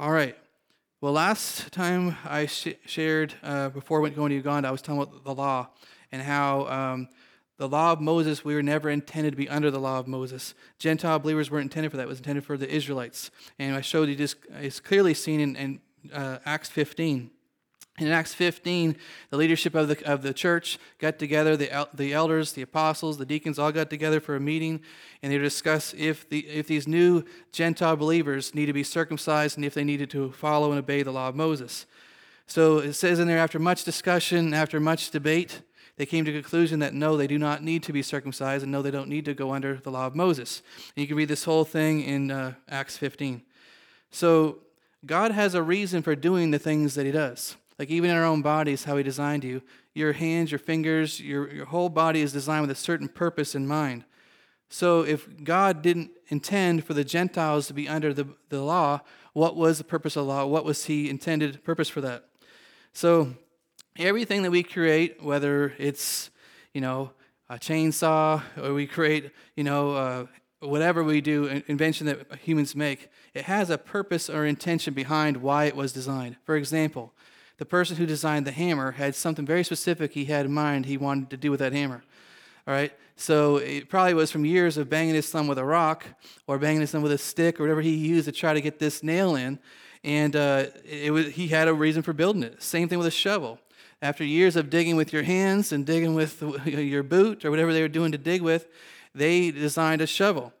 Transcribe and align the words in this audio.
All 0.00 0.12
right. 0.12 0.34
Well, 1.02 1.12
last 1.12 1.72
time 1.72 2.16
I 2.24 2.46
sh- 2.46 2.68
shared 2.86 3.34
uh, 3.42 3.68
before 3.68 4.00
went 4.00 4.16
going 4.16 4.30
to 4.30 4.34
Uganda, 4.34 4.66
I 4.66 4.70
was 4.70 4.80
talking 4.80 5.02
about 5.02 5.24
the 5.24 5.34
law 5.34 5.68
and 6.10 6.22
how 6.22 6.66
um, 6.68 7.08
the 7.58 7.68
law 7.68 7.92
of 7.92 8.00
Moses, 8.00 8.42
we 8.42 8.54
were 8.54 8.62
never 8.62 8.88
intended 8.88 9.32
to 9.32 9.36
be 9.36 9.46
under 9.46 9.70
the 9.70 9.78
law 9.78 9.98
of 9.98 10.08
Moses. 10.08 10.54
Gentile 10.78 11.18
believers 11.18 11.50
weren't 11.50 11.64
intended 11.64 11.90
for 11.90 11.98
that. 11.98 12.04
It 12.04 12.08
was 12.08 12.16
intended 12.16 12.46
for 12.46 12.56
the 12.56 12.66
Israelites. 12.74 13.30
And 13.58 13.76
I 13.76 13.82
showed 13.82 14.08
you 14.08 14.16
this, 14.16 14.36
it's 14.62 14.80
clearly 14.80 15.12
seen 15.12 15.38
in, 15.38 15.56
in 15.56 15.80
uh, 16.14 16.38
Acts 16.46 16.70
15. 16.70 17.30
In 18.00 18.08
Acts 18.08 18.32
15, 18.32 18.96
the 19.28 19.36
leadership 19.36 19.74
of 19.74 19.88
the, 19.88 20.10
of 20.10 20.22
the 20.22 20.32
church 20.32 20.78
got 20.98 21.18
together, 21.18 21.54
the, 21.54 21.86
the 21.92 22.14
elders, 22.14 22.52
the 22.52 22.62
apostles, 22.62 23.18
the 23.18 23.26
deacons 23.26 23.58
all 23.58 23.70
got 23.70 23.90
together 23.90 24.20
for 24.20 24.36
a 24.36 24.40
meeting, 24.40 24.80
and 25.22 25.30
they 25.30 25.36
discussed 25.36 25.94
if, 25.94 26.26
the, 26.30 26.40
if 26.48 26.66
these 26.66 26.88
new 26.88 27.22
Gentile 27.52 27.96
believers 27.96 28.54
need 28.54 28.66
to 28.66 28.72
be 28.72 28.82
circumcised 28.82 29.58
and 29.58 29.66
if 29.66 29.74
they 29.74 29.84
needed 29.84 30.08
to 30.10 30.32
follow 30.32 30.70
and 30.70 30.78
obey 30.78 31.02
the 31.02 31.12
law 31.12 31.28
of 31.28 31.36
Moses. 31.36 31.84
So 32.46 32.78
it 32.78 32.94
says 32.94 33.18
in 33.18 33.28
there, 33.28 33.38
after 33.38 33.58
much 33.58 33.84
discussion, 33.84 34.54
after 34.54 34.80
much 34.80 35.10
debate, 35.10 35.60
they 35.98 36.06
came 36.06 36.24
to 36.24 36.32
the 36.32 36.40
conclusion 36.40 36.78
that 36.78 36.94
no, 36.94 37.18
they 37.18 37.26
do 37.26 37.38
not 37.38 37.62
need 37.62 37.82
to 37.82 37.92
be 37.92 38.00
circumcised, 38.00 38.62
and 38.62 38.72
no, 38.72 38.80
they 38.80 38.90
don't 38.90 39.10
need 39.10 39.26
to 39.26 39.34
go 39.34 39.52
under 39.52 39.74
the 39.74 39.90
law 39.90 40.06
of 40.06 40.16
Moses. 40.16 40.62
And 40.96 41.02
you 41.02 41.06
can 41.06 41.18
read 41.18 41.28
this 41.28 41.44
whole 41.44 41.66
thing 41.66 42.00
in 42.00 42.30
uh, 42.30 42.54
Acts 42.66 42.96
15. 42.96 43.42
So 44.10 44.60
God 45.04 45.32
has 45.32 45.54
a 45.54 45.62
reason 45.62 46.00
for 46.00 46.16
doing 46.16 46.50
the 46.50 46.58
things 46.58 46.94
that 46.94 47.04
He 47.04 47.12
does. 47.12 47.56
Like 47.80 47.88
even 47.88 48.10
in 48.10 48.16
our 48.16 48.26
own 48.26 48.42
bodies, 48.42 48.84
how 48.84 48.98
He 48.98 49.02
designed 49.02 49.42
you, 49.42 49.62
your 49.94 50.12
hands, 50.12 50.52
your 50.52 50.58
fingers, 50.58 51.18
your, 51.18 51.50
your 51.50 51.64
whole 51.64 51.88
body 51.88 52.20
is 52.20 52.30
designed 52.30 52.60
with 52.60 52.70
a 52.70 52.74
certain 52.74 53.08
purpose 53.08 53.54
in 53.54 53.66
mind. 53.66 54.04
So 54.68 55.00
if 55.00 55.26
God 55.42 55.80
didn't 55.80 56.10
intend 56.28 56.84
for 56.84 56.92
the 56.92 57.04
Gentiles 57.04 57.68
to 57.68 57.72
be 57.72 57.88
under 57.88 58.12
the, 58.12 58.26
the 58.50 58.60
law, 58.60 59.00
what 59.32 59.56
was 59.56 59.78
the 59.78 59.84
purpose 59.84 60.14
of 60.14 60.26
the 60.26 60.28
law? 60.30 60.44
What 60.44 60.66
was 60.66 60.84
He 60.84 61.08
intended 61.08 61.64
purpose 61.64 61.88
for 61.88 62.02
that? 62.02 62.26
So 62.92 63.32
everything 63.96 64.42
that 64.42 64.50
we 64.50 64.62
create, 64.62 65.22
whether 65.22 65.72
it's, 65.78 66.28
you 66.74 66.82
know, 66.82 67.12
a 67.48 67.54
chainsaw 67.54 68.42
or 68.62 68.74
we 68.74 68.86
create, 68.86 69.30
you 69.56 69.64
know, 69.64 69.92
uh, 69.92 70.26
whatever 70.60 71.02
we 71.02 71.22
do, 71.22 71.62
invention 71.66 72.08
that 72.08 72.40
humans 72.42 72.76
make, 72.76 73.08
it 73.32 73.44
has 73.44 73.70
a 73.70 73.78
purpose 73.78 74.28
or 74.28 74.44
intention 74.44 74.92
behind 74.92 75.38
why 75.38 75.64
it 75.64 75.74
was 75.74 75.94
designed. 75.94 76.36
For 76.44 76.56
example, 76.56 77.14
the 77.60 77.66
person 77.66 77.98
who 77.98 78.06
designed 78.06 78.46
the 78.46 78.52
hammer 78.52 78.92
had 78.92 79.14
something 79.14 79.44
very 79.44 79.62
specific 79.62 80.14
he 80.14 80.24
had 80.24 80.46
in 80.46 80.52
mind 80.52 80.86
he 80.86 80.96
wanted 80.96 81.28
to 81.28 81.36
do 81.36 81.50
with 81.50 81.60
that 81.60 81.74
hammer. 81.74 82.02
All 82.66 82.72
right? 82.72 82.90
So 83.16 83.58
it 83.58 83.90
probably 83.90 84.14
was 84.14 84.30
from 84.30 84.46
years 84.46 84.78
of 84.78 84.88
banging 84.88 85.14
his 85.14 85.28
thumb 85.28 85.46
with 85.46 85.58
a 85.58 85.64
rock 85.64 86.06
or 86.46 86.58
banging 86.58 86.80
his 86.80 86.90
thumb 86.90 87.02
with 87.02 87.12
a 87.12 87.18
stick 87.18 87.60
or 87.60 87.64
whatever 87.64 87.82
he 87.82 87.94
used 87.94 88.24
to 88.24 88.32
try 88.32 88.54
to 88.54 88.62
get 88.62 88.78
this 88.78 89.02
nail 89.02 89.36
in. 89.36 89.58
And 90.02 90.34
uh, 90.36 90.68
it 90.86 91.12
was, 91.12 91.26
he 91.34 91.48
had 91.48 91.68
a 91.68 91.74
reason 91.74 92.02
for 92.02 92.14
building 92.14 92.42
it. 92.42 92.62
Same 92.62 92.88
thing 92.88 92.96
with 92.96 93.08
a 93.08 93.10
shovel. 93.10 93.58
After 94.00 94.24
years 94.24 94.56
of 94.56 94.70
digging 94.70 94.96
with 94.96 95.12
your 95.12 95.24
hands 95.24 95.70
and 95.70 95.84
digging 95.84 96.14
with 96.14 96.42
your 96.64 97.02
boot 97.02 97.44
or 97.44 97.50
whatever 97.50 97.74
they 97.74 97.82
were 97.82 97.88
doing 97.88 98.10
to 98.12 98.18
dig 98.18 98.40
with, 98.40 98.68
they 99.14 99.50
designed 99.50 100.00
a 100.00 100.06
shovel. 100.06 100.54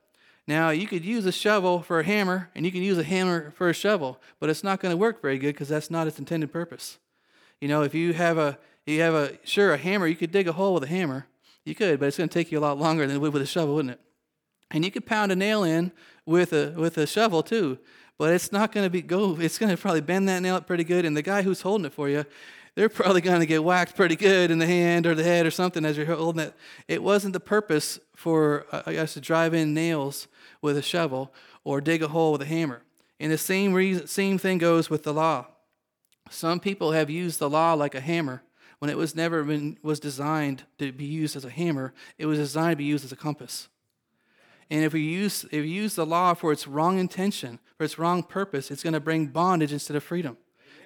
Now, 0.50 0.70
you 0.70 0.88
could 0.88 1.04
use 1.04 1.26
a 1.26 1.30
shovel 1.32 1.80
for 1.80 2.00
a 2.00 2.04
hammer, 2.04 2.50
and 2.56 2.66
you 2.66 2.72
can 2.72 2.82
use 2.82 2.98
a 2.98 3.04
hammer 3.04 3.52
for 3.52 3.68
a 3.68 3.72
shovel, 3.72 4.20
but 4.40 4.50
it's 4.50 4.64
not 4.64 4.80
going 4.80 4.90
to 4.90 4.96
work 4.96 5.22
very 5.22 5.38
good 5.38 5.54
because 5.54 5.68
that's 5.68 5.92
not 5.92 6.08
its 6.08 6.18
intended 6.18 6.52
purpose. 6.52 6.98
You 7.60 7.68
know, 7.68 7.82
if 7.82 7.94
you 7.94 8.14
have 8.14 8.36
a, 8.36 8.58
you 8.84 9.00
have 9.00 9.14
a, 9.14 9.38
sure, 9.44 9.72
a 9.72 9.76
hammer, 9.76 10.08
you 10.08 10.16
could 10.16 10.32
dig 10.32 10.48
a 10.48 10.52
hole 10.52 10.74
with 10.74 10.82
a 10.82 10.88
hammer. 10.88 11.28
You 11.64 11.76
could, 11.76 12.00
but 12.00 12.06
it's 12.06 12.16
going 12.16 12.28
to 12.28 12.34
take 12.34 12.50
you 12.50 12.58
a 12.58 12.66
lot 12.66 12.80
longer 12.80 13.06
than 13.06 13.14
it 13.14 13.20
would 13.20 13.32
with 13.32 13.42
a 13.42 13.46
shovel, 13.46 13.76
wouldn't 13.76 13.92
it? 13.92 14.00
And 14.72 14.84
you 14.84 14.90
could 14.90 15.06
pound 15.06 15.30
a 15.30 15.36
nail 15.36 15.62
in 15.62 15.92
with 16.26 16.52
a, 16.52 16.74
with 16.76 16.98
a 16.98 17.06
shovel 17.06 17.44
too, 17.44 17.78
but 18.18 18.34
it's 18.34 18.50
not 18.50 18.72
going 18.72 18.84
to 18.84 18.90
be 18.90 19.02
go. 19.02 19.38
It's 19.38 19.56
going 19.56 19.70
to 19.70 19.80
probably 19.80 20.00
bend 20.00 20.28
that 20.28 20.42
nail 20.42 20.56
up 20.56 20.66
pretty 20.66 20.82
good, 20.82 21.04
and 21.04 21.16
the 21.16 21.22
guy 21.22 21.42
who's 21.42 21.60
holding 21.60 21.84
it 21.84 21.92
for 21.92 22.08
you, 22.08 22.24
they're 22.74 22.88
probably 22.88 23.20
going 23.20 23.38
to 23.38 23.46
get 23.46 23.62
whacked 23.62 23.94
pretty 23.94 24.16
good 24.16 24.50
in 24.50 24.58
the 24.58 24.66
hand 24.66 25.06
or 25.06 25.14
the 25.14 25.22
head 25.22 25.46
or 25.46 25.52
something 25.52 25.84
as 25.84 25.96
you're 25.96 26.06
holding 26.06 26.42
it. 26.42 26.54
It 26.88 27.04
wasn't 27.04 27.34
the 27.34 27.40
purpose 27.40 28.00
for 28.16 28.66
us 28.72 29.14
to 29.14 29.20
drive 29.20 29.54
in 29.54 29.74
nails 29.74 30.26
with 30.62 30.76
a 30.76 30.82
shovel 30.82 31.32
or 31.64 31.80
dig 31.80 32.02
a 32.02 32.08
hole 32.08 32.32
with 32.32 32.42
a 32.42 32.46
hammer. 32.46 32.82
And 33.18 33.30
the 33.30 33.38
same, 33.38 33.72
reason, 33.72 34.06
same 34.06 34.38
thing 34.38 34.58
goes 34.58 34.88
with 34.88 35.02
the 35.02 35.12
law. 35.12 35.46
Some 36.30 36.60
people 36.60 36.92
have 36.92 37.10
used 37.10 37.38
the 37.38 37.50
law 37.50 37.74
like 37.74 37.94
a 37.94 38.00
hammer 38.00 38.42
when 38.78 38.90
it 38.90 38.96
was 38.96 39.14
never 39.14 39.44
been, 39.44 39.78
was 39.82 40.00
designed 40.00 40.64
to 40.78 40.90
be 40.90 41.04
used 41.04 41.36
as 41.36 41.44
a 41.44 41.50
hammer. 41.50 41.92
It 42.18 42.26
was 42.26 42.38
designed 42.38 42.72
to 42.72 42.76
be 42.76 42.84
used 42.84 43.04
as 43.04 43.12
a 43.12 43.16
compass. 43.16 43.68
And 44.70 44.84
if 44.84 44.92
we 44.92 45.02
use, 45.02 45.44
if 45.44 45.62
we 45.62 45.68
use 45.68 45.96
the 45.96 46.06
law 46.06 46.32
for 46.32 46.52
its 46.52 46.66
wrong 46.66 46.98
intention, 46.98 47.58
for 47.76 47.84
its 47.84 47.98
wrong 47.98 48.22
purpose, 48.22 48.70
it's 48.70 48.82
going 48.82 48.94
to 48.94 49.00
bring 49.00 49.26
bondage 49.26 49.72
instead 49.72 49.96
of 49.96 50.04
freedom. 50.04 50.38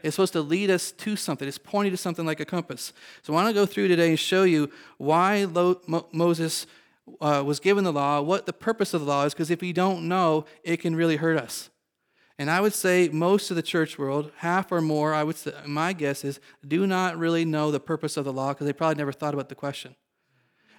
It's 0.02 0.16
supposed 0.16 0.32
to 0.34 0.40
lead 0.40 0.70
us 0.70 0.92
to 0.92 1.16
something. 1.16 1.46
It's 1.46 1.58
pointing 1.58 1.92
to 1.92 1.96
something 1.96 2.26
like 2.26 2.40
a 2.40 2.44
compass. 2.44 2.92
So 3.22 3.32
I 3.32 3.36
want 3.36 3.48
to 3.48 3.54
go 3.54 3.64
through 3.64 3.88
today 3.88 4.08
and 4.08 4.18
show 4.18 4.42
you 4.42 4.70
why 4.98 5.46
Moses 6.12 6.66
uh, 7.20 7.42
was 7.44 7.60
given 7.60 7.84
the 7.84 7.92
law, 7.92 8.20
what 8.20 8.46
the 8.46 8.52
purpose 8.52 8.94
of 8.94 9.00
the 9.00 9.06
law 9.06 9.24
is, 9.24 9.34
because 9.34 9.50
if 9.50 9.60
we 9.60 9.72
don't 9.72 10.08
know, 10.08 10.44
it 10.62 10.78
can 10.78 10.96
really 10.96 11.16
hurt 11.16 11.38
us. 11.38 11.70
And 12.38 12.50
I 12.50 12.60
would 12.60 12.74
say 12.74 13.08
most 13.12 13.50
of 13.50 13.56
the 13.56 13.62
church 13.62 13.98
world, 13.98 14.32
half 14.38 14.72
or 14.72 14.80
more, 14.80 15.14
I 15.14 15.22
would 15.22 15.36
say, 15.36 15.52
my 15.66 15.92
guess 15.92 16.24
is, 16.24 16.40
do 16.66 16.86
not 16.86 17.16
really 17.16 17.44
know 17.44 17.70
the 17.70 17.78
purpose 17.78 18.16
of 18.16 18.24
the 18.24 18.32
law 18.32 18.52
because 18.52 18.66
they 18.66 18.72
probably 18.72 18.96
never 18.96 19.12
thought 19.12 19.34
about 19.34 19.48
the 19.48 19.54
question. 19.54 19.94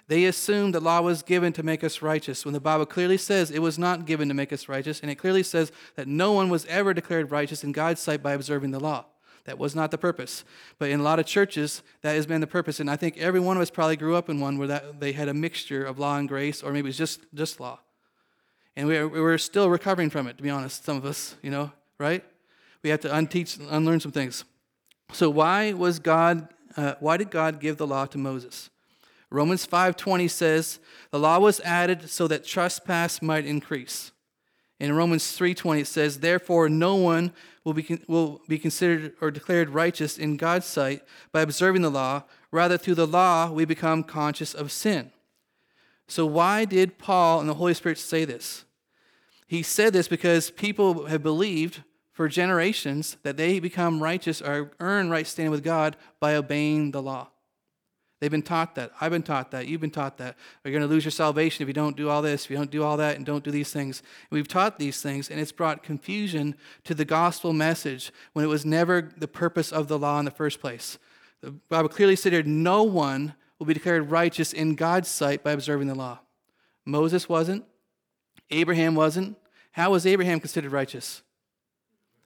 They 0.08 0.26
assumed 0.26 0.74
the 0.74 0.80
law 0.80 1.00
was 1.00 1.22
given 1.22 1.52
to 1.54 1.62
make 1.62 1.82
us 1.82 2.02
righteous 2.02 2.44
when 2.44 2.54
the 2.54 2.60
Bible 2.60 2.86
clearly 2.86 3.16
says 3.16 3.50
it 3.50 3.62
was 3.62 3.78
not 3.78 4.06
given 4.06 4.28
to 4.28 4.34
make 4.34 4.52
us 4.52 4.68
righteous, 4.68 5.00
and 5.00 5.10
it 5.10 5.16
clearly 5.16 5.42
says 5.42 5.72
that 5.96 6.06
no 6.06 6.32
one 6.32 6.48
was 6.48 6.64
ever 6.66 6.94
declared 6.94 7.30
righteous 7.30 7.64
in 7.64 7.72
God's 7.72 8.00
sight 8.00 8.22
by 8.22 8.32
observing 8.32 8.70
the 8.70 8.78
law. 8.78 9.06
That 9.46 9.58
was 9.58 9.74
not 9.74 9.90
the 9.90 9.98
purpose. 9.98 10.44
But 10.78 10.90
in 10.90 11.00
a 11.00 11.02
lot 11.02 11.18
of 11.18 11.26
churches, 11.26 11.82
that 12.02 12.14
has 12.14 12.26
been 12.26 12.40
the 12.40 12.46
purpose. 12.46 12.80
And 12.80 12.90
I 12.90 12.96
think 12.96 13.16
every 13.16 13.40
one 13.40 13.56
of 13.56 13.62
us 13.62 13.70
probably 13.70 13.96
grew 13.96 14.16
up 14.16 14.28
in 14.28 14.40
one 14.40 14.58
where 14.58 14.68
that, 14.68 15.00
they 15.00 15.12
had 15.12 15.28
a 15.28 15.34
mixture 15.34 15.84
of 15.84 15.98
law 15.98 16.18
and 16.18 16.28
grace, 16.28 16.62
or 16.62 16.72
maybe 16.72 16.86
it 16.86 16.90
was 16.90 16.98
just, 16.98 17.20
just 17.32 17.60
law. 17.60 17.78
And 18.74 18.88
we 18.88 18.96
are, 18.96 19.08
we're 19.08 19.38
still 19.38 19.70
recovering 19.70 20.10
from 20.10 20.26
it, 20.26 20.36
to 20.36 20.42
be 20.42 20.50
honest, 20.50 20.84
some 20.84 20.96
of 20.96 21.04
us, 21.04 21.36
you 21.42 21.50
know, 21.50 21.72
right? 21.98 22.24
We 22.82 22.90
have 22.90 23.00
to 23.00 23.08
unteach, 23.08 23.58
unlearn 23.70 24.00
some 24.00 24.12
things. 24.12 24.44
So 25.12 25.30
why 25.30 25.72
was 25.72 25.98
God, 25.98 26.48
uh, 26.76 26.94
why 27.00 27.16
did 27.16 27.30
God 27.30 27.60
give 27.60 27.78
the 27.78 27.86
law 27.86 28.06
to 28.06 28.18
Moses? 28.18 28.68
Romans 29.30 29.66
5.20 29.66 30.30
says, 30.30 30.78
the 31.10 31.18
law 31.18 31.38
was 31.38 31.60
added 31.60 32.10
so 32.10 32.28
that 32.28 32.44
trespass 32.44 33.22
might 33.22 33.46
increase. 33.46 34.12
In 34.78 34.92
Romans 34.92 35.36
3:20 35.36 35.80
it 35.80 35.86
says, 35.86 36.20
"Therefore 36.20 36.68
no 36.68 36.96
one 36.96 37.32
will 37.64 37.72
be, 37.72 37.98
will 38.06 38.42
be 38.46 38.58
considered 38.58 39.14
or 39.20 39.30
declared 39.30 39.70
righteous 39.70 40.18
in 40.18 40.36
God's 40.36 40.66
sight 40.66 41.02
by 41.32 41.40
observing 41.40 41.82
the 41.82 41.90
law. 41.90 42.24
Rather, 42.50 42.76
through 42.76 42.94
the 42.94 43.06
law 43.06 43.50
we 43.50 43.64
become 43.64 44.04
conscious 44.04 44.54
of 44.54 44.70
sin." 44.70 45.12
So 46.08 46.26
why 46.26 46.64
did 46.64 46.98
Paul 46.98 47.40
and 47.40 47.48
the 47.48 47.54
Holy 47.54 47.74
Spirit 47.74 47.98
say 47.98 48.24
this? 48.24 48.64
He 49.46 49.62
said 49.62 49.92
this 49.92 50.08
because 50.08 50.50
people 50.50 51.06
have 51.06 51.22
believed 51.22 51.82
for 52.12 52.28
generations 52.28 53.16
that 53.22 53.36
they 53.36 53.60
become 53.60 54.02
righteous 54.02 54.40
or 54.40 54.72
earn 54.80 55.10
right 55.10 55.26
standing 55.26 55.50
with 55.50 55.62
God 55.62 55.96
by 56.20 56.34
obeying 56.34 56.90
the 56.90 57.02
law. 57.02 57.28
They've 58.18 58.30
been 58.30 58.42
taught 58.42 58.74
that. 58.76 58.92
I've 59.00 59.12
been 59.12 59.22
taught 59.22 59.50
that. 59.50 59.66
You've 59.66 59.82
been 59.82 59.90
taught 59.90 60.16
that. 60.18 60.36
You're 60.64 60.72
going 60.72 60.82
to 60.82 60.88
lose 60.88 61.04
your 61.04 61.12
salvation 61.12 61.62
if 61.62 61.68
you 61.68 61.74
don't 61.74 61.96
do 61.96 62.08
all 62.08 62.22
this, 62.22 62.44
if 62.44 62.50
you 62.50 62.56
don't 62.56 62.70
do 62.70 62.82
all 62.82 62.96
that, 62.96 63.16
and 63.16 63.26
don't 63.26 63.44
do 63.44 63.50
these 63.50 63.72
things. 63.72 64.00
And 64.30 64.36
we've 64.36 64.48
taught 64.48 64.78
these 64.78 65.02
things, 65.02 65.28
and 65.28 65.38
it's 65.38 65.52
brought 65.52 65.82
confusion 65.82 66.54
to 66.84 66.94
the 66.94 67.04
gospel 67.04 67.52
message 67.52 68.10
when 68.32 68.44
it 68.44 68.48
was 68.48 68.64
never 68.64 69.12
the 69.16 69.28
purpose 69.28 69.70
of 69.70 69.88
the 69.88 69.98
law 69.98 70.18
in 70.18 70.24
the 70.24 70.30
first 70.30 70.60
place. 70.60 70.98
The 71.42 71.50
Bible 71.50 71.90
clearly 71.90 72.16
stated 72.16 72.46
no 72.46 72.82
one 72.82 73.34
will 73.58 73.66
be 73.66 73.74
declared 73.74 74.10
righteous 74.10 74.52
in 74.52 74.74
God's 74.76 75.08
sight 75.08 75.44
by 75.44 75.52
observing 75.52 75.88
the 75.88 75.94
law. 75.94 76.20
Moses 76.86 77.28
wasn't. 77.28 77.64
Abraham 78.50 78.94
wasn't. 78.94 79.36
How 79.72 79.90
was 79.90 80.06
Abraham 80.06 80.40
considered 80.40 80.72
righteous? 80.72 81.22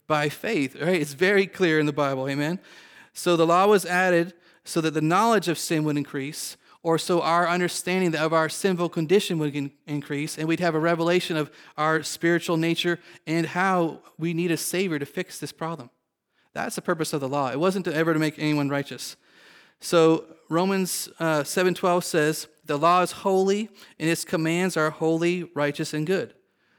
By 0.07 0.29
faith, 0.29 0.77
right? 0.77 1.01
It's 1.01 1.15
very 1.15 1.47
clear 1.47 1.81
in 1.81 1.87
the 1.87 1.93
Bible, 1.93 2.29
amen? 2.29 2.61
So 3.13 3.37
the 3.37 3.47
law 3.47 3.67
was 3.67 3.85
added 3.85 4.35
so 4.65 4.81
that 4.81 4.95
the 4.95 5.01
knowledge 5.01 5.49
of 5.49 5.59
sin 5.59 5.85
would 5.85 5.97
increase, 5.97 6.57
or 6.83 6.99
so 6.99 7.21
our 7.21 7.49
understanding 7.49 8.15
of 8.17 8.33
our 8.33 8.49
sinful 8.49 8.89
condition 8.89 9.39
would 9.39 9.71
increase, 9.87 10.39
and 10.39 10.49
we'd 10.49 10.61
have 10.61 10.75
a 10.75 10.81
revelation 10.81 11.37
of 11.37 11.51
our 11.77 12.03
spiritual 12.03 12.57
nature 12.57 12.99
and 13.27 13.47
how 13.47 14.01
we 14.19 14.33
need 14.33 14.51
a 14.51 14.57
Savior 14.57 14.99
to 14.99 15.07
fix 15.07 15.39
this 15.39 15.53
problem. 15.53 15.91
That's 16.53 16.77
the 16.77 16.83
purpose 16.83 17.13
of 17.13 17.21
the 17.21 17.29
law. 17.29 17.51
It 17.51 17.61
wasn't 17.61 17.85
to 17.85 17.95
ever 17.95 18.13
to 18.13 18.19
make 18.19 18.39
anyone 18.39 18.69
righteous. 18.69 19.17
So 19.81 20.25
Romans 20.49 21.09
uh, 21.19 21.45
7:12 21.45 22.05
says, 22.05 22.49
"The 22.65 22.79
law 22.79 23.03
is 23.03 23.13
holy, 23.13 23.71
and 23.99 24.11
its 24.11 24.25
commands 24.25 24.77
are 24.77 24.91
holy, 24.91 25.45
righteous, 25.55 25.95
and 25.95 26.07
good." 26.07 26.35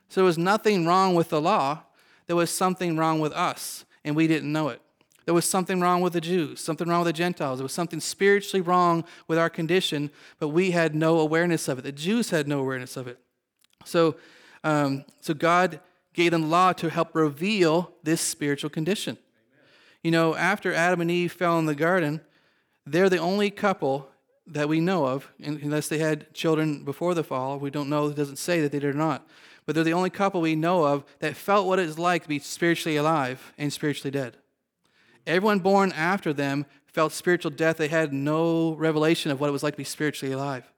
So 0.10 0.22
there 0.22 0.26
was 0.26 0.38
nothing 0.38 0.86
wrong 0.86 1.16
with 1.16 1.30
the 1.30 1.42
law. 1.42 1.84
There 2.28 2.36
was 2.36 2.50
something 2.52 2.98
wrong 2.98 3.20
with 3.20 3.32
us, 3.34 3.86
and 4.04 4.16
we 4.16 4.28
didn't 4.28 4.52
know 4.52 4.70
it. 4.70 4.82
There 5.26 5.34
was 5.34 5.46
something 5.46 5.80
wrong 5.80 6.02
with 6.02 6.14
the 6.14 6.22
Jews, 6.22 6.60
something 6.60 6.88
wrong 6.88 7.02
with 7.02 7.14
the 7.14 7.18
Gentiles. 7.18 7.60
There 7.60 7.64
was 7.64 7.74
something 7.74 8.00
spiritually 8.00 8.62
wrong 8.62 9.04
with 9.28 9.38
our 9.38 9.50
condition, 9.50 10.10
but 10.40 10.50
we 10.50 10.72
had 10.72 10.96
no 10.96 11.20
awareness 11.20 11.68
of 11.68 11.80
it. 11.80 11.84
The 11.84 11.92
Jews 11.92 12.32
had 12.32 12.48
no 12.48 12.60
awareness 12.60 12.98
of 12.98 13.08
it. 13.08 13.20
So, 13.86 14.16
um, 14.64 15.06
so 15.20 15.34
God 15.34 15.80
gave 16.14 16.32
them 16.32 16.42
the 16.42 16.48
law 16.48 16.74
to 16.74 16.90
help 16.90 17.16
reveal 17.16 17.92
this 18.04 18.22
spiritual 18.22 18.70
condition. 18.70 19.18
You 20.04 20.12
know, 20.12 20.36
after 20.36 20.74
Adam 20.74 21.02
and 21.02 21.12
Eve 21.12 21.32
fell 21.32 21.60
in 21.60 21.68
the 21.68 21.76
garden, 21.76 22.22
they're 22.86 23.10
the 23.10 23.18
only 23.18 23.52
couple 23.52 24.10
that 24.48 24.68
we 24.68 24.80
know 24.82 25.06
of, 25.06 25.32
unless 25.40 25.88
they 25.88 26.00
had 26.00 26.34
children 26.34 26.84
before 26.84 27.14
the 27.14 27.24
fall. 27.24 27.60
We 27.60 27.70
don't 27.70 27.90
know, 27.90 28.08
it 28.08 28.16
doesn't 28.16 28.38
say 28.38 28.62
that 28.62 28.72
they 28.72 28.80
did 28.80 28.96
or 28.96 28.98
not. 28.98 29.28
But 29.66 29.76
they're 29.76 29.84
the 29.84 29.94
only 29.94 30.10
couple 30.10 30.42
we 30.42 30.56
know 30.56 30.84
of 30.84 31.06
that 31.20 31.36
felt 31.36 31.68
what 31.68 31.80
it's 31.80 32.00
like 32.00 32.24
to 32.24 32.30
be 32.30 32.40
spiritually 32.40 32.98
alive 32.98 33.54
and 33.58 33.72
spiritually 33.72 34.12
dead. 34.12 34.38
Everyone 35.28 35.60
born 35.60 35.92
after 35.92 36.34
them 36.34 36.66
felt 36.86 37.14
spiritual 37.14 37.52
death. 37.52 37.78
They 37.78 37.88
had 37.88 38.14
no 38.14 38.74
revelation 38.74 39.32
of 39.32 39.40
what 39.40 39.48
it 39.48 39.54
was 39.54 39.64
like 39.64 39.74
to 39.74 39.78
be 39.78 39.84
spiritually 39.84 40.34
alive. 40.34 40.72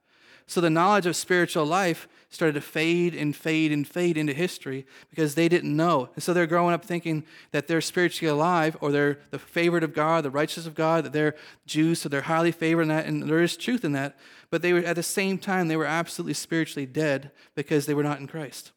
So 0.45 0.61
the 0.61 0.69
knowledge 0.69 1.05
of 1.05 1.15
spiritual 1.15 1.65
life 1.65 2.07
started 2.29 2.53
to 2.53 2.61
fade 2.61 3.15
and 3.15 3.35
fade 3.35 3.71
and 3.71 3.87
fade 3.87 4.17
into 4.17 4.33
history 4.33 4.85
because 5.09 5.35
they 5.35 5.47
didn't 5.47 5.75
know. 5.75 6.09
And 6.15 6.23
so 6.23 6.33
they're 6.33 6.47
growing 6.47 6.73
up 6.73 6.83
thinking 6.83 7.23
that 7.51 7.67
they're 7.67 7.81
spiritually 7.81 8.29
alive 8.29 8.75
or 8.81 8.91
they're 8.91 9.19
the 9.29 9.39
favorite 9.39 9.83
of 9.83 9.93
God, 9.93 10.25
the 10.25 10.31
righteous 10.31 10.65
of 10.65 10.75
God, 10.75 11.05
that 11.05 11.13
they're 11.13 11.35
Jews, 11.65 12.01
so 12.01 12.09
they're 12.09 12.21
highly 12.21 12.51
favored 12.51 12.83
in 12.83 12.87
that, 12.89 13.05
and 13.05 13.23
there 13.23 13.41
is 13.41 13.55
truth 13.55 13.85
in 13.85 13.93
that. 13.93 14.17
But 14.49 14.61
they 14.61 14.73
were 14.73 14.79
at 14.79 14.95
the 14.95 15.03
same 15.03 15.37
time 15.37 15.67
they 15.67 15.77
were 15.77 15.85
absolutely 15.85 16.33
spiritually 16.33 16.85
dead 16.85 17.31
because 17.55 17.85
they 17.85 17.93
were 17.93 18.03
not 18.03 18.19
in 18.19 18.27
Christ. 18.27 18.71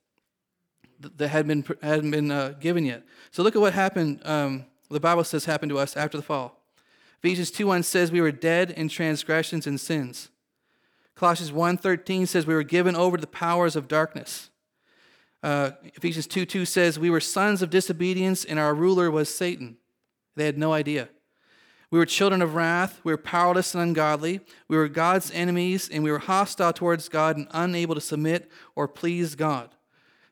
That 1.00 1.28
had 1.28 1.46
been 1.46 1.64
hadn't 1.82 2.10
been 2.10 2.30
uh, 2.30 2.54
given 2.58 2.84
yet. 2.86 3.02
So 3.30 3.42
look 3.42 3.54
at 3.54 3.60
what 3.60 3.74
happened. 3.74 4.20
Um, 4.24 4.64
the 4.90 5.00
Bible 5.00 5.24
says 5.24 5.44
happened 5.44 5.70
to 5.70 5.78
us 5.78 5.96
after 5.96 6.16
the 6.16 6.22
fall. 6.22 6.60
Ephesians 7.22 7.50
2 7.50 7.66
1 7.66 7.82
says 7.82 8.12
we 8.12 8.20
were 8.20 8.32
dead 8.32 8.70
in 8.70 8.88
transgressions 8.88 9.66
and 9.66 9.80
sins. 9.80 10.30
Colossians 11.14 11.50
1.13 11.50 12.28
says 12.28 12.46
we 12.46 12.54
were 12.54 12.62
given 12.62 12.94
over 12.94 13.16
to 13.16 13.20
the 13.20 13.26
powers 13.26 13.74
of 13.74 13.88
darkness. 13.88 14.50
Uh, 15.42 15.72
Ephesians 15.94 16.26
2 16.26 16.44
2 16.44 16.64
says 16.64 16.98
we 16.98 17.10
were 17.10 17.20
sons 17.20 17.62
of 17.62 17.70
disobedience 17.70 18.44
and 18.44 18.58
our 18.58 18.74
ruler 18.74 19.10
was 19.10 19.34
Satan. 19.34 19.78
They 20.34 20.44
had 20.44 20.58
no 20.58 20.72
idea. 20.72 21.08
We 21.90 21.98
were 21.98 22.06
children 22.06 22.42
of 22.42 22.54
wrath. 22.54 23.00
We 23.04 23.12
were 23.12 23.18
powerless 23.18 23.74
and 23.74 23.82
ungodly. 23.82 24.40
We 24.68 24.76
were 24.76 24.88
God's 24.88 25.30
enemies 25.30 25.88
and 25.88 26.02
we 26.02 26.10
were 26.10 26.18
hostile 26.18 26.72
towards 26.72 27.08
God 27.08 27.36
and 27.36 27.46
unable 27.52 27.94
to 27.94 28.00
submit 28.00 28.50
or 28.74 28.88
please 28.88 29.34
God. 29.34 29.70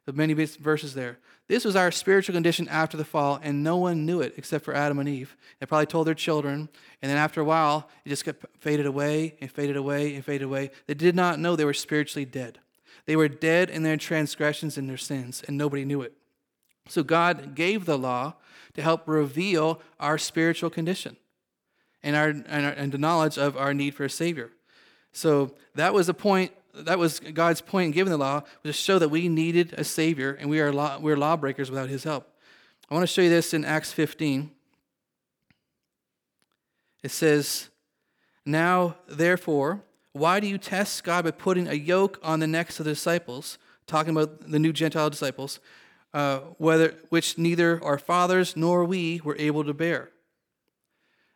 The 0.04 0.12
many 0.12 0.34
verses 0.34 0.94
there. 0.94 1.18
This 1.46 1.64
was 1.64 1.76
our 1.76 1.90
spiritual 1.90 2.32
condition 2.32 2.68
after 2.68 2.96
the 2.96 3.04
fall, 3.04 3.38
and 3.42 3.62
no 3.62 3.76
one 3.76 4.06
knew 4.06 4.22
it 4.22 4.34
except 4.38 4.64
for 4.64 4.74
Adam 4.74 4.98
and 4.98 5.08
Eve. 5.08 5.36
They 5.60 5.66
probably 5.66 5.86
told 5.86 6.06
their 6.06 6.14
children, 6.14 6.70
and 7.02 7.10
then 7.10 7.18
after 7.18 7.40
a 7.40 7.44
while, 7.44 7.90
it 8.04 8.08
just 8.08 8.24
kept 8.24 8.46
faded 8.58 8.86
away 8.86 9.36
and 9.40 9.50
faded 9.50 9.76
away 9.76 10.14
and 10.14 10.24
faded 10.24 10.44
away. 10.44 10.70
They 10.86 10.94
did 10.94 11.14
not 11.14 11.38
know 11.38 11.54
they 11.54 11.66
were 11.66 11.74
spiritually 11.74 12.24
dead. 12.24 12.60
They 13.04 13.16
were 13.16 13.28
dead 13.28 13.68
in 13.68 13.82
their 13.82 13.98
transgressions 13.98 14.78
and 14.78 14.88
their 14.88 14.96
sins, 14.96 15.44
and 15.46 15.58
nobody 15.58 15.84
knew 15.84 16.00
it. 16.00 16.14
So 16.88 17.02
God 17.02 17.54
gave 17.54 17.84
the 17.84 17.98
law 17.98 18.34
to 18.74 18.82
help 18.82 19.06
reveal 19.06 19.82
our 20.00 20.16
spiritual 20.16 20.70
condition 20.70 21.16
and, 22.02 22.16
our, 22.16 22.28
and, 22.28 22.46
our, 22.48 22.72
and 22.72 22.92
the 22.92 22.98
knowledge 22.98 23.36
of 23.38 23.56
our 23.56 23.74
need 23.74 23.94
for 23.94 24.04
a 24.04 24.10
Savior. 24.10 24.50
So 25.12 25.54
that 25.74 25.92
was 25.92 26.06
the 26.06 26.14
point 26.14 26.52
that 26.74 26.98
was 26.98 27.20
God's 27.20 27.60
point 27.60 27.86
in 27.86 27.92
giving 27.92 28.10
the 28.10 28.18
law, 28.18 28.42
was 28.62 28.76
to 28.76 28.82
show 28.82 28.98
that 28.98 29.08
we 29.08 29.28
needed 29.28 29.74
a 29.76 29.84
Savior 29.84 30.32
and 30.32 30.50
we 30.50 30.60
are, 30.60 30.72
law, 30.72 30.98
we're 30.98 31.16
lawbreakers 31.16 31.70
without 31.70 31.88
His 31.88 32.04
help. 32.04 32.28
I 32.90 32.94
want 32.94 33.04
to 33.04 33.12
show 33.12 33.22
you 33.22 33.30
this 33.30 33.54
in 33.54 33.64
Acts 33.64 33.92
15. 33.92 34.50
It 37.02 37.10
says, 37.10 37.68
Now, 38.44 38.96
therefore, 39.08 39.82
why 40.12 40.40
do 40.40 40.46
you 40.46 40.58
test 40.58 41.04
God 41.04 41.24
by 41.24 41.30
putting 41.30 41.68
a 41.68 41.74
yoke 41.74 42.18
on 42.22 42.40
the 42.40 42.46
necks 42.46 42.78
of 42.78 42.84
the 42.84 42.92
disciples, 42.92 43.58
talking 43.86 44.12
about 44.12 44.50
the 44.50 44.58
new 44.58 44.72
Gentile 44.72 45.10
disciples, 45.10 45.60
uh, 46.12 46.38
whether, 46.58 46.94
which 47.08 47.38
neither 47.38 47.82
our 47.82 47.98
fathers 47.98 48.56
nor 48.56 48.84
we 48.84 49.20
were 49.24 49.36
able 49.38 49.64
to 49.64 49.74
bear? 49.74 50.10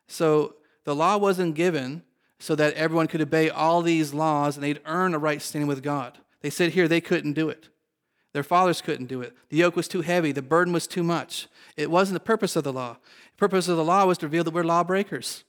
So 0.07 0.57
the 0.85 0.95
law 0.95 1.17
wasn't 1.19 1.55
given 1.55 2.03
so 2.39 2.55
that 2.55 2.75
everyone 2.75 3.09
could 3.09 3.21
obey 3.21 3.51
all 3.51 3.83
these 3.83 4.15
laws 4.15 4.57
and 4.57 4.65
they'd 4.65 4.81
earn 4.87 5.15
a 5.15 5.19
right 5.19 5.43
standing 5.43 5.69
with 5.69 5.83
God. 5.83 6.19
They 6.41 6.51
said 6.51 6.73
here 6.73 6.87
they 6.87 7.01
couldn't 7.01 7.33
do 7.33 7.49
it. 7.49 7.69
Their 8.33 8.43
fathers 8.43 8.81
couldn't 8.81 9.07
do 9.07 9.23
it. 9.23 9.35
The 9.49 9.57
yoke 9.57 9.75
was 9.75 9.89
too 9.89 10.03
heavy, 10.03 10.33
the 10.33 10.43
burden 10.43 10.73
was 10.73 10.87
too 10.87 11.03
much. 11.03 11.49
It 11.77 11.91
wasn't 11.91 12.15
the 12.15 12.25
purpose 12.25 12.57
of 12.57 12.65
the 12.65 12.73
law. 12.73 12.95
The 12.95 13.39
purpose 13.39 13.69
of 13.69 13.77
the 13.77 13.85
law 13.85 14.05
was 14.07 14.19
to 14.19 14.27
reveal 14.27 14.45
that 14.45 14.55
we're 14.55 14.65
lawbreakers. 14.65 15.45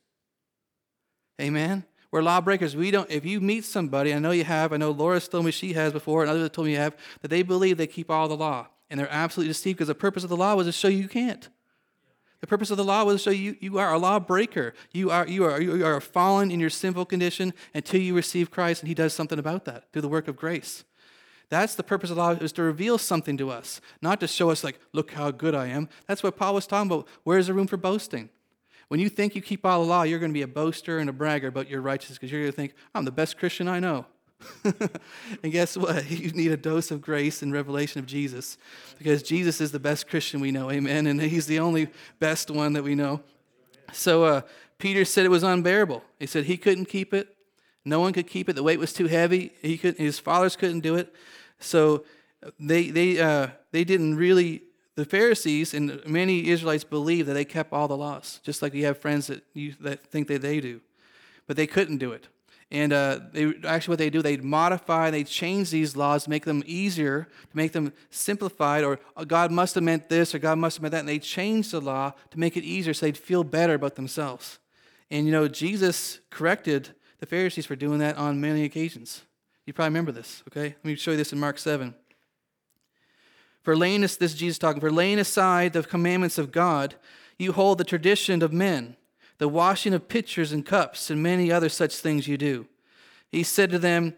Amen. 1.40 1.86
We're 2.12 2.24
lawbreakers. 2.24 2.76
We 2.76 2.90
don't 2.90 3.10
if 3.12 3.26
you 3.26 3.40
meet 3.40 3.66
somebody, 3.66 4.14
I 4.14 4.20
know 4.20 4.32
you 4.32 4.44
have, 4.44 4.74
I 4.74 4.78
know 4.78 4.92
Laura's 4.92 5.28
told 5.28 5.46
me 5.46 5.52
she 5.52 5.74
has 5.74 5.94
before, 5.94 6.22
and 6.22 6.30
others 6.30 6.44
have 6.44 6.52
told 6.52 6.66
me 6.66 6.74
you 6.74 6.80
have, 6.80 6.98
that 7.22 7.28
they 7.28 7.44
believe 7.44 7.78
they 7.78 7.88
keep 7.88 8.10
all 8.10 8.28
the 8.28 8.38
law. 8.38 8.68
And 8.90 9.00
they're 9.00 9.12
absolutely 9.12 9.52
deceived 9.52 9.78
because 9.78 9.88
the 9.88 9.96
purpose 9.96 10.24
of 10.24 10.30
the 10.30 10.38
law 10.38 10.56
was 10.56 10.66
to 10.66 10.72
show 10.72 10.88
you 10.88 10.98
you 10.98 11.08
can't. 11.08 11.48
The 12.42 12.48
purpose 12.48 12.72
of 12.72 12.78
the 12.78 12.86
law 12.86 13.04
was 13.04 13.24
to 13.24 13.30
show 13.30 13.36
you 13.36 13.58
you 13.60 13.78
are 13.80 13.94
a 13.94 13.98
lawbreaker. 13.98 14.74
You 14.94 15.12
are, 15.12 15.28
you, 15.28 15.44
are, 15.44 15.62
you 15.62 15.86
are 15.86 16.00
fallen 16.00 16.52
in 16.52 16.60
your 16.60 16.70
sinful 16.70 17.06
condition 17.06 17.54
until 17.74 18.00
you 18.00 18.16
receive 18.16 18.50
Christ 18.50 18.82
and 18.82 18.88
He 18.88 18.96
does 18.96 19.14
something 19.14 19.40
about 19.40 19.66
that 19.66 19.92
through 19.92 20.04
the 20.04 20.10
work 20.10 20.28
of 20.28 20.38
grace. 20.38 20.86
That's 21.50 21.76
the 21.76 21.84
purpose 21.84 22.12
of 22.12 22.16
the 22.16 22.22
law, 22.22 22.32
is 22.32 22.52
to 22.54 22.62
reveal 22.62 22.98
something 22.98 23.36
to 23.38 23.50
us, 23.50 23.82
not 24.02 24.20
to 24.20 24.28
show 24.28 24.52
us, 24.52 24.64
like, 24.64 24.80
look 24.94 25.12
how 25.12 25.32
good 25.32 25.56
I 25.56 25.68
am. 25.68 25.90
That's 26.08 26.22
what 26.22 26.38
Paul 26.38 26.54
was 26.54 26.68
talking 26.68 26.92
about. 26.92 27.08
Where's 27.24 27.48
the 27.48 27.56
room 27.56 27.66
for 27.66 27.78
boasting? 27.78 28.30
When 28.88 29.00
you 29.00 29.10
think 29.10 29.36
you 29.36 29.42
keep 29.42 29.66
all 29.66 29.82
the 29.82 29.88
law, 29.88 30.04
you're 30.04 30.20
going 30.20 30.32
to 30.32 30.34
be 30.34 30.44
a 30.44 30.48
boaster 30.48 31.00
and 31.00 31.10
a 31.10 31.14
bragger 31.14 31.48
about 31.48 31.70
your 31.70 31.82
righteousness 31.82 32.18
because 32.18 32.32
you're 32.32 32.42
going 32.42 32.52
to 32.52 32.56
think, 32.56 32.74
I'm 32.94 33.06
the 33.06 33.12
best 33.12 33.38
Christian 33.38 33.68
I 33.68 33.80
know. 33.80 34.06
and 35.44 35.52
guess 35.52 35.76
what? 35.76 36.06
You 36.10 36.32
need 36.32 36.52
a 36.52 36.58
dose 36.58 36.92
of 36.92 37.02
grace 37.02 37.42
and 37.42 37.52
revelation 37.54 38.00
of 38.00 38.06
Jesus 38.06 38.58
because 38.98 39.24
Jesus 39.24 39.62
is 39.62 39.72
the 39.72 39.80
best 39.80 40.08
Christian 40.08 40.40
we 40.40 40.52
know. 40.52 40.72
Amen. 40.72 41.08
And 41.08 41.22
he's 41.22 41.48
the 41.48 41.60
only 41.60 41.90
best 42.20 42.50
one 42.50 42.74
that 42.74 42.84
we 42.84 42.96
know. 42.96 43.22
So 43.94 44.24
uh, 44.24 44.42
Peter 44.78 45.06
said 45.06 45.26
it 45.26 45.30
was 45.30 45.44
unbearable. 45.44 46.04
He 46.20 46.26
said 46.26 46.46
he 46.46 46.58
couldn't 46.58 46.86
keep 46.86 47.14
it. 47.14 47.36
No 47.86 48.00
one 48.00 48.14
could 48.14 48.28
keep 48.28 48.50
it. 48.50 48.54
The 48.54 48.64
weight 48.64 48.80
was 48.80 48.94
too 48.94 49.08
heavy. 49.08 49.54
He 49.62 49.78
could, 49.78 49.98
his 49.98 50.20
fathers 50.20 50.56
couldn't 50.56 50.82
do 50.82 50.96
it. 50.96 51.14
So 51.60 52.04
they, 52.60 52.90
they, 52.90 53.20
uh, 53.20 53.48
they 53.72 53.84
didn't 53.84 54.16
really, 54.16 54.64
the 54.96 55.06
Pharisees 55.06 55.74
and 55.74 56.06
many 56.06 56.50
Israelites 56.50 56.84
believe 56.84 57.26
that 57.26 57.34
they 57.34 57.46
kept 57.46 57.74
all 57.74 57.88
the 57.88 57.98
laws, 57.98 58.40
just 58.44 58.62
like 58.62 58.74
you 58.74 58.86
have 58.86 58.98
friends 58.98 59.28
that, 59.28 59.44
you, 59.54 59.76
that 59.82 60.04
think 60.04 60.28
that 60.28 60.42
they 60.42 60.60
do. 60.60 60.82
But 61.48 61.56
they 61.56 61.68
couldn't 61.68 61.98
do 61.98 62.12
it. 62.12 62.28
And 62.72 62.94
uh, 62.94 63.20
they, 63.32 63.52
actually, 63.66 63.94
what 63.94 64.00
they 64.00 64.12
do, 64.12 64.22
they 64.22 64.38
modify, 64.38 65.10
they 65.10 65.24
change 65.24 65.72
these 65.72 65.96
laws 65.96 66.28
make 66.28 66.46
them 66.46 66.64
easier, 66.68 67.28
to 67.50 67.58
make 67.58 67.72
them 67.72 67.94
simplified, 68.12 68.84
or 68.84 69.00
oh, 69.18 69.26
God 69.26 69.52
must 69.52 69.74
have 69.76 69.84
meant 69.84 70.08
this, 70.08 70.36
or 70.36 70.40
God 70.40 70.60
must 70.60 70.78
have 70.78 70.84
meant 70.84 70.92
that. 70.92 71.00
And 71.00 71.10
they 71.10 71.18
change 71.18 71.72
the 71.72 71.82
law 71.82 72.14
to 72.30 72.40
make 72.40 72.56
it 72.56 72.64
easier 72.64 72.94
so 72.94 73.08
they'd 73.08 73.18
feel 73.18 73.44
better 73.44 73.74
about 73.74 73.96
themselves. 73.96 74.60
And 75.10 75.26
you 75.26 75.32
know, 75.32 75.48
Jesus 75.48 76.20
corrected 76.30 76.90
the 77.20 77.26
Pharisees 77.26 77.66
for 77.66 77.76
doing 77.76 78.00
that 78.00 78.18
on 78.18 78.40
many 78.40 78.64
occasions. 78.64 79.24
You 79.66 79.74
probably 79.74 79.90
remember 79.90 80.12
this, 80.12 80.44
okay? 80.50 80.76
Let 80.84 80.86
me 80.86 80.96
show 80.96 81.12
you 81.12 81.18
this 81.18 81.34
in 81.34 81.40
Mark 81.40 81.58
7. 81.58 81.96
For 83.64 83.76
laying 83.76 84.02
this, 84.02 84.16
this 84.16 84.34
is 84.34 84.40
Jesus 84.40 84.60
talking, 84.60 84.80
for 84.80 84.92
laying 84.92 85.20
aside 85.20 85.74
the 85.74 85.84
commandments 85.84 86.38
of 86.38 86.52
God, 86.52 86.96
you 87.40 87.52
hold 87.52 87.78
the 87.78 87.84
tradition 87.84 88.42
of 88.44 88.54
men 88.54 88.96
the 89.40 89.48
washing 89.48 89.94
of 89.94 90.08
pitchers 90.08 90.52
and 90.52 90.66
cups, 90.66 91.10
and 91.10 91.24
many 91.24 91.52
other 91.52 91.70
such 91.70 91.96
things 91.96 92.28
you 92.28 92.38
do. 92.38 92.68
He 93.32 93.42
said 93.42 93.72
to 93.72 93.80
them, 93.80 94.16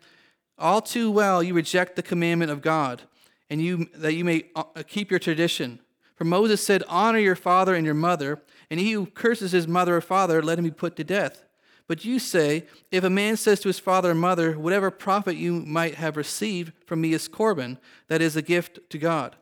All 0.57 0.81
too 0.81 1.09
well 1.09 1.41
you 1.41 1.53
reject 1.53 1.95
the 1.95 2.03
commandment 2.03 2.51
of 2.51 2.61
God, 2.61 3.03
and 3.49 3.61
you, 3.61 3.87
that 3.95 4.15
you 4.15 4.25
may 4.25 4.45
uh, 4.55 4.63
keep 4.87 5.09
your 5.09 5.19
tradition. 5.19 5.79
For 6.15 6.25
Moses 6.25 6.65
said, 6.65 6.83
Honor 6.87 7.19
your 7.19 7.35
father 7.35 7.75
and 7.75 7.85
your 7.85 7.95
mother, 7.95 8.41
and 8.69 8.79
he 8.79 8.91
who 8.91 9.05
curses 9.05 9.51
his 9.51 9.67
mother 9.67 9.95
or 9.95 10.01
father, 10.01 10.41
let 10.41 10.57
him 10.57 10.65
be 10.65 10.71
put 10.71 10.95
to 10.95 11.03
death. 11.03 11.45
But 11.87 12.03
you 12.03 12.19
say, 12.19 12.65
If 12.89 13.03
a 13.03 13.09
man 13.09 13.37
says 13.37 13.59
to 13.61 13.69
his 13.69 13.79
father 13.79 14.11
or 14.11 14.15
mother, 14.15 14.57
Whatever 14.57 14.89
profit 14.89 15.35
you 15.35 15.53
might 15.53 15.95
have 15.95 16.17
received 16.17 16.73
from 16.85 17.01
me 17.01 17.13
is 17.13 17.27
Corban, 17.27 17.77
that 18.07 18.21
is 18.21 18.35
a 18.35 18.41
gift 18.41 18.79
to 18.89 18.97
God 18.97 19.35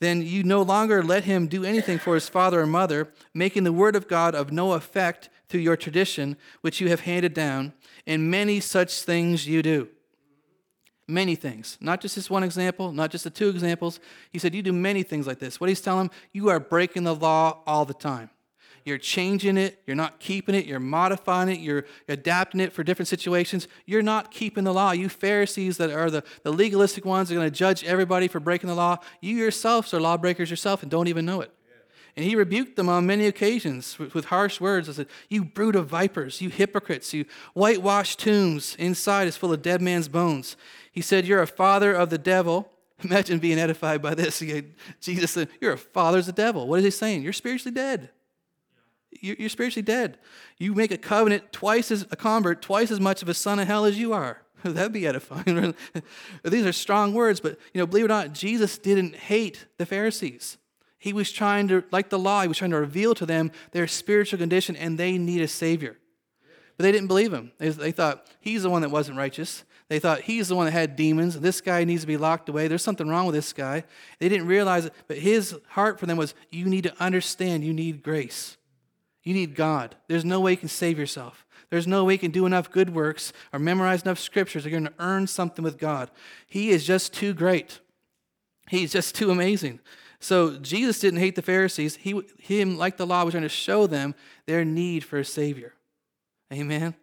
then 0.00 0.22
you 0.22 0.42
no 0.42 0.62
longer 0.62 1.02
let 1.02 1.24
him 1.24 1.46
do 1.46 1.64
anything 1.64 1.98
for 1.98 2.14
his 2.14 2.28
father 2.28 2.60
or 2.60 2.66
mother, 2.66 3.12
making 3.32 3.64
the 3.64 3.72
word 3.72 3.96
of 3.96 4.08
God 4.08 4.34
of 4.34 4.52
no 4.52 4.72
effect 4.72 5.28
through 5.48 5.60
your 5.60 5.76
tradition, 5.76 6.36
which 6.60 6.80
you 6.80 6.88
have 6.88 7.00
handed 7.00 7.32
down, 7.32 7.72
and 8.06 8.30
many 8.30 8.60
such 8.60 9.02
things 9.02 9.46
you 9.46 9.62
do. 9.62 9.88
Many 11.06 11.36
things. 11.36 11.76
Not 11.80 12.00
just 12.00 12.16
this 12.16 12.30
one 12.30 12.42
example, 12.42 12.92
not 12.92 13.10
just 13.10 13.24
the 13.24 13.30
two 13.30 13.50
examples. 13.50 14.00
He 14.30 14.38
said, 14.38 14.54
You 14.54 14.62
do 14.62 14.72
many 14.72 15.02
things 15.02 15.26
like 15.26 15.38
this. 15.38 15.60
What 15.60 15.68
he's 15.68 15.82
telling 15.82 16.08
them, 16.08 16.16
you 16.32 16.48
are 16.48 16.58
breaking 16.58 17.04
the 17.04 17.14
law 17.14 17.62
all 17.66 17.84
the 17.84 17.94
time. 17.94 18.30
You're 18.84 18.98
changing 18.98 19.56
it. 19.56 19.80
You're 19.86 19.96
not 19.96 20.20
keeping 20.20 20.54
it. 20.54 20.66
You're 20.66 20.80
modifying 20.80 21.48
it. 21.48 21.60
You're 21.60 21.84
adapting 22.08 22.60
it 22.60 22.72
for 22.72 22.84
different 22.84 23.08
situations. 23.08 23.66
You're 23.86 24.02
not 24.02 24.30
keeping 24.30 24.64
the 24.64 24.74
law. 24.74 24.92
You 24.92 25.08
Pharisees 25.08 25.78
that 25.78 25.90
are 25.90 26.10
the, 26.10 26.22
the 26.42 26.52
legalistic 26.52 27.04
ones 27.04 27.30
are 27.30 27.34
going 27.34 27.50
to 27.50 27.56
judge 27.56 27.82
everybody 27.84 28.28
for 28.28 28.40
breaking 28.40 28.68
the 28.68 28.74
law. 28.74 28.98
You 29.20 29.36
yourselves 29.36 29.94
are 29.94 30.00
lawbreakers 30.00 30.50
yourself 30.50 30.82
and 30.82 30.90
don't 30.90 31.08
even 31.08 31.24
know 31.24 31.40
it. 31.40 31.50
And 32.16 32.24
he 32.24 32.36
rebuked 32.36 32.76
them 32.76 32.88
on 32.88 33.06
many 33.06 33.26
occasions 33.26 33.98
with, 33.98 34.26
harsh 34.26 34.60
words. 34.60 34.86
He 34.86 34.92
said, 34.92 35.08
You 35.28 35.44
brood 35.44 35.74
of 35.74 35.88
vipers, 35.88 36.40
you 36.40 36.48
hypocrites, 36.48 37.12
you 37.12 37.24
whitewashed 37.54 38.20
tombs, 38.20 38.76
inside 38.78 39.26
is 39.26 39.36
full 39.36 39.52
of 39.52 39.62
dead 39.62 39.82
man's 39.82 40.06
bones. 40.06 40.56
He 40.92 41.00
said, 41.00 41.26
You're 41.26 41.42
a 41.42 41.46
father 41.48 41.92
of 41.92 42.10
the 42.10 42.18
devil 42.18 42.70
Imagine 43.04 43.38
being 43.38 43.58
edified 43.58 44.02
by 44.02 44.14
this. 44.14 44.42
Jesus 45.00 45.30
said, 45.30 45.48
You're 45.60 45.72
a 45.72 45.78
father's 45.78 46.26
the 46.26 46.32
devil. 46.32 46.66
What 46.68 46.78
is 46.78 46.84
he 46.84 46.90
saying? 46.90 47.22
You're 47.22 47.32
spiritually 47.32 47.74
dead. 47.74 48.10
You're 49.20 49.48
spiritually 49.48 49.82
dead. 49.82 50.18
You 50.58 50.74
make 50.74 50.90
a 50.90 50.98
covenant 50.98 51.52
twice 51.52 51.90
as 51.90 52.06
a 52.10 52.16
convert, 52.16 52.62
twice 52.62 52.90
as 52.90 53.00
much 53.00 53.22
of 53.22 53.28
a 53.28 53.34
son 53.34 53.58
of 53.58 53.66
hell 53.66 53.84
as 53.84 53.98
you 53.98 54.12
are. 54.12 54.42
That'd 54.64 54.92
be 54.92 55.06
edifying. 55.06 55.74
These 56.44 56.66
are 56.66 56.72
strong 56.72 57.12
words, 57.12 57.40
but 57.40 57.58
you 57.72 57.80
know, 57.80 57.86
believe 57.86 58.04
it 58.04 58.06
or 58.06 58.08
not, 58.08 58.32
Jesus 58.32 58.78
didn't 58.78 59.14
hate 59.14 59.66
the 59.78 59.86
Pharisees. 59.86 60.58
He 60.98 61.12
was 61.12 61.30
trying 61.30 61.68
to, 61.68 61.84
like 61.90 62.08
the 62.08 62.18
law, 62.18 62.42
he 62.42 62.48
was 62.48 62.56
trying 62.56 62.70
to 62.70 62.78
reveal 62.78 63.14
to 63.16 63.26
them 63.26 63.52
their 63.72 63.86
spiritual 63.86 64.38
condition 64.38 64.74
and 64.74 64.96
they 64.96 65.18
need 65.18 65.42
a 65.42 65.48
Savior. 65.48 65.98
But 66.76 66.84
they 66.84 66.92
didn't 66.92 67.08
believe 67.08 67.32
him. 67.32 67.52
They, 67.58 67.68
they 67.68 67.92
thought 67.92 68.26
he's 68.40 68.62
the 68.62 68.70
one 68.70 68.82
that 68.82 68.90
wasn't 68.90 69.18
righteous. 69.18 69.64
They 69.88 69.98
thought 69.98 70.22
he's 70.22 70.48
the 70.48 70.56
one 70.56 70.64
that 70.64 70.72
had 70.72 70.96
demons. 70.96 71.38
This 71.38 71.60
guy 71.60 71.84
needs 71.84 72.00
to 72.00 72.06
be 72.06 72.16
locked 72.16 72.48
away. 72.48 72.68
There's 72.68 72.82
something 72.82 73.06
wrong 73.06 73.26
with 73.26 73.34
this 73.34 73.52
guy. 73.52 73.84
They 74.18 74.30
didn't 74.30 74.46
realize 74.46 74.86
it, 74.86 74.94
but 75.06 75.18
his 75.18 75.54
heart 75.68 76.00
for 76.00 76.06
them 76.06 76.16
was 76.16 76.34
you 76.50 76.64
need 76.64 76.84
to 76.84 76.94
understand, 76.98 77.64
you 77.64 77.74
need 77.74 78.02
grace. 78.02 78.56
You 79.24 79.34
need 79.34 79.54
God. 79.54 79.96
There's 80.06 80.24
no 80.24 80.40
way 80.40 80.52
you 80.52 80.56
can 80.56 80.68
save 80.68 80.98
yourself. 80.98 81.44
There's 81.70 81.86
no 81.86 82.04
way 82.04 82.12
you 82.12 82.18
can 82.18 82.30
do 82.30 82.46
enough 82.46 82.70
good 82.70 82.94
works 82.94 83.32
or 83.52 83.58
memorize 83.58 84.02
enough 84.02 84.18
scriptures. 84.18 84.64
You're 84.64 84.70
going 84.70 84.84
to 84.84 84.92
earn 84.98 85.26
something 85.26 85.64
with 85.64 85.78
God. 85.78 86.10
He 86.46 86.70
is 86.70 86.84
just 86.84 87.12
too 87.12 87.32
great. 87.32 87.80
He's 88.68 88.92
just 88.92 89.14
too 89.14 89.30
amazing. 89.30 89.80
So 90.20 90.56
Jesus 90.58 91.00
didn't 91.00 91.20
hate 91.20 91.34
the 91.34 91.42
Pharisees. 91.42 91.96
He, 91.96 92.20
him, 92.38 92.78
like 92.78 92.96
the 92.96 93.06
law, 93.06 93.24
was 93.24 93.32
trying 93.32 93.42
to 93.42 93.48
show 93.48 93.86
them 93.86 94.14
their 94.46 94.64
need 94.64 95.04
for 95.04 95.18
a 95.18 95.24
Savior. 95.24 95.74
Amen. 96.52 96.94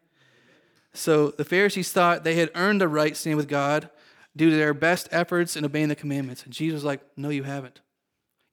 So 0.94 1.30
the 1.30 1.46
Pharisees 1.46 1.92
thought 1.92 2.24
they 2.24 2.36
had 2.36 2.51
earned 2.56 2.82
the 2.82 2.88
right 2.88 3.16
standing 3.16 3.38
with 3.38 3.48
God 3.48 3.90
due 4.36 4.50
to 4.50 4.56
their 4.56 4.74
best 4.74 5.08
efforts 5.12 5.56
in 5.56 5.66
obeying 5.66 5.90
the 5.90 5.96
commandments. 5.96 6.44
And 6.44 6.54
Jesus 6.54 6.75
was 6.75 6.84
like, 6.84 7.01
No, 7.16 7.30
you 7.30 7.44
haven't. 7.44 7.82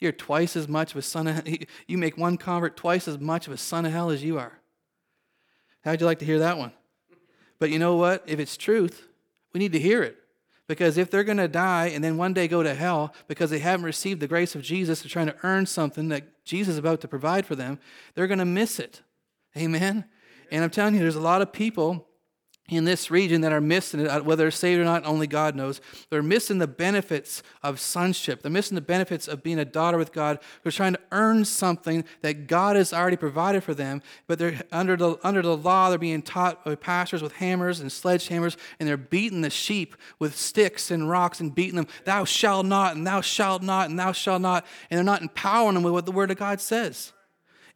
You're 0.01 0.13
twice 0.13 0.57
as 0.57 0.69
much 0.69 0.93
of 0.93 0.99
a 0.99 1.03
son 1.03 1.27
of 1.27 1.49
you 1.87 1.99
make 1.99 2.17
one 2.17 2.37
convert 2.37 2.77
twice 2.77 3.09
as 3.09 3.19
much 3.19 3.47
of 3.47 3.53
a 3.53 3.57
son 3.57 3.85
of 3.85 3.93
hell 3.93 4.11
as 4.11 4.23
you 4.23 4.39
are. 4.39 4.61
How'd 5.85 6.01
you 6.01 6.07
like 6.07 6.19
to 6.21 6.25
hear 6.25 6.41
that 6.41 6.59
one? 6.59 6.73
But 7.59 7.71
you 7.71 7.79
know 7.79 7.97
what? 7.97 8.23
If 8.27 8.39
it's 8.39 8.57
truth, 8.57 9.09
we 9.53 9.59
need 9.59 9.73
to 9.73 9.79
hear 9.79 10.03
it. 10.03 10.17
Because 10.67 10.99
if 10.99 11.11
they're 11.11 11.25
going 11.25 11.39
to 11.39 11.49
die 11.49 11.87
and 11.87 12.05
then 12.05 12.19
one 12.19 12.35
day 12.35 12.47
go 12.47 12.63
to 12.63 12.75
hell 12.75 13.15
because 13.27 13.49
they 13.49 13.59
haven't 13.59 13.87
received 13.87 14.21
the 14.21 14.29
grace 14.29 14.55
of 14.55 14.63
Jesus, 14.63 15.01
they're 15.01 15.09
trying 15.09 15.27
to 15.29 15.37
earn 15.43 15.65
something 15.65 16.09
that 16.09 16.45
Jesus 16.45 16.73
is 16.73 16.79
about 16.79 17.01
to 17.01 17.09
provide 17.09 17.47
for 17.47 17.57
them, 17.57 17.79
they're 18.15 18.27
going 18.27 18.39
to 18.39 18.45
miss 18.45 18.79
it. 18.79 19.03
Amen? 19.57 20.05
And 20.51 20.63
I'm 20.63 20.71
telling 20.71 20.95
you, 20.95 21.01
there's 21.01 21.17
a 21.17 21.21
lot 21.21 21.43
of 21.43 21.53
people 21.53 22.08
in 22.69 22.85
this 22.85 23.11
region 23.11 23.41
that 23.41 23.53
are 23.53 23.61
missing 23.61 24.01
it, 24.01 24.25
whether 24.25 24.45
they're 24.45 24.51
saved 24.51 24.81
or 24.81 24.85
not, 24.85 25.07
only 25.07 25.27
God 25.27 25.57
knows. 25.57 25.81
They're 26.11 26.23
missing 26.23 26.59
the 26.59 26.67
benefits 26.67 27.43
of 27.63 27.81
sonship. 27.81 28.43
They're 28.43 28.51
missing 28.51 28.75
the 28.75 28.83
benefits 28.83 29.27
of 29.27 29.43
being 29.43 29.59
a 29.59 29.65
daughter 29.65 29.97
with 29.97 30.13
God. 30.13 30.39
They're 30.63 30.73
trying 30.73 30.93
to 30.93 31.01
earn 31.11 31.45
something 31.47 32.05
that 32.21 32.47
God 32.47 32.77
has 32.77 32.93
already 32.93 33.17
provided 33.17 33.65
for 33.65 33.73
them, 33.73 34.03
but 34.27 34.39
they're 34.39 34.61
under 34.71 34.97
the, 34.97 35.19
under 35.23 35.41
the 35.41 35.57
law, 35.57 35.89
they're 35.89 35.99
being 35.99 36.23
taught 36.23 36.65
by 36.65 36.75
pastors 36.75 37.23
with 37.23 37.33
hammers 37.33 37.81
and 37.81 37.91
sledgehammers, 37.91 38.57
and 38.79 38.89
they're 38.89 38.97
beating 38.99 39.41
the 39.41 39.51
sheep 39.51 39.97
with 40.19 40.37
sticks 40.37 40.91
and 40.91 41.09
rocks 41.09 41.41
and 41.41 41.55
beating 41.55 41.77
them, 41.77 41.87
thou 42.05 42.25
shalt 42.25 42.67
not, 42.67 42.97
and 42.97 43.07
thou 43.07 43.21
shalt 43.23 43.63
not, 43.63 43.89
and 43.89 43.99
thou 43.99 44.13
shalt 44.13 44.43
not, 44.43 44.67
and 44.91 44.99
they're 44.99 45.05
not 45.05 45.23
empowering 45.23 45.75
them 45.75 45.83
with 45.83 45.93
what 45.93 46.07
the 46.07 46.13
Word 46.13 46.31
of 46.31 46.37
God 46.37 46.61
says. 46.61 47.13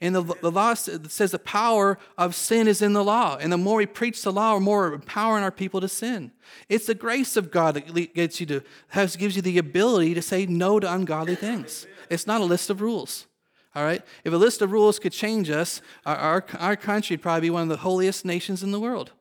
And 0.02 0.16
the, 0.16 0.22
the 0.40 0.50
law 0.50 0.74
says 0.74 1.30
the 1.30 1.38
power 1.38 1.96
of 2.18 2.34
sin 2.34 2.66
is 2.66 2.82
in 2.82 2.92
the 2.92 3.04
law. 3.04 3.38
And 3.40 3.52
the 3.52 3.56
more 3.56 3.76
we 3.76 3.86
preach 3.86 4.20
the 4.22 4.32
law, 4.32 4.56
the 4.56 4.60
more 4.60 4.88
we're 4.88 4.94
empowering 4.94 5.44
our 5.44 5.52
people 5.52 5.80
to 5.80 5.86
sin. 5.86 6.32
It's 6.68 6.86
the 6.86 6.94
grace 6.96 7.36
of 7.36 7.52
God 7.52 7.74
that 7.74 8.12
gets 8.12 8.40
you 8.40 8.46
to, 8.46 8.62
has, 8.88 9.14
gives 9.14 9.36
you 9.36 9.42
the 9.42 9.58
ability 9.58 10.14
to 10.14 10.20
say 10.20 10.44
no 10.44 10.80
to 10.80 10.92
ungodly 10.92 11.36
things. 11.36 11.86
It's 12.10 12.26
not 12.26 12.40
a 12.40 12.44
list 12.44 12.68
of 12.68 12.80
rules. 12.80 13.28
All 13.76 13.84
right? 13.84 14.02
If 14.24 14.32
a 14.32 14.36
list 14.36 14.60
of 14.60 14.72
rules 14.72 14.98
could 14.98 15.12
change 15.12 15.50
us, 15.50 15.80
our, 16.04 16.16
our, 16.16 16.44
our 16.58 16.76
country 16.76 17.14
would 17.14 17.22
probably 17.22 17.42
be 17.42 17.50
one 17.50 17.62
of 17.62 17.68
the 17.68 17.76
holiest 17.76 18.24
nations 18.24 18.64
in 18.64 18.72
the 18.72 18.80
world. 18.80 19.12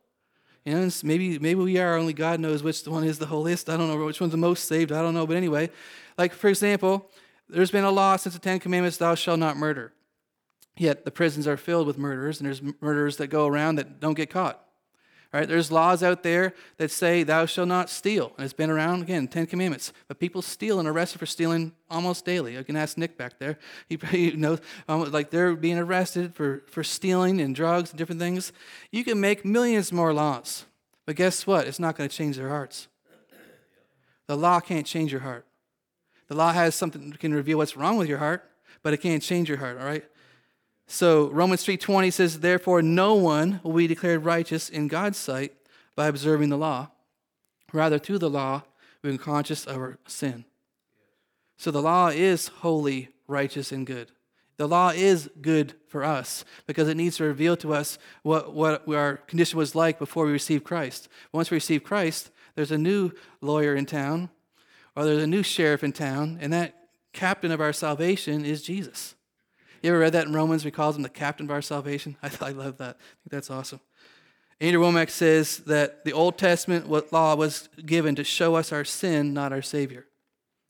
You 0.66 0.74
know, 0.74 0.90
maybe, 1.04 1.38
maybe 1.38 1.62
we 1.62 1.78
are, 1.78 1.96
only 1.96 2.14
God 2.14 2.40
knows 2.40 2.64
which 2.64 2.88
one 2.88 3.04
is 3.04 3.20
the 3.20 3.28
holiest. 3.28 3.70
I 3.70 3.78
don't 3.78 3.88
know 3.88 4.04
which 4.04 4.20
one's 4.20 4.32
the 4.32 4.38
most 4.38 4.66
saved. 4.66 4.92
I 4.92 5.04
don't 5.04 5.14
know. 5.14 5.28
But 5.28 5.38
anyway, 5.38 5.70
like 6.18 6.34
for 6.34 6.48
example, 6.48 7.08
there's 7.48 7.70
been 7.70 7.84
a 7.84 7.92
law 7.92 8.16
since 8.16 8.34
the 8.34 8.42
Ten 8.42 8.60
Commandments 8.60 8.98
thou 8.98 9.14
shalt 9.14 9.38
not 9.38 9.58
murder. 9.58 9.94
Yet 10.82 11.06
the 11.06 11.12
prisons 11.12 11.48
are 11.48 11.58
filled 11.58 11.86
with 11.86 12.00
murderers, 12.00 12.40
and 12.40 12.48
there's 12.48 12.64
murderers 12.82 13.18
that 13.18 13.28
go 13.28 13.46
around 13.46 13.76
that 13.76 14.00
don't 14.00 14.16
get 14.16 14.32
caught. 14.32 14.66
Right? 15.32 15.48
There's 15.48 15.72
laws 15.72 16.02
out 16.02 16.24
there 16.24 16.56
that 16.78 16.90
say 16.90 17.22
thou 17.22 17.46
shalt 17.46 17.68
not 17.68 17.88
steal. 17.88 18.34
And 18.36 18.46
it's 18.46 18.54
been 18.54 18.72
around, 18.72 19.04
again, 19.04 19.28
Ten 19.28 19.46
Commandments. 19.46 19.94
But 20.08 20.18
people 20.18 20.42
steal 20.42 20.80
and 20.80 20.88
arrested 20.88 21.20
for 21.20 21.28
stealing 21.28 21.74
almost 21.88 22.26
daily. 22.26 22.56
You 22.56 22.64
can 22.64 22.76
ask 22.76 22.98
Nick 22.98 23.16
back 23.16 23.38
there. 23.38 23.60
He, 23.90 24.00
he 24.10 24.32
knows, 24.32 24.60
um, 24.90 25.12
like 25.12 25.30
they're 25.30 25.56
being 25.56 25.78
arrested 25.78 26.34
for, 26.34 26.64
for 26.66 26.84
stealing 26.84 27.40
and 27.40 27.56
drugs 27.56 27.92
and 27.92 28.00
different 28.00 28.20
things. 28.20 28.52
You 28.92 29.04
can 29.04 29.20
make 29.20 29.46
millions 29.46 29.94
more 29.94 30.16
laws. 30.16 30.66
But 31.06 31.16
guess 31.16 31.46
what? 31.46 31.68
It's 31.68 31.80
not 31.80 31.96
going 31.96 32.10
to 32.10 32.16
change 32.16 32.38
their 32.38 32.50
hearts. 32.50 32.88
The 34.26 34.36
law 34.36 34.60
can't 34.60 34.88
change 34.88 35.12
your 35.12 35.22
heart. 35.22 35.46
The 36.28 36.36
law 36.36 36.52
has 36.52 36.74
something 36.74 37.12
that 37.12 37.20
can 37.20 37.36
reveal 37.36 37.60
what's 37.60 37.78
wrong 37.78 37.98
with 37.98 38.10
your 38.10 38.18
heart, 38.18 38.50
but 38.82 38.94
it 38.94 38.98
can't 38.98 39.22
change 39.22 39.48
your 39.48 39.60
heart, 39.60 39.78
all 39.78 39.86
right? 39.86 40.06
So 40.92 41.30
Romans 41.30 41.64
3:20 41.64 42.12
says, 42.12 42.42
"Therefore 42.42 42.82
no 42.82 43.16
one 43.16 43.62
will 43.64 43.72
be 43.72 43.88
declared 43.88 44.26
righteous 44.26 44.68
in 44.68 44.90
God's 44.90 45.18
sight 45.18 45.56
by 45.96 46.08
observing 46.08 46.50
the 46.50 46.58
law. 46.58 46.90
Rather, 47.72 47.98
through 47.98 48.20
the 48.20 48.30
law, 48.30 48.64
we're 49.02 49.18
conscious 49.18 49.66
of 49.66 49.78
our 49.78 50.00
sin." 50.06 50.44
So 51.56 51.72
the 51.72 51.82
law 51.82 52.10
is 52.10 52.50
holy, 52.50 53.08
righteous, 53.26 53.72
and 53.72 53.88
good. 53.88 54.12
The 54.58 54.68
law 54.68 54.90
is 54.90 55.30
good 55.42 55.76
for 55.88 56.04
us 56.04 56.44
because 56.68 56.90
it 56.90 56.98
needs 56.98 57.16
to 57.18 57.24
reveal 57.24 57.56
to 57.58 57.74
us 57.74 57.98
what, 58.22 58.54
what 58.54 58.86
our 58.94 59.16
condition 59.16 59.58
was 59.58 59.74
like 59.74 59.98
before 59.98 60.26
we 60.26 60.34
received 60.34 60.66
Christ. 60.66 61.08
Once 61.32 61.50
we 61.50 61.56
receive 61.56 61.86
Christ, 61.86 62.32
there's 62.56 62.72
a 62.72 62.78
new 62.78 63.12
lawyer 63.40 63.76
in 63.76 63.86
town, 63.86 64.30
or 64.98 65.06
there's 65.06 65.24
a 65.24 65.28
new 65.28 65.42
sheriff 65.42 65.86
in 65.86 65.94
town, 65.94 66.38
and 66.42 66.52
that 66.52 66.90
captain 67.14 67.50
of 67.50 67.62
our 67.62 67.72
salvation 67.72 68.44
is 68.44 68.62
Jesus. 68.62 69.16
You 69.82 69.90
ever 69.90 70.00
read 70.00 70.14
that 70.14 70.28
in 70.28 70.34
Romans? 70.34 70.64
We 70.64 70.72
calls 70.72 70.96
him 70.96 71.02
the 71.02 71.10
captain 71.10 71.48
of 71.48 71.52
our 71.52 71.62
salvation. 71.62 72.18
I, 72.24 72.30
I 72.42 72.50
love 72.52 72.78
that. 72.78 72.98
I 72.98 73.16
think 73.24 73.32
that's 73.32 73.50
awesome. 73.50 73.80
Andrew 74.60 74.84
Wommack 74.84 75.10
says 75.10 75.58
that 75.60 76.06
the 76.06 76.14
Old 76.14 76.38
Testament 76.38 76.88
law 77.12 77.36
was 77.36 77.68
given 77.84 78.14
to 78.16 78.24
show 78.24 78.54
us 78.56 78.72
our 78.72 78.86
sin, 78.86 79.34
not 79.34 79.52
our 79.52 79.64
Savior. 79.64 80.06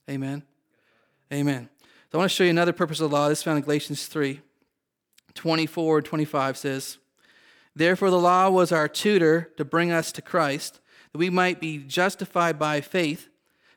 Amen. 0.09 0.43
Amen. 1.31 1.67
So 2.09 2.17
I 2.17 2.19
want 2.19 2.31
to 2.31 2.35
show 2.35 2.45
you 2.45 2.49
another 2.49 2.71
purpose 2.71 3.01
of 3.01 3.09
the 3.09 3.15
law. 3.15 3.27
This 3.27 3.39
is 3.39 3.43
found 3.43 3.57
in 3.57 3.63
Galatians 3.63 4.07
3 4.07 4.41
24 5.33 6.01
25 6.01 6.57
says, 6.57 6.97
Therefore, 7.75 8.09
the 8.09 8.19
law 8.19 8.49
was 8.49 8.71
our 8.71 8.87
tutor 8.87 9.51
to 9.57 9.63
bring 9.63 9.91
us 9.91 10.11
to 10.13 10.21
Christ, 10.21 10.81
that 11.11 11.17
we 11.19 11.29
might 11.29 11.61
be 11.61 11.77
justified 11.77 12.59
by 12.59 12.81
faith. 12.81 13.29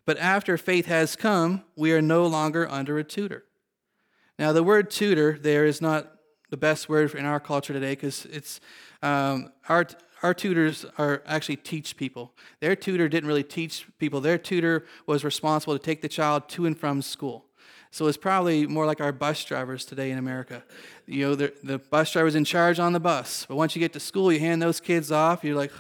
But 0.05 0.19
after 0.19 0.59
faith 0.59 0.87
has 0.87 1.17
come, 1.17 1.63
we 1.77 1.93
are 1.93 2.03
no 2.03 2.27
longer 2.27 2.69
under 2.69 2.99
a 2.99 3.05
tutor. 3.05 3.45
Now, 4.39 4.53
the 4.53 4.63
word 4.63 4.91
tutor 4.91 5.39
there 5.41 5.65
is 5.65 5.81
not 5.81 6.11
the 6.51 6.57
best 6.57 6.89
word 6.89 7.15
in 7.15 7.25
our 7.25 7.41
culture 7.41 7.73
today 7.73 7.93
because 7.93 8.27
it's 8.27 8.61
um, 9.03 9.53
our 9.69 9.87
our 10.23 10.33
tutors 10.33 10.87
are 10.97 11.23
actually 11.27 11.57
teach 11.57 11.99
people. 11.99 12.33
Their 12.61 12.75
tutor 12.75 13.11
didn't 13.11 13.29
really 13.29 13.43
teach 13.43 13.87
people. 13.99 14.23
Their 14.23 14.39
tutor 14.39 14.87
was 15.07 15.23
responsible 15.23 15.77
to 15.77 15.85
take 15.85 16.01
the 16.01 16.09
child 16.09 16.49
to 16.51 16.65
and 16.65 16.79
from 16.79 17.03
school. 17.03 17.45
So 17.91 18.07
it's 18.07 18.17
probably 18.17 18.67
more 18.67 18.87
like 18.87 19.03
our 19.03 19.13
bus 19.13 19.45
drivers 19.45 19.85
today 19.85 20.11
in 20.11 20.19
America. 20.19 20.65
You 21.07 21.29
know, 21.29 21.35
the 21.35 21.79
bus 21.91 22.11
driver's 22.11 22.35
in 22.35 22.45
charge 22.45 22.79
on 22.81 22.93
the 22.95 23.01
bus, 23.01 23.45
but 23.47 23.57
once 23.57 23.77
you 23.77 23.81
get 23.81 23.93
to 23.93 24.01
school, 24.01 24.33
you 24.33 24.41
hand 24.41 24.63
those 24.63 24.81
kids 24.81 25.13
off. 25.13 25.45
You're 25.45 25.57
like, 25.57 25.73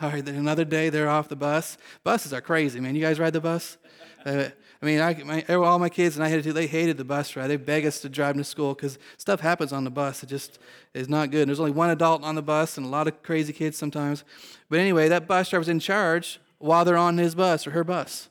all 0.00 0.10
right, 0.10 0.28
another 0.28 0.64
day 0.64 0.90
they're 0.90 1.08
off 1.08 1.28
the 1.28 1.36
bus. 1.36 1.78
Buses 2.02 2.32
are 2.32 2.40
crazy, 2.40 2.80
man. 2.80 2.96
You 2.96 3.00
guys 3.00 3.20
ride 3.20 3.32
the 3.32 3.40
bus? 3.40 3.78
Uh, 4.26 4.48
I 4.84 4.86
mean, 4.86 5.00
I, 5.00 5.14
my, 5.24 5.54
all 5.54 5.78
my 5.78 5.88
kids 5.88 6.16
and 6.16 6.22
I 6.22 6.28
hated 6.28 6.42
to, 6.42 6.52
they 6.52 6.66
hated 6.66 6.98
the 6.98 7.06
bus 7.06 7.34
ride. 7.36 7.46
They 7.46 7.56
beg 7.56 7.86
us 7.86 8.02
to 8.02 8.10
drive 8.10 8.34
them 8.34 8.42
to 8.42 8.44
school 8.44 8.74
because 8.74 8.98
stuff 9.16 9.40
happens 9.40 9.72
on 9.72 9.82
the 9.82 9.90
bus. 9.90 10.22
It 10.22 10.26
just 10.26 10.58
is 10.92 11.08
not 11.08 11.30
good. 11.30 11.48
There's 11.48 11.58
only 11.58 11.72
one 11.72 11.88
adult 11.88 12.22
on 12.22 12.34
the 12.34 12.42
bus 12.42 12.76
and 12.76 12.84
a 12.84 12.90
lot 12.90 13.08
of 13.08 13.22
crazy 13.22 13.54
kids 13.54 13.78
sometimes. 13.78 14.24
But 14.68 14.80
anyway, 14.80 15.08
that 15.08 15.26
bus 15.26 15.48
driver's 15.48 15.70
in 15.70 15.80
charge 15.80 16.38
while 16.58 16.84
they're 16.84 16.98
on 16.98 17.16
his 17.16 17.34
bus 17.34 17.66
or 17.66 17.70
her 17.70 17.82
bus. 17.82 18.28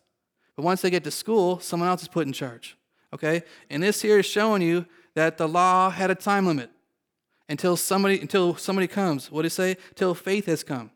But 0.55 0.61
once 0.61 0.83
they 0.83 0.91
get 0.91 1.03
to 1.05 1.11
school, 1.11 1.59
someone 1.59 1.89
else 1.89 2.03
is 2.03 2.07
put 2.07 2.27
in 2.27 2.33
charge. 2.33 2.77
Okay? 3.11 3.41
And 3.71 3.81
this 3.81 4.03
here 4.03 4.19
is 4.19 4.27
showing 4.27 4.61
you 4.61 4.85
that 5.15 5.39
the 5.39 5.47
law 5.47 5.89
had 5.89 6.11
a 6.11 6.15
time 6.15 6.45
limit 6.45 6.69
until 7.49 7.75
somebody 7.75 8.19
until 8.19 8.55
somebody 8.57 8.85
comes. 8.85 9.31
What 9.31 9.41
did 9.41 9.47
it 9.47 9.55
say? 9.55 9.77
Till 9.95 10.13
faith 10.13 10.45
has 10.45 10.63
come. 10.63 10.91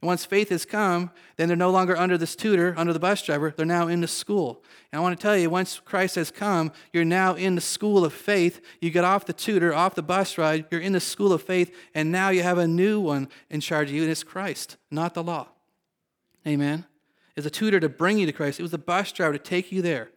And 0.00 0.06
once 0.06 0.24
faith 0.24 0.50
has 0.50 0.64
come, 0.64 1.10
then 1.36 1.48
they're 1.48 1.56
no 1.56 1.70
longer 1.70 1.96
under 1.96 2.16
this 2.16 2.36
tutor, 2.36 2.72
under 2.76 2.92
the 2.92 3.00
bus 3.00 3.22
driver. 3.22 3.52
They're 3.56 3.66
now 3.66 3.88
in 3.88 4.00
the 4.00 4.06
school. 4.06 4.62
And 4.92 5.00
I 5.00 5.02
want 5.02 5.18
to 5.18 5.22
tell 5.22 5.36
you, 5.36 5.50
once 5.50 5.80
Christ 5.80 6.14
has 6.14 6.30
come, 6.30 6.70
you're 6.92 7.04
now 7.04 7.34
in 7.34 7.56
the 7.56 7.60
school 7.60 8.04
of 8.04 8.12
faith. 8.12 8.60
You 8.80 8.90
get 8.90 9.04
off 9.04 9.26
the 9.26 9.32
tutor, 9.32 9.74
off 9.74 9.96
the 9.96 10.02
bus 10.02 10.38
ride, 10.38 10.66
you're 10.70 10.80
in 10.80 10.92
the 10.92 11.00
school 11.00 11.32
of 11.32 11.42
faith, 11.42 11.74
and 11.94 12.12
now 12.12 12.28
you 12.30 12.42
have 12.44 12.58
a 12.58 12.68
new 12.68 13.00
one 13.00 13.28
in 13.50 13.60
charge 13.60 13.88
of 13.88 13.94
you, 13.94 14.02
and 14.02 14.10
it's 14.10 14.22
Christ, 14.22 14.76
not 14.90 15.14
the 15.14 15.22
law. 15.22 15.48
Amen. 16.46 16.86
is 17.34 17.46
a 17.46 17.50
tutor 17.50 17.80
to 17.80 17.88
bring 17.88 18.18
you 18.18 18.26
to 18.26 18.32
Christ. 18.32 18.58
It 18.58 18.62
was 18.62 18.70
the 18.70 18.78
bus 18.78 19.12
driver 19.12 19.32
to 19.32 19.38
take 19.38 19.72
you 19.72 19.82
there. 19.82 20.10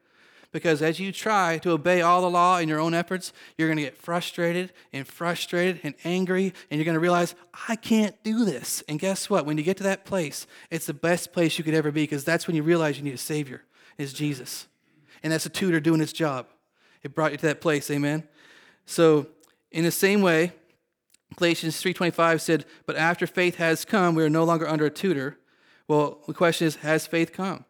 Because 0.52 0.82
as 0.82 1.00
you 1.00 1.14
try 1.14 1.58
to 1.60 1.72
obey 1.72 2.02
all 2.02 2.22
the 2.22 2.30
law 2.30 2.58
in 2.58 2.68
your 2.68 2.80
own 2.80 2.94
efforts, 2.94 3.32
you're 3.58 3.70
going 3.70 3.78
to 3.78 3.84
get 3.84 3.98
frustrated 3.98 4.74
and 4.92 5.08
frustrated 5.08 5.80
and 5.84 5.96
angry, 6.04 6.54
and 6.70 6.78
you're 6.78 6.86
going 6.86 6.96
to 6.96 7.00
realize, 7.00 7.36
I 7.70 7.78
can't 7.78 8.22
do 8.24 8.44
this. 8.44 8.84
And 8.90 9.00
guess 9.00 9.30
what? 9.30 9.46
When 9.46 9.58
you 9.58 9.64
get 9.64 9.78
to 9.78 9.84
that 9.84 10.04
place, 10.04 10.48
it's 10.70 10.86
the 10.86 10.94
best 10.94 11.32
place 11.32 11.58
you 11.58 11.64
could 11.64 11.74
ever 11.74 11.92
be 11.92 12.04
because 12.04 12.26
that's 12.26 12.48
when 12.48 12.56
you 12.56 12.64
realize 12.64 12.98
you 12.98 13.04
need 13.04 13.14
a 13.14 13.18
Savior, 13.18 13.64
is 13.98 14.12
Jesus. 14.12 14.68
And 15.24 15.32
that's 15.32 15.46
a 15.46 15.50
tutor 15.50 15.80
doing 15.80 16.02
his 16.02 16.12
job. 16.12 16.48
It 17.02 17.16
brought 17.16 17.32
you 17.32 17.38
to 17.38 17.48
that 17.48 17.62
place, 17.62 17.90
amen? 17.90 18.28
So, 18.86 19.28
in 19.72 19.86
the 19.86 19.92
same 19.92 20.22
way, 20.22 20.52
Galatians 21.38 21.80
3:25 21.82 22.42
said, 22.42 22.66
"But 22.86 22.98
after 22.98 23.26
faith 23.26 23.56
has 23.56 23.86
come, 23.86 24.16
we 24.16 24.24
are 24.24 24.30
no 24.30 24.44
longer 24.44 24.68
under 24.68 24.86
a 24.86 24.90
tutor." 24.90 25.40
Well, 25.88 26.22
the 26.28 26.34
question 26.34 26.68
is, 26.68 26.76
has 26.78 27.08
faith 27.08 27.32
come? 27.32 27.66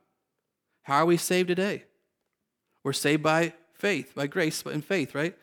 How 0.83 0.97
are 0.97 1.05
we 1.05 1.17
saved 1.17 1.49
today? 1.49 1.85
We're 2.83 2.93
saved 2.93 3.23
by 3.23 3.53
faith, 3.73 4.13
by 4.15 4.27
grace 4.27 4.63
and 4.65 4.83
faith, 4.83 5.15
right? 5.15 5.37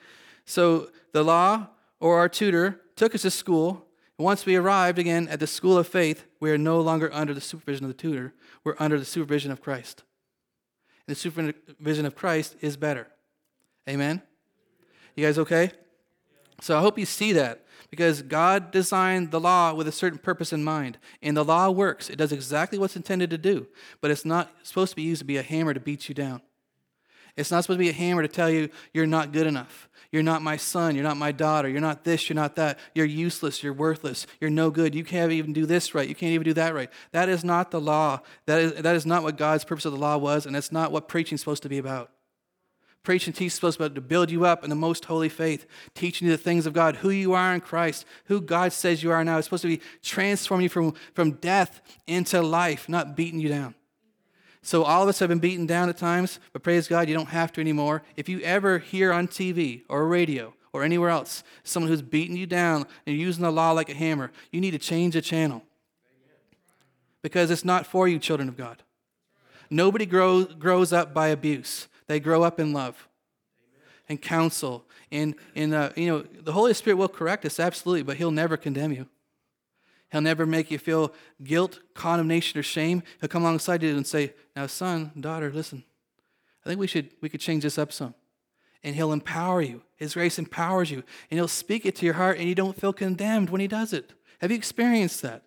So 0.45 0.91
the 1.13 1.23
law 1.23 1.69
or 2.01 2.19
our 2.19 2.29
tutor 2.29 2.81
took 2.97 3.15
us 3.15 3.23
to 3.23 3.31
school. 3.31 3.87
Once 4.19 4.47
we 4.47 4.57
arrived 4.57 4.99
again 4.99 5.29
at 5.29 5.41
the 5.41 5.47
school 5.47 5.79
of 5.79 5.87
faith, 5.87 6.25
we 6.41 6.51
are 6.51 6.59
no 6.59 6.81
longer 6.81 7.11
under 7.13 7.35
the 7.35 7.41
supervision 7.41 7.85
of 7.85 7.89
the 7.89 7.95
tutor. 7.95 8.35
We're 8.65 8.77
under 8.79 8.99
the 8.99 9.05
supervision 9.05 9.51
of 9.51 9.61
Christ. 9.61 10.03
And 11.07 11.15
the 11.15 11.19
supervision 11.19 12.07
of 12.07 12.15
Christ 12.15 12.57
is 12.61 12.77
better. 12.77 13.09
Amen? 13.89 14.23
You 15.15 15.25
guys 15.25 15.39
okay? 15.39 15.73
So 16.61 16.77
I 16.77 16.81
hope 16.81 16.99
you 16.99 17.07
see 17.07 17.33
that 17.33 17.65
because 17.91 18.23
God 18.23 18.71
designed 18.71 19.31
the 19.31 19.41
law 19.41 19.73
with 19.73 19.89
a 19.89 19.93
certain 19.93 20.19
purpose 20.19 20.53
in 20.53 20.65
mind. 20.65 20.99
And 21.23 21.37
the 21.37 21.45
law 21.45 21.71
works, 21.71 22.11
it 22.11 22.17
does 22.17 22.33
exactly 22.33 22.79
what's 22.79 22.97
intended 22.97 23.31
to 23.31 23.39
do, 23.39 23.69
but 24.01 24.11
it's 24.11 24.25
not 24.25 24.51
supposed 24.63 24.91
to 24.91 24.97
be 24.97 25.03
used 25.03 25.21
to 25.21 25.25
be 25.25 25.37
a 25.37 25.43
hammer 25.43 25.73
to 25.73 25.81
beat 25.81 26.09
you 26.09 26.15
down. 26.15 26.43
It's 27.39 27.51
not 27.51 27.63
supposed 27.63 27.79
to 27.79 27.85
be 27.85 27.89
a 27.89 27.93
hammer 27.93 28.23
to 28.23 28.29
tell 28.29 28.51
you 28.51 28.69
you're 28.93 29.07
not 29.07 29.33
good 29.33 29.47
enough. 29.47 29.89
You're 30.11 30.23
not 30.23 30.43
my 30.43 30.57
son. 30.57 30.95
You're 30.95 31.05
not 31.05 31.17
my 31.17 31.33
daughter. 31.33 31.69
You're 31.69 31.81
not 31.81 32.03
this. 32.03 32.29
You're 32.29 32.35
not 32.35 32.57
that. 32.57 32.79
You're 32.95 33.07
useless. 33.07 33.63
You're 33.63 33.75
worthless. 33.75 34.27
You're 34.41 34.51
no 34.51 34.71
good. 34.71 34.95
You 34.95 35.05
can't 35.05 35.31
even 35.33 35.53
do 35.53 35.67
this 35.67 35.95
right. 35.95 36.09
You 36.09 36.15
can't 36.15 36.33
even 36.33 36.45
do 36.45 36.55
that 36.55 36.75
right. 36.75 36.91
That 37.13 37.29
is 37.29 37.45
not 37.45 37.71
the 37.71 37.81
law. 37.81 38.21
That 38.47 38.61
is, 38.61 38.75
that 38.75 38.97
is 38.97 39.07
not 39.07 39.23
what 39.23 39.37
God's 39.37 39.65
purpose 39.65 39.85
of 39.85 39.93
the 39.93 39.99
law 39.99 40.17
was, 40.17 40.47
and 40.47 40.55
that's 40.55 40.73
not 40.73 40.93
what 40.93 41.09
preaching 41.09 41.37
is 41.37 41.41
supposed 41.41 41.63
to 41.63 41.69
be 41.69 41.79
about. 41.79 42.11
Preaching 43.05 43.33
teaching 43.33 43.47
is 43.47 43.55
supposed 43.55 43.79
to 43.79 44.01
build 44.01 44.31
you 44.31 44.45
up 44.45 44.65
in 44.65 44.71
the 44.71 44.77
most 44.77 45.05
holy 45.05 45.29
faith, 45.29 45.67
teaching 45.95 46.27
you 46.27 46.33
the 46.33 46.43
things 46.43 46.67
of 46.67 46.73
God, 46.73 46.97
who 46.97 47.11
you 47.11 47.35
are 47.35 47.55
in 47.55 47.61
Christ, 47.61 48.05
who 48.25 48.41
God 48.41 48.73
says 48.73 49.03
you 49.03 49.13
are 49.13 49.23
now. 49.25 49.39
It's 49.39 49.47
supposed 49.47 49.63
to 49.63 49.69
be 49.69 49.81
transforming 50.03 50.65
you 50.65 50.69
from, 50.69 50.95
from 51.15 51.33
death 51.33 51.81
into 52.07 52.43
life, 52.43 52.89
not 52.89 53.17
beating 53.17 53.41
you 53.41 53.49
down. 53.49 53.75
So 54.63 54.83
all 54.85 55.03
of 55.03 55.09
us 55.09 55.19
have 55.21 55.29
been 55.29 55.39
beaten 55.39 55.67
down 55.67 55.89
at 55.89 55.97
times, 55.97 56.41
but 56.53 56.63
praise 56.63 56.89
God, 56.89 57.09
you 57.09 57.15
don't 57.15 57.29
have 57.29 57.53
to 57.53 57.61
anymore. 57.61 58.03
If 58.17 58.29
you 58.29 58.41
ever 58.41 58.79
hear 58.79 59.13
on 59.13 59.29
TV 59.29 59.83
or 59.89 60.07
radio 60.07 60.55
or 60.73 60.83
anywhere 60.83 61.11
else 61.11 61.43
someone 61.63 61.91
who's 61.91 62.03
beating 62.03 62.37
you 62.37 62.47
down 62.47 62.87
and 63.07 63.17
using 63.17 63.43
the 63.43 63.53
law 63.53 63.73
like 63.73 63.89
a 63.89 63.95
hammer, 63.95 64.31
you 64.51 64.61
need 64.61 64.73
to 64.73 64.79
change 64.79 65.15
the 65.15 65.23
channel. 65.23 65.63
Because 67.23 67.51
it's 67.51 67.65
not 67.65 67.87
for 67.87 68.09
you, 68.09 68.19
children 68.19 68.49
of 68.49 68.57
God. 68.57 68.83
Nobody 69.71 70.07
grows, 70.07 70.55
grows 70.55 70.93
up 70.93 71.13
by 71.13 71.29
abuse. 71.29 71.89
They 72.07 72.21
grow 72.21 72.43
up 72.43 72.59
in 72.59 72.73
love 72.73 73.09
and 74.09 74.21
counsel. 74.21 74.85
And, 75.11 75.35
and 75.55 75.75
uh, 75.75 75.91
you 75.97 76.07
know, 76.09 76.21
the 76.21 76.53
Holy 76.53 76.75
Spirit 76.75 76.97
will 76.97 77.09
correct 77.09 77.45
us, 77.45 77.61
absolutely, 77.61 78.03
but 78.03 78.17
He'll 78.17 78.31
never 78.31 78.57
condemn 78.57 78.93
you. 78.93 79.07
He'll 80.11 80.21
never 80.21 80.47
make 80.47 80.71
you 80.71 80.79
feel 80.79 81.13
guilt, 81.43 81.81
condemnation, 81.95 82.59
or 82.59 82.63
shame. 82.63 83.03
He'll 83.21 83.29
come 83.29 83.43
alongside 83.43 83.83
you 83.83 83.97
and 83.97 84.07
say, 84.07 84.33
Now, 84.57 84.67
son, 84.67 85.13
daughter, 85.19 85.53
listen. 85.53 85.85
I 86.65 86.69
think 86.69 86.81
we 86.81 86.87
should 86.87 87.11
we 87.21 87.29
could 87.29 87.41
change 87.41 87.63
this 87.63 87.79
up 87.79 87.93
some. 87.93 88.15
And 88.83 88.95
he'll 88.95 89.13
empower 89.13 89.61
you. 89.61 89.83
His 89.97 90.15
grace 90.15 90.39
empowers 90.39 90.91
you. 90.91 91.03
And 91.31 91.39
he'll 91.39 91.49
speak 91.49 91.85
it 91.85 91.97
to 91.97 92.07
your 92.07 92.15
heart, 92.15 92.39
and 92.39 92.49
you 92.49 92.55
don't 92.55 92.79
feel 92.81 92.93
condemned 92.93 93.51
when 93.51 93.61
he 93.61 93.67
does 93.67 93.93
it. 93.93 94.13
Have 94.41 94.51
you 94.51 94.57
experienced 94.57 95.23
that? 95.23 95.43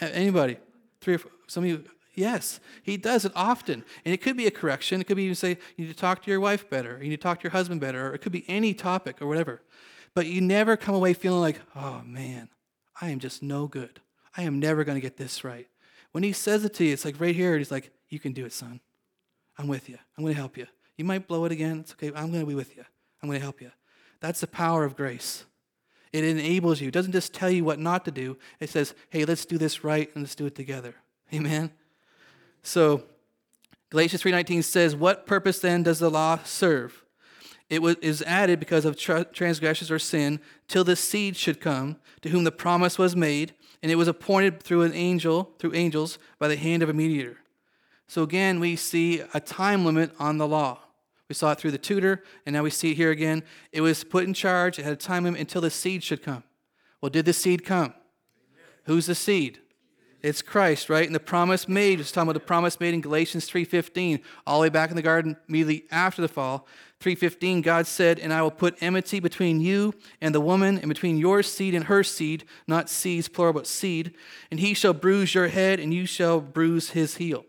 Anybody? 0.00 0.58
Three 1.00 1.14
or 1.14 1.18
four, 1.18 1.32
some 1.46 1.64
of 1.64 1.70
you, 1.70 1.84
yes. 2.14 2.60
He 2.82 2.96
does 2.96 3.24
it 3.24 3.32
often. 3.34 3.84
And 4.04 4.14
it 4.14 4.20
could 4.20 4.36
be 4.36 4.46
a 4.46 4.50
correction. 4.50 5.00
It 5.00 5.04
could 5.04 5.16
be 5.16 5.24
even 5.24 5.34
say, 5.34 5.58
you 5.76 5.86
need 5.86 5.92
to 5.92 5.98
talk 5.98 6.22
to 6.22 6.30
your 6.30 6.40
wife 6.40 6.68
better, 6.68 6.98
you 7.02 7.08
need 7.08 7.16
to 7.16 7.22
talk 7.22 7.40
to 7.40 7.44
your 7.44 7.52
husband 7.52 7.80
better, 7.80 8.08
or 8.08 8.14
it 8.14 8.18
could 8.18 8.32
be 8.32 8.44
any 8.48 8.74
topic 8.74 9.20
or 9.20 9.26
whatever. 9.26 9.62
But 10.14 10.26
you 10.26 10.40
never 10.40 10.76
come 10.76 10.94
away 10.94 11.12
feeling 11.14 11.40
like, 11.40 11.60
oh 11.74 12.02
man, 12.04 12.48
I 13.00 13.10
am 13.10 13.18
just 13.18 13.42
no 13.42 13.66
good. 13.66 14.00
I 14.36 14.42
am 14.42 14.58
never 14.58 14.84
going 14.84 14.96
to 14.96 15.00
get 15.00 15.16
this 15.16 15.44
right. 15.44 15.68
When 16.12 16.22
he 16.22 16.32
says 16.32 16.64
it 16.64 16.74
to 16.74 16.84
you, 16.84 16.92
it's 16.92 17.04
like 17.04 17.20
right 17.20 17.34
here, 17.34 17.58
he's 17.58 17.70
like, 17.70 17.90
You 18.08 18.18
can 18.18 18.32
do 18.32 18.44
it, 18.44 18.52
son. 18.52 18.80
I'm 19.58 19.68
with 19.68 19.88
you. 19.88 19.98
I'm 20.16 20.24
going 20.24 20.34
to 20.34 20.40
help 20.40 20.56
you. 20.56 20.66
You 20.96 21.04
might 21.04 21.26
blow 21.26 21.44
it 21.44 21.52
again. 21.52 21.80
It's 21.80 21.92
okay. 21.92 22.08
I'm 22.08 22.30
going 22.30 22.40
to 22.40 22.46
be 22.46 22.54
with 22.54 22.76
you. 22.76 22.84
I'm 23.22 23.28
going 23.28 23.38
to 23.38 23.42
help 23.42 23.60
you. 23.60 23.70
That's 24.20 24.40
the 24.40 24.46
power 24.46 24.84
of 24.84 24.96
grace. 24.96 25.44
It 26.12 26.24
enables 26.24 26.80
you. 26.80 26.88
It 26.88 26.94
doesn't 26.94 27.12
just 27.12 27.32
tell 27.32 27.50
you 27.50 27.64
what 27.64 27.78
not 27.78 28.04
to 28.04 28.10
do. 28.10 28.36
It 28.60 28.70
says, 28.70 28.94
hey, 29.10 29.24
let's 29.24 29.44
do 29.44 29.58
this 29.58 29.82
right 29.82 30.10
and 30.14 30.24
let's 30.24 30.34
do 30.34 30.46
it 30.46 30.54
together. 30.54 30.94
Amen. 31.32 31.72
So 32.62 33.04
Galatians 33.90 34.22
3:19 34.22 34.64
says, 34.64 34.96
"What 34.96 35.24
purpose 35.24 35.60
then 35.60 35.84
does 35.84 36.00
the 36.00 36.10
law 36.10 36.40
serve? 36.42 37.03
It 37.70 37.82
was, 37.82 37.96
is 37.96 38.22
added 38.22 38.60
because 38.60 38.84
of 38.84 38.96
tra- 38.96 39.24
transgressions 39.24 39.90
or 39.90 39.98
sin, 39.98 40.40
till 40.68 40.84
the 40.84 40.96
seed 40.96 41.36
should 41.36 41.60
come, 41.60 41.96
to 42.22 42.28
whom 42.28 42.44
the 42.44 42.52
promise 42.52 42.98
was 42.98 43.16
made, 43.16 43.54
and 43.82 43.90
it 43.90 43.96
was 43.96 44.08
appointed 44.08 44.62
through 44.62 44.82
an 44.82 44.94
angel, 44.94 45.50
through 45.58 45.74
angels, 45.74 46.18
by 46.38 46.48
the 46.48 46.56
hand 46.56 46.82
of 46.82 46.88
a 46.88 46.92
mediator. 46.92 47.38
So 48.06 48.22
again, 48.22 48.60
we 48.60 48.76
see 48.76 49.22
a 49.32 49.40
time 49.40 49.84
limit 49.84 50.12
on 50.18 50.38
the 50.38 50.46
law. 50.46 50.80
We 51.28 51.34
saw 51.34 51.52
it 51.52 51.58
through 51.58 51.70
the 51.70 51.78
tutor, 51.78 52.22
and 52.44 52.52
now 52.52 52.62
we 52.62 52.70
see 52.70 52.90
it 52.92 52.96
here 52.96 53.10
again. 53.10 53.42
It 53.72 53.80
was 53.80 54.04
put 54.04 54.24
in 54.24 54.34
charge, 54.34 54.78
it 54.78 54.84
had 54.84 54.92
a 54.92 54.96
time 54.96 55.24
limit 55.24 55.40
until 55.40 55.62
the 55.62 55.70
seed 55.70 56.02
should 56.02 56.22
come. 56.22 56.44
Well, 57.00 57.10
did 57.10 57.24
the 57.24 57.32
seed 57.32 57.64
come? 57.64 57.94
Amen. 57.94 57.94
Who's 58.84 59.06
the 59.06 59.14
seed? 59.14 59.60
It's 60.24 60.40
Christ, 60.40 60.88
right? 60.88 61.04
And 61.04 61.14
the 61.14 61.20
promise 61.20 61.68
made, 61.68 61.98
just 61.98 62.14
talking 62.14 62.30
about 62.30 62.40
the 62.40 62.46
promise 62.46 62.80
made 62.80 62.94
in 62.94 63.02
Galatians 63.02 63.46
3.15, 63.46 64.22
all 64.46 64.58
the 64.58 64.62
way 64.62 64.68
back 64.70 64.88
in 64.88 64.96
the 64.96 65.02
garden, 65.02 65.36
immediately 65.50 65.84
after 65.90 66.22
the 66.22 66.28
fall. 66.28 66.66
3.15, 67.00 67.62
God 67.62 67.86
said, 67.86 68.18
And 68.18 68.32
I 68.32 68.40
will 68.40 68.50
put 68.50 68.82
enmity 68.82 69.20
between 69.20 69.60
you 69.60 69.92
and 70.22 70.34
the 70.34 70.40
woman, 70.40 70.78
and 70.78 70.88
between 70.88 71.18
your 71.18 71.42
seed 71.42 71.74
and 71.74 71.84
her 71.84 72.02
seed, 72.02 72.44
not 72.66 72.88
seeds, 72.88 73.28
plural, 73.28 73.52
but 73.52 73.66
seed. 73.66 74.14
And 74.50 74.60
he 74.60 74.72
shall 74.72 74.94
bruise 74.94 75.34
your 75.34 75.48
head, 75.48 75.78
and 75.78 75.92
you 75.92 76.06
shall 76.06 76.40
bruise 76.40 76.88
his 76.88 77.16
heel. 77.16 77.44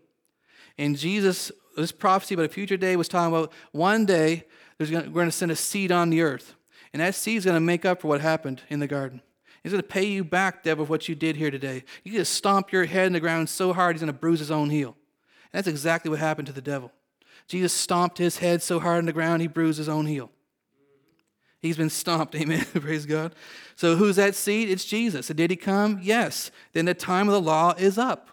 And 0.76 0.98
Jesus, 0.98 1.50
this 1.78 1.92
prophecy 1.92 2.34
about 2.34 2.44
a 2.44 2.50
future 2.50 2.76
day 2.76 2.94
was 2.96 3.08
talking 3.08 3.34
about 3.34 3.54
one 3.72 4.04
day 4.04 4.44
there's 4.76 4.90
gonna, 4.90 5.06
we're 5.06 5.14
going 5.14 5.28
to 5.28 5.32
send 5.32 5.50
a 5.50 5.56
seed 5.56 5.90
on 5.90 6.10
the 6.10 6.20
earth. 6.20 6.54
And 6.92 7.00
that 7.00 7.14
seed 7.14 7.38
is 7.38 7.46
going 7.46 7.56
to 7.56 7.60
make 7.60 7.86
up 7.86 8.02
for 8.02 8.08
what 8.08 8.20
happened 8.20 8.60
in 8.68 8.80
the 8.80 8.86
garden. 8.86 9.22
He's 9.66 9.72
going 9.72 9.82
to 9.82 9.88
pay 9.88 10.04
you 10.04 10.22
back, 10.22 10.62
Deb, 10.62 10.80
of 10.80 10.88
what 10.88 11.08
you 11.08 11.16
did 11.16 11.34
here 11.34 11.50
today. 11.50 11.82
You 12.04 12.12
just 12.12 12.34
stomp 12.34 12.70
your 12.70 12.84
head 12.84 13.08
in 13.08 13.12
the 13.12 13.18
ground 13.18 13.48
so 13.48 13.72
hard, 13.72 13.96
he's 13.96 14.00
going 14.00 14.12
to 14.12 14.16
bruise 14.16 14.38
his 14.38 14.52
own 14.52 14.70
heel. 14.70 14.96
And 15.52 15.58
that's 15.58 15.66
exactly 15.66 16.08
what 16.08 16.20
happened 16.20 16.46
to 16.46 16.52
the 16.52 16.62
devil. 16.62 16.92
Jesus 17.48 17.72
stomped 17.72 18.16
his 18.18 18.38
head 18.38 18.62
so 18.62 18.78
hard 18.78 18.98
on 18.98 19.06
the 19.06 19.12
ground, 19.12 19.42
he 19.42 19.48
bruised 19.48 19.78
his 19.78 19.88
own 19.88 20.06
heel. 20.06 20.30
He's 21.58 21.76
been 21.76 21.90
stomped, 21.90 22.32
amen. 22.36 22.64
Praise 22.74 23.06
God. 23.06 23.34
So 23.74 23.96
who's 23.96 24.14
that 24.14 24.36
seed? 24.36 24.70
It's 24.70 24.84
Jesus. 24.84 25.30
And 25.30 25.36
did 25.36 25.50
he 25.50 25.56
come? 25.56 25.98
Yes. 26.00 26.52
Then 26.72 26.84
the 26.84 26.94
time 26.94 27.26
of 27.26 27.32
the 27.32 27.40
law 27.40 27.74
is 27.76 27.98
up. 27.98 28.28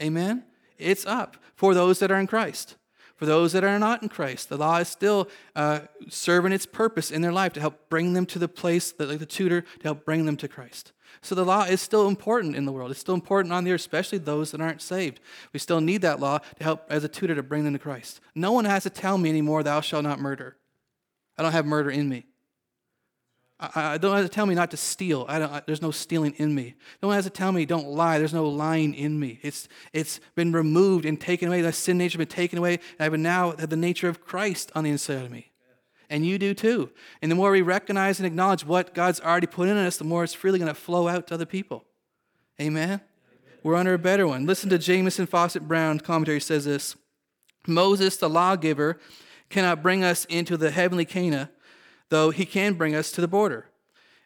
Amen. 0.00 0.42
It's 0.78 1.04
up 1.04 1.36
for 1.54 1.74
those 1.74 1.98
that 1.98 2.10
are 2.10 2.18
in 2.18 2.26
Christ. 2.26 2.76
For 3.22 3.26
those 3.26 3.52
that 3.52 3.62
are 3.62 3.78
not 3.78 4.02
in 4.02 4.08
Christ, 4.08 4.48
the 4.48 4.56
law 4.56 4.78
is 4.78 4.88
still 4.88 5.28
uh, 5.54 5.82
serving 6.08 6.50
its 6.50 6.66
purpose 6.66 7.12
in 7.12 7.22
their 7.22 7.30
life 7.30 7.52
to 7.52 7.60
help 7.60 7.88
bring 7.88 8.14
them 8.14 8.26
to 8.26 8.38
the 8.40 8.48
place, 8.48 8.90
that, 8.90 9.08
like 9.08 9.20
the 9.20 9.26
tutor, 9.26 9.60
to 9.60 9.82
help 9.84 10.04
bring 10.04 10.26
them 10.26 10.36
to 10.38 10.48
Christ. 10.48 10.90
So 11.20 11.36
the 11.36 11.44
law 11.44 11.62
is 11.62 11.80
still 11.80 12.08
important 12.08 12.56
in 12.56 12.64
the 12.64 12.72
world. 12.72 12.90
It's 12.90 12.98
still 12.98 13.14
important 13.14 13.52
on 13.52 13.62
the 13.62 13.70
earth, 13.70 13.80
especially 13.80 14.18
those 14.18 14.50
that 14.50 14.60
aren't 14.60 14.82
saved. 14.82 15.20
We 15.52 15.60
still 15.60 15.80
need 15.80 16.02
that 16.02 16.18
law 16.18 16.38
to 16.38 16.64
help 16.64 16.84
as 16.90 17.04
a 17.04 17.08
tutor 17.08 17.36
to 17.36 17.44
bring 17.44 17.62
them 17.62 17.74
to 17.74 17.78
Christ. 17.78 18.18
No 18.34 18.50
one 18.50 18.64
has 18.64 18.82
to 18.82 18.90
tell 18.90 19.18
me 19.18 19.30
anymore, 19.30 19.62
thou 19.62 19.80
shalt 19.80 20.02
not 20.02 20.18
murder. 20.18 20.56
I 21.38 21.44
don't 21.44 21.52
have 21.52 21.64
murder 21.64 21.92
in 21.92 22.08
me. 22.08 22.26
I, 23.62 23.94
I 23.94 23.98
don't 23.98 24.16
have 24.16 24.24
to 24.24 24.28
tell 24.28 24.46
me 24.46 24.54
not 24.54 24.72
to 24.72 24.76
steal. 24.76 25.24
I 25.28 25.38
don't, 25.38 25.52
I, 25.52 25.62
there's 25.64 25.80
no 25.80 25.92
stealing 25.92 26.34
in 26.36 26.54
me. 26.54 26.74
No 27.00 27.08
one 27.08 27.14
has 27.14 27.24
to 27.24 27.30
tell 27.30 27.52
me 27.52 27.64
don't 27.64 27.86
lie. 27.86 28.18
There's 28.18 28.34
no 28.34 28.48
lying 28.48 28.94
in 28.94 29.18
me. 29.18 29.38
It's, 29.42 29.68
it's 29.92 30.20
been 30.34 30.52
removed 30.52 31.04
and 31.04 31.20
taken 31.20 31.48
away. 31.48 31.62
That 31.62 31.74
sin 31.74 31.98
nature 31.98 32.18
has 32.18 32.26
been 32.26 32.34
taken 32.34 32.58
away. 32.58 32.80
And 32.98 33.14
I've 33.14 33.18
now 33.18 33.56
had 33.56 33.70
the 33.70 33.76
nature 33.76 34.08
of 34.08 34.20
Christ 34.20 34.72
on 34.74 34.84
the 34.84 34.90
inside 34.90 35.24
of 35.24 35.30
me. 35.30 35.52
And 36.10 36.26
you 36.26 36.38
do 36.38 36.52
too. 36.52 36.90
And 37.22 37.30
the 37.30 37.36
more 37.36 37.52
we 37.52 37.62
recognize 37.62 38.18
and 38.18 38.26
acknowledge 38.26 38.66
what 38.66 38.94
God's 38.94 39.20
already 39.20 39.46
put 39.46 39.68
in 39.68 39.76
us, 39.76 39.96
the 39.96 40.04
more 40.04 40.24
it's 40.24 40.34
freely 40.34 40.58
going 40.58 40.68
to 40.68 40.74
flow 40.74 41.08
out 41.08 41.28
to 41.28 41.34
other 41.34 41.46
people. 41.46 41.84
Amen? 42.60 42.88
Amen? 42.88 43.00
We're 43.62 43.76
under 43.76 43.94
a 43.94 43.98
better 43.98 44.26
one. 44.26 44.44
Listen 44.44 44.68
to 44.70 44.78
Jamieson 44.78 45.26
Fausset 45.28 45.66
Brown 45.66 46.00
commentary 46.00 46.40
says 46.40 46.64
this 46.64 46.96
Moses, 47.66 48.16
the 48.16 48.28
lawgiver, 48.28 48.98
cannot 49.48 49.82
bring 49.82 50.02
us 50.02 50.24
into 50.26 50.56
the 50.56 50.70
heavenly 50.70 51.04
Canaan 51.04 51.48
though 52.12 52.28
he 52.28 52.44
can 52.44 52.74
bring 52.74 52.94
us 52.94 53.10
to 53.10 53.22
the 53.22 53.26
border. 53.26 53.70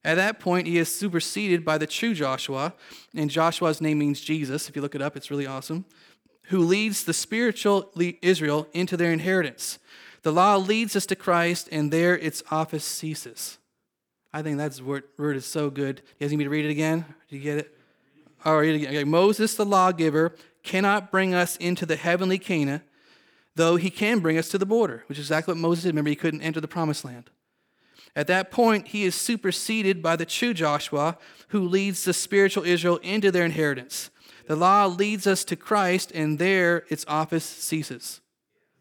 At 0.05 0.16
that 0.16 0.40
point, 0.40 0.66
he 0.66 0.77
is 0.77 0.92
superseded 0.92 1.64
by 1.64 1.79
the 1.79 1.87
true 1.87 2.14
Joshua, 2.14 2.75
and 3.14 3.31
Joshua's 3.31 3.81
name 3.81 4.01
means 4.01 4.20
Jesus. 4.20 4.68
If 4.68 4.75
you 4.75 4.83
look 4.83 4.96
it 4.96 5.03
up, 5.03 5.16
it's 5.16 5.31
really 5.31 5.46
awesome. 5.46 5.85
who 6.49 6.61
leads 6.61 7.05
the 7.05 7.12
spiritual 7.12 7.90
Israel 8.22 8.68
into 8.72 8.96
their 8.96 9.12
inheritance. 9.12 9.79
The 10.22 10.33
law 10.33 10.57
leads 10.57 10.96
us 10.96 11.07
to 11.07 11.16
Christ, 11.16 11.68
and 11.72 11.92
there 11.92 12.16
its 12.18 12.42
office 12.51 12.85
ceases. 12.85 13.59
I 14.33 14.42
think 14.42 14.59
that 14.59 14.81
word, 14.81 15.05
word 15.16 15.37
is 15.37 15.46
so 15.46 15.70
good. 15.70 16.03
You 16.18 16.25
guys 16.25 16.31
need 16.31 16.38
me 16.38 16.44
to 16.44 16.51
read 16.51 16.64
it 16.64 16.70
again? 16.70 17.05
Do 17.29 17.37
you 17.37 17.42
get 17.42 17.59
it? 17.59 17.79
Oh, 18.44 18.57
read 18.57 18.75
it 18.75 18.77
again. 18.77 18.88
Okay. 18.88 19.05
Moses, 19.05 19.55
the 19.55 19.64
lawgiver, 19.64 20.35
cannot 20.62 21.11
bring 21.11 21.35
us 21.35 21.57
into 21.57 21.87
the 21.87 21.96
heavenly 21.96 22.38
Canaan, 22.38 22.83
though 23.55 23.77
he 23.77 23.90
can 23.90 24.20
bring 24.20 24.37
us 24.38 24.49
to 24.51 24.59
the 24.59 24.66
border, 24.66 25.05
which 25.09 25.18
is 25.18 25.27
exactly 25.27 25.55
what 25.55 25.61
Moses 25.61 25.85
did. 25.85 25.90
Remember, 25.90 26.11
he 26.11 26.16
couldn't 26.16 26.42
enter 26.42 26.61
the 26.61 26.68
promised 26.68 27.05
land. 27.05 27.31
At 28.17 28.27
that 28.29 28.51
point, 28.51 28.89
he 28.89 29.05
is 29.05 29.15
superseded 29.15 30.03
by 30.03 30.17
the 30.17 30.25
true 30.25 30.55
Joshua, 30.55 31.19
who 31.49 31.61
leads 31.61 32.05
the 32.05 32.15
spiritual 32.15 32.65
Israel 32.65 32.97
into 33.03 33.31
their 33.31 33.45
inheritance. 33.45 34.11
The 34.49 34.57
law 34.57 34.87
leads 34.87 35.27
us 35.27 35.45
to 35.45 35.55
Christ, 35.55 36.11
and 36.13 36.39
there 36.39 36.85
its 36.89 37.05
office 37.07 37.45
ceases. 37.45 38.23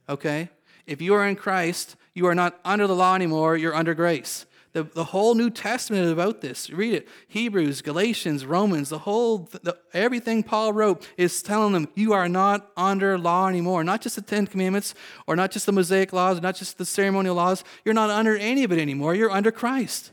Okay? 0.08 0.50
If 0.88 1.02
you 1.02 1.14
are 1.16 1.28
in 1.28 1.36
Christ, 1.36 1.98
you 2.14 2.26
are 2.28 2.36
not 2.36 2.60
under 2.64 2.88
the 2.88 2.96
law 2.96 3.14
anymore, 3.14 3.58
you're 3.58 3.76
under 3.76 3.94
grace. 3.94 4.46
The, 4.76 4.84
the 4.84 5.06
whole 5.06 5.36
New 5.36 5.50
Testament 5.50 6.04
is 6.04 6.12
about 6.12 6.42
this. 6.42 6.70
Read 6.70 6.94
it. 6.94 7.08
Hebrews, 7.30 7.82
Galatians, 7.82 8.46
Romans, 8.46 8.90
the 8.90 9.00
whole, 9.00 9.50
the, 9.64 9.78
everything 9.94 10.44
Paul 10.44 10.74
wrote 10.74 11.08
is 11.16 11.42
telling 11.42 11.72
them 11.72 11.88
you 11.96 12.12
are 12.12 12.28
not 12.28 12.74
under 12.76 13.18
law 13.18 13.48
anymore. 13.48 13.86
Not 13.86 14.02
just 14.02 14.18
the 14.18 14.22
Ten 14.22 14.46
Commandments, 14.46 14.94
or 15.28 15.38
not 15.38 15.52
just 15.52 15.66
the 15.66 15.72
Mosaic 15.72 16.12
laws, 16.12 16.42
not 16.42 16.58
just 16.58 16.78
the 16.78 16.84
ceremonial 16.84 17.36
laws. 17.36 17.64
You're 17.86 17.94
not 17.94 18.10
under 18.10 18.36
any 18.36 18.66
of 18.66 18.74
it 18.74 18.78
anymore. 18.78 19.16
You're 19.16 19.32
under 19.32 19.50
Christ. 19.50 20.12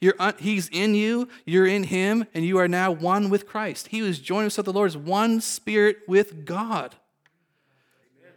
You're, 0.00 0.14
he's 0.38 0.70
in 0.70 0.94
you, 0.94 1.28
you're 1.44 1.66
in 1.66 1.84
him, 1.84 2.24
and 2.32 2.46
you 2.46 2.56
are 2.56 2.68
now 2.68 2.90
one 2.90 3.28
with 3.28 3.46
Christ. 3.46 3.88
He 3.88 3.98
who's 3.98 4.18
joined 4.18 4.46
with 4.46 4.64
the 4.64 4.72
Lord 4.72 4.88
is 4.88 4.96
one 4.96 5.42
spirit 5.42 5.98
with 6.08 6.46
God. 6.46 6.96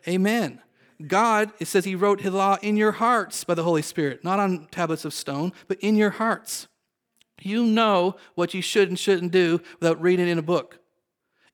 Amen. 0.05 0.59
Amen. 0.59 0.61
God, 1.07 1.51
it 1.59 1.67
says 1.67 1.85
He 1.85 1.95
wrote 1.95 2.21
His 2.21 2.33
law 2.33 2.57
in 2.61 2.77
your 2.77 2.93
hearts 2.93 3.43
by 3.43 3.53
the 3.53 3.63
Holy 3.63 3.81
Spirit, 3.81 4.23
not 4.23 4.39
on 4.39 4.67
tablets 4.71 5.05
of 5.05 5.13
stone, 5.13 5.53
but 5.67 5.79
in 5.79 5.95
your 5.95 6.11
hearts. 6.11 6.67
You 7.41 7.65
know 7.65 8.15
what 8.35 8.53
you 8.53 8.61
should 8.61 8.89
and 8.89 8.99
shouldn't 8.99 9.31
do 9.31 9.61
without 9.79 10.01
reading 10.01 10.27
in 10.27 10.37
a 10.37 10.43
book. 10.43 10.79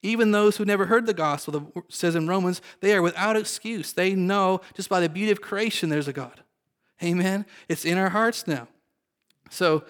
Even 0.04 0.32
those 0.32 0.58
who 0.58 0.66
never 0.66 0.86
heard 0.86 1.06
the 1.06 1.14
gospel, 1.14 1.72
it 1.76 1.84
says 1.90 2.16
in 2.16 2.28
Romans, 2.28 2.62
they 2.82 2.94
are 2.94 3.02
without 3.02 3.36
excuse. 3.36 3.94
They 3.94 4.14
know 4.14 4.62
just 4.74 4.90
by 4.90 5.00
the 5.00 5.10
beauty 5.10 5.32
of 5.32 5.42
creation 5.42 5.90
there's 5.90 6.08
a 6.08 6.14
God. 6.14 6.44
Amen. 7.04 7.46
It's 7.68 7.86
in 7.86 7.98
our 7.98 8.10
hearts 8.10 8.48
now. 8.48 8.68
So 9.50 9.84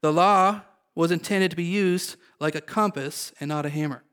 the 0.00 0.12
law 0.12 0.62
was 0.94 1.10
intended 1.10 1.50
to 1.50 1.56
be 1.56 1.64
used 1.64 2.16
like 2.40 2.54
a 2.54 2.60
compass 2.60 3.32
and 3.40 3.48
not 3.48 3.66
a 3.66 3.68
hammer. 3.68 4.04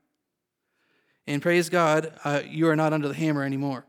And 1.26 1.42
praise 1.42 1.68
God, 1.68 2.12
uh, 2.24 2.42
you 2.46 2.68
are 2.68 2.76
not 2.76 2.92
under 2.92 3.08
the 3.08 3.14
hammer 3.14 3.42
anymore. 3.42 3.84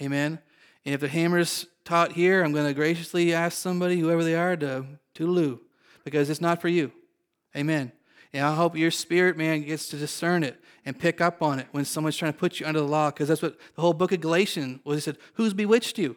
Amen. 0.00 0.38
And 0.84 0.94
if 0.94 1.00
the 1.00 1.08
hammer's 1.08 1.66
taught 1.84 2.12
here, 2.12 2.42
I'm 2.42 2.52
going 2.52 2.66
to 2.66 2.74
graciously 2.74 3.32
ask 3.32 3.58
somebody, 3.58 3.98
whoever 3.98 4.24
they 4.24 4.34
are, 4.34 4.56
to 4.56 4.86
toodaloo, 5.14 5.60
because 6.04 6.30
it's 6.30 6.40
not 6.40 6.60
for 6.60 6.68
you. 6.68 6.92
Amen. 7.56 7.92
And 8.32 8.44
I 8.44 8.54
hope 8.54 8.76
your 8.76 8.90
spirit, 8.90 9.36
man, 9.36 9.62
gets 9.62 9.88
to 9.88 9.96
discern 9.96 10.42
it 10.42 10.58
and 10.84 10.98
pick 10.98 11.20
up 11.20 11.42
on 11.42 11.58
it 11.58 11.68
when 11.72 11.84
someone's 11.84 12.16
trying 12.16 12.32
to 12.32 12.38
put 12.38 12.58
you 12.58 12.66
under 12.66 12.80
the 12.80 12.86
law, 12.86 13.10
because 13.10 13.28
that's 13.28 13.42
what 13.42 13.58
the 13.74 13.82
whole 13.82 13.92
book 13.92 14.12
of 14.12 14.20
Galatians 14.20 14.80
was. 14.84 14.96
He 14.96 15.00
said, 15.02 15.18
Who's 15.34 15.54
bewitched 15.54 15.98
you? 15.98 16.16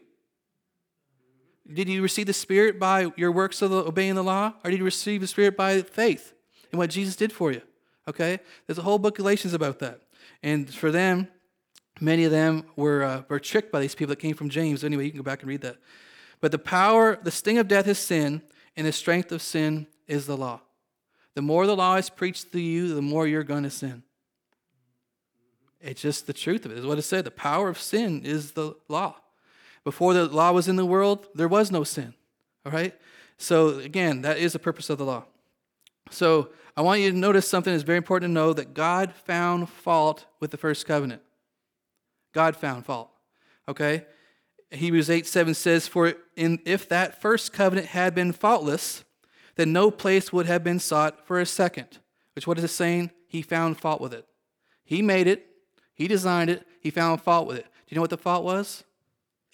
Did 1.71 1.89
you 1.89 2.01
receive 2.01 2.27
the 2.27 2.33
Spirit 2.33 2.79
by 2.79 3.11
your 3.17 3.31
works 3.31 3.61
of 3.61 3.71
the, 3.71 3.77
obeying 3.77 4.15
the 4.15 4.23
law, 4.23 4.53
or 4.63 4.71
did 4.71 4.77
you 4.77 4.85
receive 4.85 5.21
the 5.21 5.27
Spirit 5.27 5.57
by 5.57 5.81
faith 5.81 6.33
in 6.71 6.77
what 6.77 6.89
Jesus 6.89 7.15
did 7.15 7.33
for 7.33 7.51
you? 7.51 7.61
Okay? 8.07 8.39
There's 8.65 8.77
a 8.77 8.83
whole 8.83 8.99
book 8.99 9.15
of 9.15 9.23
Galatians 9.23 9.53
about 9.53 9.79
that. 9.79 10.01
And 10.43 10.71
for 10.71 10.91
them, 10.91 11.27
Many 12.01 12.25
of 12.25 12.31
them 12.31 12.65
were, 12.75 13.03
uh, 13.03 13.23
were 13.29 13.39
tricked 13.39 13.71
by 13.71 13.79
these 13.79 13.95
people 13.95 14.11
that 14.11 14.19
came 14.19 14.35
from 14.35 14.49
James. 14.49 14.83
Anyway, 14.83 15.05
you 15.05 15.11
can 15.11 15.19
go 15.19 15.23
back 15.23 15.41
and 15.41 15.49
read 15.49 15.61
that. 15.61 15.77
But 16.41 16.51
the 16.51 16.59
power, 16.59 17.17
the 17.21 17.31
sting 17.31 17.57
of 17.57 17.67
death 17.67 17.87
is 17.87 17.97
sin, 17.97 18.41
and 18.75 18.85
the 18.85 18.91
strength 18.91 19.31
of 19.31 19.41
sin 19.41 19.87
is 20.07 20.25
the 20.25 20.35
law. 20.35 20.61
The 21.35 21.41
more 21.41 21.65
the 21.65 21.75
law 21.75 21.95
is 21.95 22.09
preached 22.09 22.51
to 22.51 22.59
you, 22.59 22.93
the 22.93 23.01
more 23.01 23.27
you're 23.27 23.43
going 23.43 23.63
to 23.63 23.69
sin. 23.69 24.03
It's 25.81 26.01
just 26.01 26.27
the 26.27 26.33
truth 26.33 26.65
of 26.65 26.71
it. 26.71 26.79
Is 26.79 26.85
what 26.85 26.97
it 26.97 27.03
said. 27.03 27.25
The 27.25 27.31
power 27.31 27.69
of 27.69 27.79
sin 27.79 28.23
is 28.25 28.51
the 28.51 28.73
law. 28.87 29.15
Before 29.83 30.13
the 30.13 30.25
law 30.25 30.51
was 30.51 30.67
in 30.67 30.77
the 30.77 30.85
world, 30.85 31.27
there 31.35 31.47
was 31.47 31.71
no 31.71 31.83
sin. 31.83 32.13
All 32.65 32.71
right? 32.71 32.93
So, 33.37 33.79
again, 33.79 34.21
that 34.23 34.37
is 34.37 34.53
the 34.53 34.59
purpose 34.59 34.89
of 34.89 34.97
the 34.97 35.05
law. 35.05 35.25
So, 36.09 36.49
I 36.77 36.81
want 36.81 37.01
you 37.01 37.11
to 37.11 37.17
notice 37.17 37.47
something 37.47 37.71
that's 37.71 37.83
very 37.83 37.97
important 37.97 38.29
to 38.29 38.33
know 38.33 38.51
that 38.53 38.73
God 38.73 39.13
found 39.13 39.69
fault 39.69 40.25
with 40.39 40.51
the 40.51 40.57
first 40.57 40.85
covenant. 40.85 41.21
God 42.35 42.57
found 42.57 42.85
fault. 42.85 43.09
Okay? 43.67 44.05
Hebrews 44.69 45.09
8 45.09 45.25
7 45.25 45.53
says, 45.53 45.87
For 45.87 46.13
in, 46.35 46.59
if 46.65 46.87
that 46.89 47.21
first 47.21 47.53
covenant 47.53 47.87
had 47.87 48.13
been 48.13 48.33
faultless, 48.33 49.05
then 49.55 49.71
no 49.71 49.89
place 49.89 50.33
would 50.33 50.45
have 50.45 50.63
been 50.63 50.79
sought 50.79 51.25
for 51.25 51.39
a 51.39 51.45
second. 51.45 51.99
Which, 52.33 52.45
what 52.45 52.57
is 52.57 52.65
it 52.65 52.69
saying? 52.69 53.11
He 53.27 53.41
found 53.41 53.79
fault 53.79 54.01
with 54.01 54.13
it. 54.13 54.27
He 54.83 55.01
made 55.01 55.27
it, 55.27 55.47
he 55.93 56.09
designed 56.09 56.49
it, 56.49 56.67
he 56.81 56.91
found 56.91 57.21
fault 57.21 57.47
with 57.47 57.57
it. 57.57 57.63
Do 57.63 57.69
you 57.87 57.95
know 57.95 58.01
what 58.01 58.09
the 58.09 58.17
fault 58.17 58.43
was? 58.43 58.83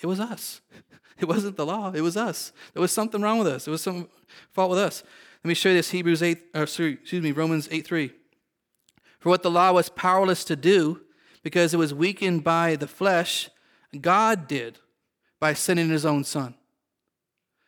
It 0.02 0.08
was 0.08 0.20
us. 0.20 0.62
It 1.20 1.28
wasn't 1.28 1.56
the 1.56 1.68
law, 1.68 1.92
it 1.92 2.02
was 2.02 2.18
us. 2.18 2.52
There 2.74 2.82
was 2.82 2.92
something 2.92 3.22
wrong 3.22 3.38
with 3.38 3.48
us. 3.48 3.66
There 3.66 3.72
was 3.72 3.84
some 3.84 4.08
fault 4.54 4.72
with 4.72 4.80
us. 4.80 5.04
Let 5.44 5.50
me 5.50 5.54
show 5.54 5.70
you 5.70 5.76
this 5.76 5.92
Hebrews 5.92 6.24
8, 6.24 6.40
or 6.56 6.64
excuse 6.64 7.22
me, 7.22 7.32
Romans 7.32 7.70
8 7.70 7.86
3. 7.86 8.12
For 9.20 9.30
what 9.30 9.44
the 9.44 9.52
law 9.52 9.72
was 9.72 9.88
powerless 9.90 10.44
to 10.46 10.56
do, 10.56 11.02
because 11.44 11.74
it 11.74 11.78
was 11.78 11.94
weakened 11.94 12.44
by 12.44 12.76
the 12.76 12.88
flesh, 12.88 13.50
God 14.00 14.48
did 14.48 14.80
by 15.40 15.54
sending 15.54 15.90
his 15.90 16.06
own 16.06 16.24
son. 16.24 16.56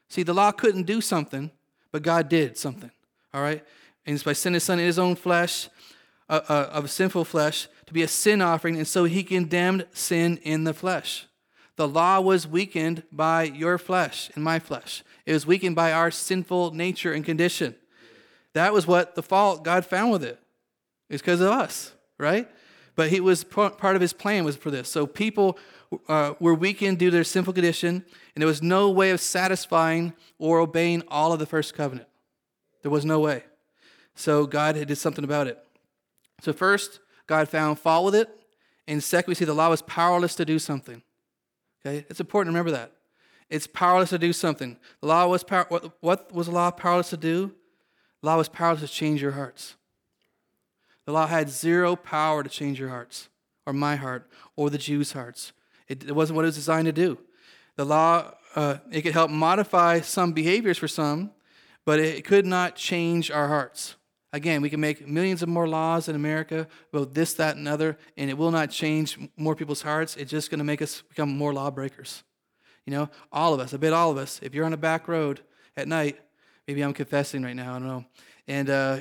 See, 0.10 0.24
the 0.24 0.34
law 0.34 0.52
couldn't 0.52 0.84
do 0.84 1.02
something, 1.02 1.52
but 1.92 2.04
God 2.04 2.30
did 2.30 2.58
something. 2.58 2.92
All 3.34 3.42
right? 3.42 3.64
And 4.06 4.14
it's 4.14 4.24
by 4.24 4.34
sending 4.34 4.56
his 4.56 4.64
son 4.64 4.80
in 4.80 4.86
his 4.86 5.00
own 5.00 5.16
flesh, 5.16 5.70
uh, 6.30 6.42
uh, 6.48 6.70
of 6.72 6.90
sinful 6.92 7.26
flesh, 7.26 7.68
to 7.88 7.94
be 7.94 8.04
a 8.04 8.08
sin 8.08 8.42
offering, 8.42 8.78
and 8.78 8.88
so 8.88 9.06
he 9.06 9.24
condemned 9.24 9.88
sin 9.92 10.38
in 10.44 10.64
the 10.64 10.74
flesh. 10.74 11.26
The 11.76 11.88
law 11.88 12.22
was 12.22 12.48
weakened 12.48 13.04
by 13.12 13.44
your 13.44 13.78
flesh 13.78 14.30
and 14.36 14.44
my 14.44 14.60
flesh. 14.60 15.04
It 15.26 15.34
was 15.34 15.48
weakened 15.48 15.76
by 15.76 15.92
our 15.92 16.12
sinful 16.12 16.72
nature 16.72 17.14
and 17.14 17.26
condition. 17.26 17.76
That 18.54 18.74
was 18.74 18.86
what 18.86 19.16
the 19.16 19.24
fault 19.24 19.64
God 19.64 19.86
found 19.86 20.12
with 20.12 20.24
it. 20.24 20.40
It's 21.10 21.22
because 21.22 21.42
of 21.42 21.50
us, 21.50 21.92
right? 22.20 22.48
But 22.96 23.10
he 23.10 23.20
was 23.20 23.44
part 23.44 23.96
of 23.96 24.02
his 24.02 24.14
plan 24.14 24.44
was 24.44 24.56
for 24.56 24.70
this. 24.70 24.88
So 24.88 25.08
people 25.08 25.58
uh, 26.08 26.34
were 26.40 26.54
weakened 26.54 27.00
due 27.00 27.10
to 27.10 27.16
their 27.16 27.24
sinful 27.24 27.54
condition, 27.54 28.06
and 28.36 28.42
there 28.42 28.48
was 28.48 28.62
no 28.62 28.90
way 28.90 29.10
of 29.12 29.20
satisfying 29.20 30.14
or 30.38 30.60
obeying 30.60 31.04
all 31.08 31.34
of 31.34 31.40
the 31.40 31.46
first 31.46 31.74
covenant. 31.74 32.08
There 32.82 32.92
was 32.92 33.06
no 33.06 33.20
way. 33.20 33.44
So 34.16 34.46
God 34.46 34.76
did 34.76 34.98
something 34.98 35.24
about 35.24 35.48
it. 35.48 35.58
So 36.42 36.54
first, 36.54 37.00
God 37.26 37.50
found 37.50 37.80
fault 37.80 38.06
with 38.06 38.16
it, 38.16 38.30
and 38.88 39.04
second, 39.04 39.32
we 39.32 39.36
see 39.36 39.46
the 39.46 39.54
law 39.54 39.70
was 39.70 39.82
powerless 39.82 40.36
to 40.36 40.46
do 40.46 40.60
something. 40.60 41.02
Okay, 41.86 42.06
it's 42.10 42.20
important 42.20 42.54
to 42.54 42.58
remember 42.58 42.78
that. 42.78 42.92
It's 43.50 43.68
powerless 43.68 44.10
to 44.10 44.20
do 44.20 44.34
something. 44.34 44.78
The 45.02 45.08
law 45.08 45.28
was 45.28 45.44
power. 45.44 45.66
What, 45.70 45.98
what 46.02 46.34
was 46.34 46.48
the 46.48 46.54
law 46.54 46.72
powerless 46.72 47.10
to 47.12 47.18
do? 47.18 47.54
The 48.22 48.28
law 48.28 48.38
was 48.38 48.50
powerless 48.50 48.82
to 48.82 48.88
change 48.88 49.22
your 49.22 49.32
hearts. 49.32 49.76
The 51.06 51.12
law 51.12 51.28
had 51.28 51.50
zero 51.50 51.96
power 51.96 52.44
to 52.44 52.50
change 52.50 52.80
your 52.80 52.90
hearts, 52.90 53.30
or 53.66 53.74
my 53.74 53.96
heart, 53.96 54.30
or 54.56 54.70
the 54.70 54.78
Jews' 54.78 55.14
hearts. 55.14 55.54
It, 55.88 56.04
it 56.04 56.16
wasn't 56.16 56.36
what 56.36 56.46
it 56.46 56.48
was 56.48 56.56
designed 56.56 56.86
to 56.86 56.92
do. 56.94 57.18
The 57.76 57.86
law, 57.86 58.32
uh, 58.56 58.78
it 58.92 59.02
could 59.02 59.14
help 59.14 59.32
modify 59.32 60.02
some 60.02 60.32
behaviors 60.32 60.78
for 60.78 60.88
some, 60.88 61.32
but 61.86 62.00
it 62.00 62.24
could 62.24 62.46
not 62.46 62.76
change 62.76 63.32
our 63.32 63.48
hearts. 63.48 63.96
Again, 64.32 64.62
we 64.62 64.70
can 64.70 64.80
make 64.80 65.08
millions 65.08 65.44
of 65.44 65.50
more 65.50 65.68
laws 65.68 66.08
in 66.08 66.16
America 66.16 66.68
about 66.92 67.14
this, 67.14 67.36
that, 67.36 67.56
and 67.56 67.68
other, 67.68 67.98
and 68.18 68.30
it 68.30 68.38
will 68.38 68.50
not 68.50 68.72
change 68.72 69.18
more 69.38 69.56
people's 69.56 69.84
hearts. 69.84 70.16
It's 70.16 70.32
just 70.32 70.50
going 70.50 70.58
to 70.58 70.64
make 70.64 70.82
us 70.82 71.02
become 71.02 71.30
more 71.30 71.54
lawbreakers. 71.54 72.24
You 72.86 72.92
know, 72.92 73.10
all 73.32 73.54
of 73.54 73.60
us, 73.60 73.74
I 73.74 73.78
bet 73.78 73.94
all 73.94 74.10
of 74.10 74.18
us, 74.18 74.40
if 74.42 74.56
you're 74.56 74.66
on 74.66 74.74
a 74.74 74.78
back 74.78 75.08
road 75.08 75.42
at 75.78 75.88
night, 75.88 76.20
maybe 76.68 76.82
I'm 76.82 76.94
confessing 76.94 77.44
right 77.44 77.56
now, 77.56 77.76
I 77.76 77.80
don't 77.80 77.88
know, 77.88 78.06
and 78.48 78.70
uh, 78.70 79.00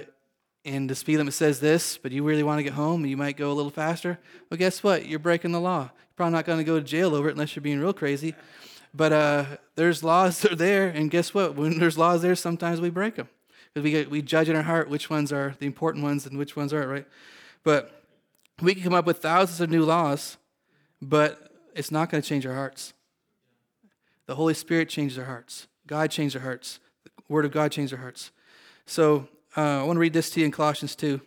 and 0.64 0.88
the 0.88 0.94
speed 0.94 1.16
limit 1.18 1.35
says 1.35 1.61
this, 1.61 1.98
but 1.98 2.12
you 2.12 2.22
really 2.22 2.42
want 2.42 2.59
to 2.59 2.62
get 2.62 2.75
home 2.75 3.03
and 3.03 3.11
you 3.11 3.16
might 3.16 3.37
go 3.37 3.51
a 3.51 3.55
little 3.55 3.70
faster, 3.70 4.18
well, 4.48 4.59
guess 4.59 4.83
what? 4.83 5.07
You're 5.07 5.18
breaking 5.18 5.53
the 5.53 5.61
law. 5.61 5.83
You're 5.83 6.16
probably 6.16 6.35
not 6.35 6.44
going 6.44 6.59
to 6.59 6.64
go 6.64 6.79
to 6.79 6.85
jail 6.85 7.14
over 7.14 7.29
it 7.29 7.33
unless 7.33 7.57
you're 7.57 7.62
being 7.62 7.81
real 7.81 7.92
crazy. 7.92 8.35
But 8.94 9.12
uh, 9.12 9.44
there's 9.75 10.05
laws 10.05 10.40
that 10.40 10.53
are 10.53 10.57
there, 10.57 10.88
and 10.88 11.11
guess 11.11 11.35
what? 11.35 11.57
When 11.57 11.79
there's 11.79 11.98
laws 11.98 12.22
there, 12.22 12.37
sometimes 12.37 12.81
we 12.81 12.90
break 12.90 13.16
them. 13.16 13.29
Because 13.72 13.85
we, 13.85 13.90
get, 13.90 14.11
we 14.11 14.22
judge 14.22 14.48
in 14.48 14.57
our 14.57 14.62
heart 14.62 14.88
which 14.88 15.09
ones 15.09 15.33
are 15.33 15.57
the 15.59 15.66
important 15.66 16.05
ones 16.05 16.27
and 16.27 16.38
which 16.38 16.57
ones 16.57 16.72
aren't, 16.72 16.90
right? 16.90 17.07
But 17.64 18.03
we 18.61 18.75
can 18.75 18.83
come 18.83 18.94
up 18.94 19.07
with 19.07 19.18
thousands 19.18 19.61
of 19.61 19.70
new 19.70 19.85
laws, 19.85 20.37
but 21.01 21.51
it's 21.75 21.90
not 21.90 22.11
going 22.11 22.22
to 22.22 22.29
change 22.29 22.46
our 22.46 22.55
hearts. 22.55 22.92
The 24.27 24.35
Holy 24.35 24.55
Spirit 24.55 24.88
changes 24.88 25.18
our 25.18 25.25
hearts. 25.25 25.66
God 25.87 26.11
changed 26.11 26.37
our 26.37 26.42
hearts. 26.42 26.79
The 27.05 27.11
Word 27.29 27.44
of 27.44 27.51
God 27.51 27.72
changed 27.72 27.92
our 27.92 27.98
hearts. 28.01 28.31
So 28.87 29.29
uh, 29.56 29.80
I 29.80 29.82
want 29.82 29.96
to 29.96 30.00
read 30.00 30.12
this 30.12 30.30
to 30.30 30.40
you 30.40 30.46
in 30.46 30.52
Colossians 30.52 30.96
2. 30.96 31.20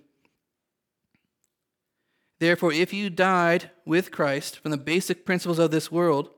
Therefore, 2.39 2.73
if 2.73 2.93
you 2.93 3.09
died 3.09 3.71
with 3.85 4.11
Christ 4.11 4.59
from 4.59 4.71
the 4.71 4.77
basic 4.77 5.25
principles 5.25 5.59
of 5.59 5.71
this 5.71 5.91
world, 5.91 6.29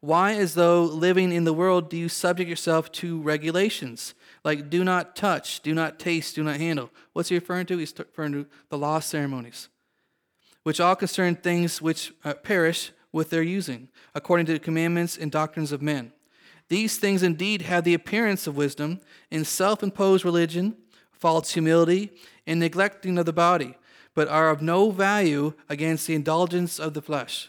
why, 0.00 0.34
as 0.34 0.54
though 0.54 0.82
living 0.82 1.32
in 1.32 1.44
the 1.44 1.54
world, 1.54 1.88
do 1.88 1.96
you 1.96 2.08
subject 2.08 2.50
yourself 2.50 2.92
to 2.92 3.22
regulations 3.22 4.14
like 4.44 4.68
do 4.68 4.84
not 4.84 5.16
touch, 5.16 5.60
do 5.60 5.74
not 5.74 5.98
taste, 5.98 6.34
do 6.34 6.42
not 6.42 6.58
handle? 6.58 6.90
What's 7.14 7.30
he 7.30 7.36
referring 7.36 7.66
to? 7.66 7.78
He's 7.78 7.94
referring 7.98 8.32
to 8.32 8.46
the 8.68 8.76
law 8.76 8.98
ceremonies, 9.00 9.68
which 10.62 10.80
all 10.80 10.96
concern 10.96 11.36
things 11.36 11.80
which 11.80 12.12
uh, 12.24 12.34
perish 12.34 12.92
with 13.12 13.30
their 13.30 13.42
using, 13.42 13.88
according 14.14 14.44
to 14.46 14.52
the 14.52 14.58
commandments 14.58 15.16
and 15.16 15.32
doctrines 15.32 15.72
of 15.72 15.80
men. 15.80 16.12
These 16.68 16.98
things 16.98 17.22
indeed 17.22 17.62
have 17.62 17.84
the 17.84 17.94
appearance 17.94 18.46
of 18.46 18.56
wisdom 18.56 19.00
in 19.30 19.44
self 19.44 19.82
imposed 19.82 20.24
religion, 20.24 20.76
false 21.24 21.52
humility, 21.52 22.10
and 22.46 22.60
neglecting 22.60 23.16
of 23.16 23.24
the 23.24 23.32
body, 23.32 23.74
but 24.14 24.28
are 24.28 24.50
of 24.50 24.60
no 24.60 24.90
value 24.90 25.54
against 25.70 26.06
the 26.06 26.14
indulgence 26.14 26.78
of 26.78 26.92
the 26.92 27.00
flesh. 27.00 27.48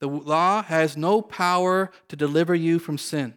The 0.00 0.06
law 0.06 0.62
has 0.62 0.98
no 0.98 1.22
power 1.22 1.90
to 2.08 2.14
deliver 2.14 2.54
you 2.54 2.78
from 2.78 2.98
sin. 2.98 3.32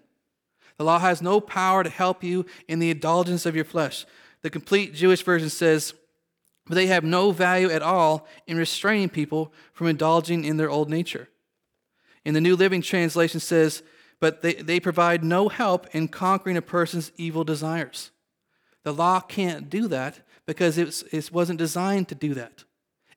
The 0.78 0.84
law 0.84 1.00
has 1.00 1.22
no 1.22 1.40
power 1.40 1.82
to 1.82 1.90
help 1.90 2.26
you 2.26 2.46
in 2.68 2.80
the 2.80 2.90
indulgence 2.90 3.46
of 3.46 3.56
your 3.56 3.64
flesh. 3.64 4.06
The 4.42 4.50
complete 4.50 4.94
Jewish 4.94 5.24
version 5.24 5.50
says, 5.50 5.94
but 6.66 6.76
they 6.76 6.88
have 6.88 7.06
no 7.06 7.32
value 7.32 7.70
at 7.70 7.82
all 7.82 8.28
in 8.48 8.58
restraining 8.58 9.08
people 9.08 9.54
from 9.72 9.88
indulging 9.88 10.44
in 10.44 10.58
their 10.58 10.70
old 10.70 10.90
nature. 10.90 11.30
In 12.26 12.34
the 12.34 12.42
New 12.42 12.58
Living 12.58 12.82
Translation 12.82 13.40
says, 13.40 13.82
but 14.20 14.42
they, 14.42 14.56
they 14.56 14.82
provide 14.82 15.24
no 15.24 15.48
help 15.48 15.88
in 15.96 16.10
conquering 16.10 16.58
a 16.58 16.62
person's 16.62 17.14
evil 17.16 17.46
desires. 17.46 18.12
The 18.84 18.94
law 18.94 19.20
can't 19.20 19.70
do 19.70 19.88
that 19.88 20.22
because 20.46 20.78
it, 20.78 20.86
was, 20.86 21.04
it 21.12 21.32
wasn't 21.32 21.60
designed 21.60 22.08
to 22.10 22.16
do 22.16 22.34
that. 22.34 22.64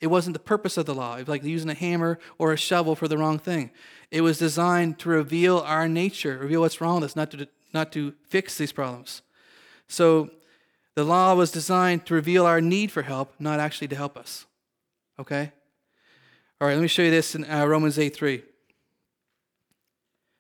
It 0.00 0.08
wasn't 0.08 0.34
the 0.34 0.40
purpose 0.40 0.76
of 0.76 0.86
the 0.86 0.94
law. 0.94 1.14
It 1.14 1.20
was 1.20 1.28
like 1.28 1.44
using 1.44 1.70
a 1.70 1.74
hammer 1.74 2.18
or 2.36 2.52
a 2.52 2.56
shovel 2.56 2.96
for 2.96 3.06
the 3.06 3.16
wrong 3.16 3.38
thing. 3.38 3.70
It 4.10 4.22
was 4.22 4.36
designed 4.38 4.98
to 4.98 5.08
reveal 5.08 5.58
our 5.58 5.88
nature, 5.88 6.38
reveal 6.38 6.60
what's 6.60 6.80
wrong 6.80 6.96
with 6.96 7.04
us, 7.04 7.16
not 7.16 7.30
to, 7.30 7.46
not 7.72 7.92
to 7.92 8.12
fix 8.28 8.58
these 8.58 8.72
problems. 8.72 9.22
So 9.88 10.30
the 10.96 11.04
law 11.04 11.34
was 11.34 11.52
designed 11.52 12.04
to 12.06 12.14
reveal 12.14 12.44
our 12.44 12.60
need 12.60 12.90
for 12.90 13.02
help, 13.02 13.34
not 13.38 13.60
actually 13.60 13.88
to 13.88 13.96
help 13.96 14.16
us. 14.16 14.46
Okay? 15.18 15.52
All 16.60 16.68
right, 16.68 16.74
let 16.74 16.82
me 16.82 16.88
show 16.88 17.02
you 17.02 17.10
this 17.10 17.34
in 17.34 17.48
uh, 17.48 17.64
Romans 17.64 17.98
8 17.98 18.14
3. 18.14 18.34
It 18.34 18.44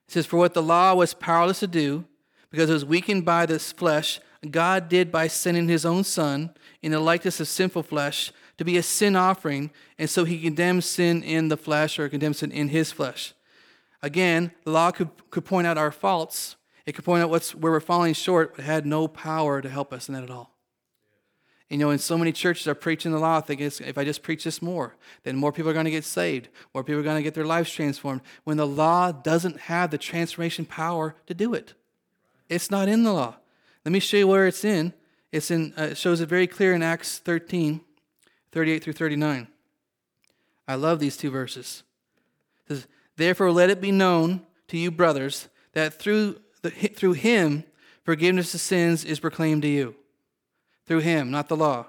says, 0.08 0.26
For 0.26 0.36
what 0.36 0.54
the 0.54 0.62
law 0.62 0.94
was 0.94 1.14
powerless 1.14 1.60
to 1.60 1.66
do, 1.66 2.04
because 2.50 2.68
it 2.68 2.74
was 2.74 2.84
weakened 2.84 3.24
by 3.24 3.46
this 3.46 3.72
flesh, 3.72 4.20
God 4.50 4.88
did 4.88 5.12
by 5.12 5.28
sending 5.28 5.68
his 5.68 5.84
own 5.84 6.04
Son 6.04 6.50
in 6.82 6.92
the 6.92 7.00
likeness 7.00 7.40
of 7.40 7.48
sinful 7.48 7.84
flesh 7.84 8.32
to 8.58 8.64
be 8.64 8.76
a 8.76 8.82
sin 8.82 9.16
offering, 9.16 9.70
and 9.98 10.10
so 10.10 10.24
he 10.24 10.40
condemns 10.40 10.86
sin 10.86 11.22
in 11.22 11.48
the 11.48 11.56
flesh 11.56 11.98
or 11.98 12.08
condemns 12.08 12.38
sin 12.38 12.50
in 12.50 12.68
his 12.68 12.92
flesh. 12.92 13.34
Again, 14.02 14.50
the 14.64 14.72
law 14.72 14.90
could, 14.90 15.10
could 15.30 15.44
point 15.44 15.66
out 15.66 15.78
our 15.78 15.92
faults. 15.92 16.56
It 16.86 16.92
could 16.92 17.04
point 17.04 17.22
out 17.22 17.30
what's, 17.30 17.54
where 17.54 17.70
we're 17.70 17.80
falling 17.80 18.14
short, 18.14 18.56
but 18.56 18.64
had 18.64 18.84
no 18.84 19.06
power 19.06 19.62
to 19.62 19.68
help 19.68 19.92
us 19.92 20.08
in 20.08 20.14
that 20.14 20.24
at 20.24 20.30
all. 20.30 20.52
You 21.70 21.78
know, 21.78 21.90
in 21.90 21.98
so 21.98 22.18
many 22.18 22.32
churches 22.32 22.66
are 22.66 22.74
preaching 22.74 23.12
the 23.12 23.18
law, 23.18 23.40
thinking 23.40 23.66
if 23.66 23.96
I 23.96 24.04
just 24.04 24.22
preach 24.22 24.44
this 24.44 24.60
more, 24.60 24.94
then 25.22 25.36
more 25.36 25.52
people 25.52 25.70
are 25.70 25.74
going 25.74 25.86
to 25.86 25.90
get 25.90 26.04
saved, 26.04 26.48
more 26.74 26.84
people 26.84 27.00
are 27.00 27.04
going 27.04 27.16
to 27.16 27.22
get 27.22 27.32
their 27.32 27.46
lives 27.46 27.70
transformed. 27.70 28.20
When 28.44 28.58
the 28.58 28.66
law 28.66 29.10
doesn't 29.10 29.60
have 29.60 29.90
the 29.90 29.96
transformation 29.96 30.66
power 30.66 31.14
to 31.28 31.32
do 31.32 31.54
it, 31.54 31.72
it's 32.50 32.70
not 32.70 32.88
in 32.88 33.04
the 33.04 33.12
law. 33.12 33.36
Let 33.84 33.92
me 33.92 34.00
show 34.00 34.16
you 34.16 34.28
where 34.28 34.46
it's 34.46 34.64
in. 34.64 34.92
It's 35.30 35.50
in. 35.50 35.74
Uh, 35.76 35.88
it 35.92 35.96
shows 35.96 36.20
it 36.20 36.28
very 36.28 36.46
clear 36.46 36.74
in 36.74 36.82
Acts 36.82 37.18
13, 37.18 37.80
38 38.52 38.84
through 38.84 38.92
39. 38.92 39.48
I 40.68 40.74
love 40.74 41.00
these 41.00 41.16
two 41.16 41.30
verses. 41.30 41.82
It 42.64 42.68
says, 42.68 42.86
Therefore, 43.16 43.50
let 43.50 43.70
it 43.70 43.80
be 43.80 43.90
known 43.90 44.46
to 44.68 44.78
you, 44.78 44.90
brothers, 44.90 45.48
that 45.72 45.94
through, 45.94 46.40
the, 46.62 46.70
through 46.70 47.14
him 47.14 47.64
forgiveness 48.04 48.54
of 48.54 48.60
sins 48.60 49.04
is 49.04 49.20
proclaimed 49.20 49.62
to 49.62 49.68
you. 49.68 49.94
Through 50.86 51.00
him, 51.00 51.30
not 51.30 51.48
the 51.48 51.56
law. 51.56 51.86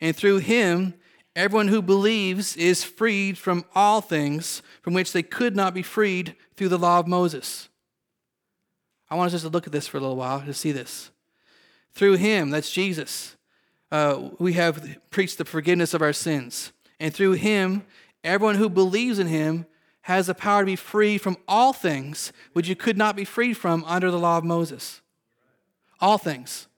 And 0.00 0.14
through 0.14 0.38
him, 0.38 0.94
everyone 1.34 1.68
who 1.68 1.82
believes 1.82 2.56
is 2.56 2.84
freed 2.84 3.38
from 3.38 3.64
all 3.74 4.00
things 4.00 4.62
from 4.82 4.94
which 4.94 5.12
they 5.12 5.22
could 5.22 5.56
not 5.56 5.74
be 5.74 5.82
freed 5.82 6.36
through 6.56 6.68
the 6.68 6.78
law 6.78 6.98
of 6.98 7.06
Moses. 7.06 7.68
I 9.08 9.14
want 9.14 9.26
us 9.26 9.32
just 9.32 9.44
to 9.44 9.50
look 9.50 9.66
at 9.66 9.72
this 9.72 9.86
for 9.86 9.98
a 9.98 10.00
little 10.00 10.16
while 10.16 10.40
to 10.40 10.52
see 10.52 10.72
this. 10.72 11.10
Through 11.96 12.16
him, 12.18 12.50
that's 12.50 12.70
Jesus, 12.70 13.36
uh, 13.90 14.28
we 14.38 14.52
have 14.52 14.98
preached 15.08 15.38
the 15.38 15.46
forgiveness 15.46 15.94
of 15.94 16.02
our 16.02 16.12
sins. 16.12 16.70
And 17.00 17.14
through 17.14 17.32
him, 17.32 17.86
everyone 18.22 18.56
who 18.56 18.68
believes 18.68 19.18
in 19.18 19.28
him 19.28 19.64
has 20.02 20.26
the 20.26 20.34
power 20.34 20.60
to 20.60 20.66
be 20.66 20.76
free 20.76 21.16
from 21.16 21.38
all 21.48 21.72
things 21.72 22.34
which 22.52 22.68
you 22.68 22.76
could 22.76 22.98
not 22.98 23.16
be 23.16 23.24
freed 23.24 23.54
from 23.54 23.82
under 23.86 24.10
the 24.10 24.18
law 24.18 24.36
of 24.36 24.44
Moses. 24.44 25.00
All 25.98 26.18
things. 26.18 26.68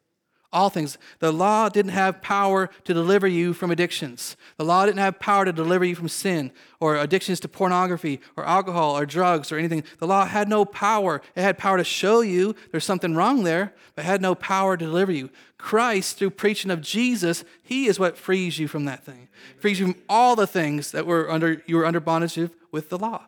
All 0.51 0.71
things. 0.71 0.97
The 1.19 1.31
law 1.31 1.69
didn't 1.69 1.91
have 1.91 2.23
power 2.23 2.71
to 2.85 2.95
deliver 2.95 3.27
you 3.27 3.53
from 3.53 3.71
addictions. 3.71 4.35
The 4.57 4.65
law 4.65 4.87
didn't 4.87 5.01
have 5.01 5.21
power 5.21 5.45
to 5.45 5.53
deliver 5.53 5.85
you 5.85 5.95
from 5.95 6.09
sin 6.09 6.53
or 6.81 6.97
addictions 6.97 7.39
to 7.41 7.49
pornography 7.49 8.21
or 8.35 8.47
alcohol 8.47 8.97
or 8.97 9.05
drugs 9.05 9.53
or 9.53 9.59
anything. 9.59 9.85
The 9.99 10.07
law 10.07 10.25
had 10.25 10.49
no 10.49 10.65
power. 10.65 11.21
It 11.37 11.43
had 11.43 11.59
power 11.59 11.77
to 11.77 11.85
show 11.85 12.23
you 12.23 12.55
there's 12.71 12.87
something 12.87 13.15
wrong 13.15 13.45
there, 13.45 13.75
but 13.95 14.07
had 14.07 14.23
no 14.23 14.35
power 14.35 14.79
to 14.79 14.85
deliver 14.87 15.13
you. 15.13 15.29
Christ, 15.59 16.17
through 16.17 16.31
preaching 16.31 16.71
of 16.71 16.81
Jesus, 16.81 17.45
He 17.63 17.87
is 17.87 17.99
what 17.99 18.17
frees 18.17 18.59
you 18.59 18.69
from 18.69 18.87
that 18.87 19.05
thing. 19.05 19.29
Frees 19.59 19.81
you 19.81 19.93
from 19.93 20.03
all 20.09 20.35
the 20.35 20.47
things 20.47 20.93
that 20.93 21.07
were 21.07 21.31
under 21.31 21.63
you 21.67 21.77
were 21.77 21.85
under 21.85 22.01
bondage 22.01 22.39
with 22.73 22.89
the 22.89 22.99
law. 22.99 23.27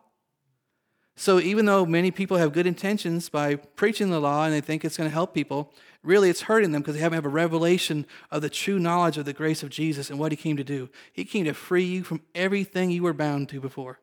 So 1.20 1.38
even 1.38 1.66
though 1.66 1.84
many 1.84 2.10
people 2.10 2.38
have 2.38 2.54
good 2.54 2.66
intentions 2.66 3.28
by 3.28 3.56
preaching 3.56 4.08
the 4.08 4.18
law 4.18 4.46
and 4.46 4.54
they 4.54 4.62
think 4.62 4.86
it's 4.86 4.96
going 4.96 5.10
to 5.10 5.12
help 5.12 5.34
people, 5.34 5.70
really 6.02 6.30
it's 6.30 6.40
hurting 6.40 6.72
them 6.72 6.80
because 6.80 6.94
they 6.94 7.02
haven't 7.02 7.18
have 7.18 7.26
a 7.26 7.28
revelation 7.28 8.06
of 8.30 8.40
the 8.40 8.48
true 8.48 8.78
knowledge 8.78 9.18
of 9.18 9.26
the 9.26 9.34
grace 9.34 9.62
of 9.62 9.68
Jesus 9.68 10.08
and 10.08 10.18
what 10.18 10.32
he 10.32 10.36
came 10.36 10.56
to 10.56 10.64
do. 10.64 10.88
He 11.12 11.26
came 11.26 11.44
to 11.44 11.52
free 11.52 11.84
you 11.84 12.04
from 12.04 12.22
everything 12.34 12.90
you 12.90 13.02
were 13.02 13.12
bound 13.12 13.50
to 13.50 13.60
before. 13.60 14.00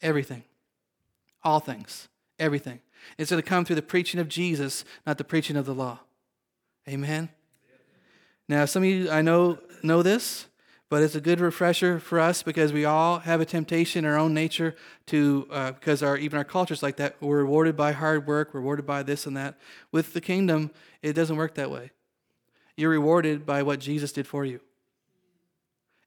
Everything. 0.00 0.44
All 1.42 1.58
things. 1.58 2.06
Everything. 2.38 2.78
It's 3.18 3.32
going 3.32 3.42
to 3.42 3.48
come 3.48 3.64
through 3.64 3.74
the 3.74 3.82
preaching 3.82 4.20
of 4.20 4.28
Jesus, 4.28 4.84
not 5.04 5.18
the 5.18 5.24
preaching 5.24 5.56
of 5.56 5.66
the 5.66 5.74
law. 5.74 5.98
Amen. 6.88 7.30
Now, 8.48 8.64
some 8.66 8.84
of 8.84 8.88
you 8.88 9.10
I 9.10 9.22
know 9.22 9.58
know 9.82 10.04
this, 10.04 10.46
but 10.90 11.02
it's 11.02 11.14
a 11.14 11.20
good 11.20 11.40
refresher 11.40 11.98
for 11.98 12.20
us 12.20 12.42
because 12.42 12.72
we 12.72 12.84
all 12.84 13.20
have 13.20 13.40
a 13.40 13.44
temptation 13.44 14.04
in 14.04 14.10
our 14.10 14.18
own 14.18 14.34
nature 14.34 14.74
to 15.06 15.46
uh, 15.50 15.72
because 15.72 16.02
our 16.02 16.16
even 16.16 16.38
our 16.38 16.44
culture's 16.44 16.82
like 16.82 16.96
that 16.96 17.16
we're 17.20 17.38
rewarded 17.38 17.76
by 17.76 17.92
hard 17.92 18.26
work 18.26 18.54
rewarded 18.54 18.86
by 18.86 19.02
this 19.02 19.26
and 19.26 19.36
that. 19.36 19.58
With 19.92 20.12
the 20.12 20.20
kingdom 20.20 20.70
it 21.02 21.14
doesn't 21.14 21.36
work 21.36 21.54
that 21.54 21.70
way. 21.70 21.90
You're 22.76 22.90
rewarded 22.90 23.46
by 23.46 23.62
what 23.62 23.80
jesus 23.80 24.12
did 24.12 24.26
for 24.26 24.44
you. 24.44 24.60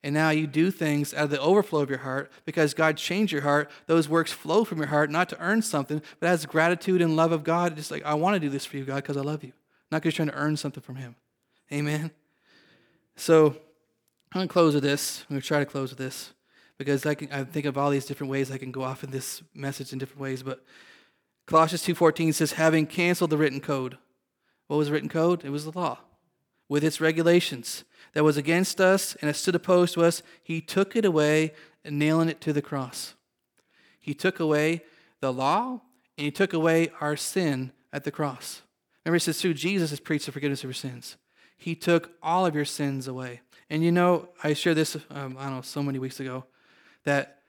And 0.03 0.13
now 0.13 0.29
you 0.29 0.47
do 0.47 0.69
things 0.69 1.13
out 1.13 1.25
of 1.25 1.29
the 1.31 1.41
overflow 1.41 1.81
of 1.81 1.89
your 1.89 1.99
heart 1.99 2.31
because 2.45 2.73
god 2.73 2.97
changed 2.97 3.33
your 3.33 3.41
heart. 3.41 3.71
Those 3.87 4.07
works 4.07 4.31
flow 4.31 4.63
from 4.63 4.77
your 4.77 4.87
heart 4.87 5.09
not 5.09 5.27
to 5.29 5.39
earn 5.39 5.63
something 5.63 6.01
but 6.19 6.29
as 6.29 6.45
gratitude 6.45 7.01
and 7.01 7.15
love 7.15 7.31
of 7.31 7.43
god. 7.43 7.75
Just 7.75 7.89
like 7.89 8.05
i 8.05 8.13
want 8.13 8.35
to 8.35 8.39
do 8.39 8.49
this 8.49 8.65
for 8.65 8.77
you 8.77 8.85
god 8.85 8.97
because 8.97 9.17
i 9.17 9.21
love 9.21 9.43
you. 9.43 9.53
Not 9.91 10.01
because 10.01 10.17
you're 10.17 10.27
trying 10.27 10.37
to 10.37 10.43
earn 10.43 10.55
something 10.55 10.83
from 10.83 10.97
him. 10.97 11.15
Amen? 11.71 12.11
So 13.15 13.57
I'm 14.31 14.39
going 14.39 14.47
to 14.47 14.53
close 14.53 14.73
with 14.73 14.83
this. 14.83 15.23
I'm 15.29 15.35
going 15.35 15.41
to 15.41 15.47
try 15.47 15.59
to 15.59 15.65
close 15.65 15.89
with 15.89 15.99
this 15.99 16.33
because 16.77 17.05
I, 17.05 17.15
can, 17.15 17.31
I 17.31 17.43
think 17.43 17.65
of 17.65 17.77
all 17.77 17.89
these 17.89 18.05
different 18.05 18.29
ways 18.29 18.51
I 18.51 18.57
can 18.57 18.71
go 18.71 18.83
off 18.83 19.03
in 19.03 19.11
this 19.11 19.41
message 19.53 19.93
in 19.93 19.99
different 19.99 20.21
ways. 20.21 20.43
But 20.43 20.63
Colossians 21.45 21.83
2.14 21.83 22.33
says, 22.33 22.51
having 22.53 22.85
canceled 22.85 23.29
the 23.29 23.37
written 23.37 23.61
code. 23.61 23.97
What 24.67 24.77
was 24.77 24.87
the 24.87 24.93
written 24.93 25.09
code? 25.09 25.45
It 25.45 25.49
was 25.49 25.63
the 25.63 25.71
law 25.71 25.99
with 26.69 26.83
its 26.83 26.99
regulations 26.99 27.85
that 28.13 28.23
was 28.23 28.37
against 28.37 28.81
us 28.81 29.15
and 29.21 29.29
has 29.29 29.37
stood 29.37 29.55
opposed 29.55 29.93
to 29.93 30.03
us. 30.03 30.21
He 30.43 30.59
took 30.59 30.95
it 30.95 31.05
away 31.05 31.53
nailing 31.85 32.29
it 32.29 32.41
to 32.41 32.51
the 32.51 32.61
cross. 32.61 33.15
He 33.99 34.13
took 34.13 34.39
away 34.39 34.83
the 35.21 35.31
law 35.31 35.81
and 36.17 36.25
he 36.25 36.31
took 36.31 36.53
away 36.53 36.91
our 36.99 37.15
sin 37.15 37.71
at 37.93 38.03
the 38.03 38.11
cross. 38.11 38.61
Remember, 39.05 39.17
it 39.17 39.21
says 39.21 39.41
through 39.41 39.53
Jesus 39.53 39.91
has 39.91 39.99
preached 39.99 40.25
the 40.25 40.31
forgiveness 40.31 40.61
of 40.61 40.69
your 40.69 40.73
sins. 40.73 41.15
He 41.57 41.75
took 41.75 42.11
all 42.21 42.45
of 42.45 42.55
your 42.55 42.65
sins 42.65 43.07
away. 43.07 43.41
And 43.69 43.83
you 43.83 43.91
know, 43.91 44.29
I 44.43 44.53
shared 44.53 44.77
this, 44.77 44.95
um, 45.09 45.35
I 45.37 45.45
don't 45.45 45.55
know, 45.55 45.61
so 45.61 45.83
many 45.83 45.99
weeks 45.99 46.19
ago, 46.19 46.45
that 47.03 47.41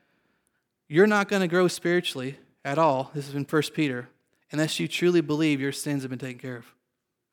you're 0.89 1.07
not 1.07 1.29
going 1.29 1.43
to 1.43 1.49
grow 1.49 1.69
spiritually 1.69 2.39
at 2.65 2.79
all. 2.79 3.11
This 3.15 3.29
is 3.29 3.35
in 3.35 3.45
1 3.45 3.63
Peter, 3.75 4.09
unless 4.51 4.81
you 4.81 4.89
truly 4.89 5.21
believe 5.21 5.61
your 5.61 5.73
sins 5.73 6.03
have 6.03 6.11
been 6.11 6.19
taken 6.19 6.39
care 6.39 6.57
of. 6.57 6.75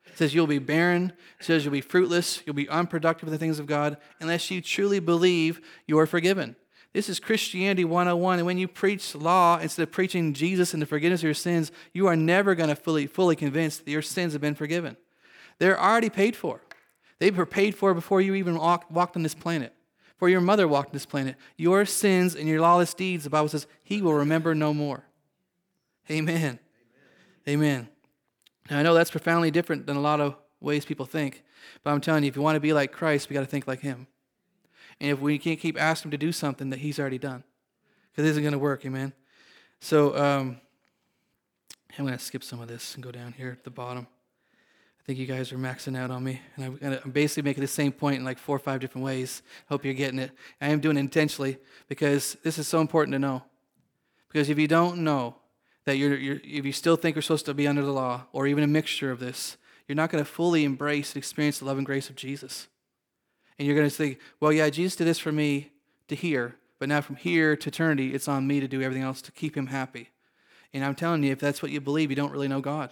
It 0.06 0.18
says 0.18 0.36
you'll 0.36 0.48
be 0.48 0.60
barren, 0.60 1.14
it 1.40 1.46
says 1.46 1.66
you'll 1.66 1.72
be 1.72 1.82
fruitless, 1.82 2.44
you'll 2.46 2.56
be 2.56 2.70
unproductive 2.70 3.28
in 3.28 3.34
the 3.34 3.40
things 3.40 3.60
of 3.60 3.66
God, 3.66 3.98
unless 4.20 4.52
you 4.52 4.62
truly 4.62 5.00
believe 5.00 5.62
you're 5.88 6.06
forgiven. 6.06 6.56
This 6.94 7.10
is 7.10 7.20
Christianity 7.20 7.84
101. 7.84 8.40
And 8.40 8.46
when 8.46 8.58
you 8.58 8.70
preach 8.70 9.14
law 9.16 9.60
instead 9.60 9.84
of 9.84 9.92
preaching 9.92 10.34
Jesus 10.34 10.74
and 10.74 10.82
the 10.82 10.86
forgiveness 10.86 11.20
of 11.20 11.26
your 11.26 11.34
sins, 11.34 11.72
you 11.92 12.08
are 12.08 12.16
never 12.16 12.56
going 12.56 12.70
to 12.70 12.76
fully, 12.76 13.06
fully 13.06 13.36
convinced 13.36 13.84
that 13.84 13.92
your 13.92 14.02
sins 14.02 14.32
have 14.32 14.42
been 14.42 14.56
forgiven. 14.56 14.96
They're 15.60 15.78
already 15.78 16.10
paid 16.10 16.38
for. 16.38 16.62
They 17.20 17.32
were 17.32 17.46
paid 17.46 17.76
for 17.76 17.94
before 17.94 18.22
you 18.22 18.36
even 18.36 18.58
walk, 18.58 18.86
walked 18.90 19.16
on 19.16 19.24
this 19.24 19.36
planet. 19.36 19.74
For 20.18 20.30
your 20.30 20.42
mother 20.42 20.68
walked 20.68 20.90
on 20.90 20.94
this 20.94 21.06
planet. 21.06 21.36
Your 21.58 21.86
sins 21.86 22.36
and 22.36 22.48
your 22.48 22.62
lawless 22.62 22.94
deeds, 22.94 23.26
the 23.26 23.30
Bible 23.30 23.50
says, 23.50 23.68
he 23.84 24.02
will 24.02 24.14
remember 24.14 24.56
no 24.56 24.74
more. 24.74 25.04
Amen. 26.10 26.38
Amen. 26.38 26.60
Amen. 27.48 27.90
Now, 28.70 28.80
I 28.80 28.84
know 28.84 28.94
that's 28.94 29.12
profoundly 29.12 29.52
different 29.52 29.86
than 29.86 29.98
a 29.98 30.02
lot 30.02 30.20
of 30.20 30.36
ways 30.60 30.86
people 30.86 31.06
think, 31.06 31.44
but 31.84 31.92
I'm 31.92 32.02
telling 32.02 32.24
you, 32.24 32.30
if 32.30 32.36
you 32.36 32.42
want 32.42 32.56
to 32.56 32.62
be 32.62 32.74
like 32.74 32.92
Christ, 32.92 33.30
we 33.30 33.34
got 33.34 33.42
to 33.42 33.46
think 33.46 33.68
like 33.68 33.82
him. 33.82 34.08
And 35.00 35.12
if 35.12 35.20
we 35.20 35.38
can't 35.38 35.60
keep 35.60 35.80
asking 35.80 36.10
him 36.10 36.12
to 36.12 36.18
do 36.18 36.32
something 36.32 36.70
that 36.70 36.80
he's 36.80 37.00
already 37.00 37.18
done, 37.18 37.44
because 38.12 38.26
it 38.26 38.32
isn't 38.32 38.44
going 38.44 38.54
to 38.54 38.60
work, 38.60 38.86
amen. 38.86 39.14
So 39.80 40.18
um, 40.18 40.62
I'm 41.98 42.06
going 42.06 42.18
to 42.18 42.24
skip 42.24 42.44
some 42.44 42.62
of 42.62 42.68
this 42.68 42.96
and 42.96 43.04
go 43.04 43.12
down 43.12 43.34
here 43.34 43.52
at 43.52 43.64
the 43.64 43.70
bottom. 43.70 44.08
Think 45.06 45.20
you 45.20 45.28
guys 45.28 45.52
are 45.52 45.58
maxing 45.58 45.96
out 45.96 46.10
on 46.10 46.24
me, 46.24 46.42
and 46.58 47.00
I'm 47.06 47.12
basically 47.12 47.44
making 47.44 47.62
the 47.62 47.68
same 47.68 47.92
point 47.92 48.18
in 48.18 48.26
like 48.26 48.40
four 48.40 48.56
or 48.56 48.60
five 48.60 48.80
different 48.80 49.06
ways. 49.06 49.44
Hope 49.70 49.86
you're 49.86 49.94
getting 49.94 50.18
it. 50.18 50.32
I 50.60 50.70
am 50.70 50.80
doing 50.80 50.98
it 50.98 51.02
intentionally 51.02 51.60
because 51.88 52.38
this 52.44 52.58
is 52.58 52.68
so 52.68 52.82
important 52.82 53.14
to 53.14 53.20
know. 53.20 53.44
Because 54.30 54.50
if 54.50 54.58
you 54.58 54.68
don't 54.68 55.04
know 55.04 55.36
that 55.84 55.98
you're, 55.98 56.18
you're 56.18 56.40
if 56.44 56.66
you 56.66 56.72
still 56.72 56.96
think 56.96 57.16
you're 57.16 57.22
supposed 57.22 57.46
to 57.46 57.54
be 57.54 57.68
under 57.68 57.84
the 57.84 57.92
law, 57.92 58.24
or 58.34 58.48
even 58.48 58.64
a 58.64 58.68
mixture 58.68 59.12
of 59.12 59.20
this, 59.20 59.58
you're 59.88 59.96
not 59.96 60.10
going 60.10 60.24
to 60.24 60.30
fully 60.30 60.64
embrace 60.64 61.14
and 61.14 61.18
experience 61.18 61.60
the 61.60 61.66
love 61.66 61.78
and 61.78 61.86
grace 61.86 62.10
of 62.10 62.16
Jesus. 62.16 62.68
And 63.60 63.68
you're 63.68 63.78
going 63.78 63.88
to 63.88 63.96
think, 63.96 64.20
well, 64.40 64.52
yeah, 64.52 64.72
Jesus 64.72 64.96
did 64.96 65.06
this 65.06 65.20
for 65.20 65.32
me 65.32 65.72
to 66.08 66.16
here, 66.16 66.56
but 66.80 66.90
now 66.90 67.02
from 67.02 67.16
here 67.16 67.56
to 67.56 67.70
eternity, 67.70 68.16
it's 68.16 68.28
on 68.28 68.48
me 68.48 68.60
to 68.60 68.68
do 68.68 68.82
everything 68.82 69.04
else 69.04 69.22
to 69.22 69.32
keep 69.32 69.56
him 69.56 69.68
happy. 69.68 70.10
And 70.74 70.84
I'm 70.84 70.96
telling 70.96 71.24
you, 71.24 71.32
if 71.32 71.40
that's 71.40 71.62
what 71.62 71.72
you 71.72 71.80
believe, 71.80 72.10
you 72.10 72.16
don't 72.16 72.32
really 72.32 72.48
know 72.48 72.60
God. 72.60 72.92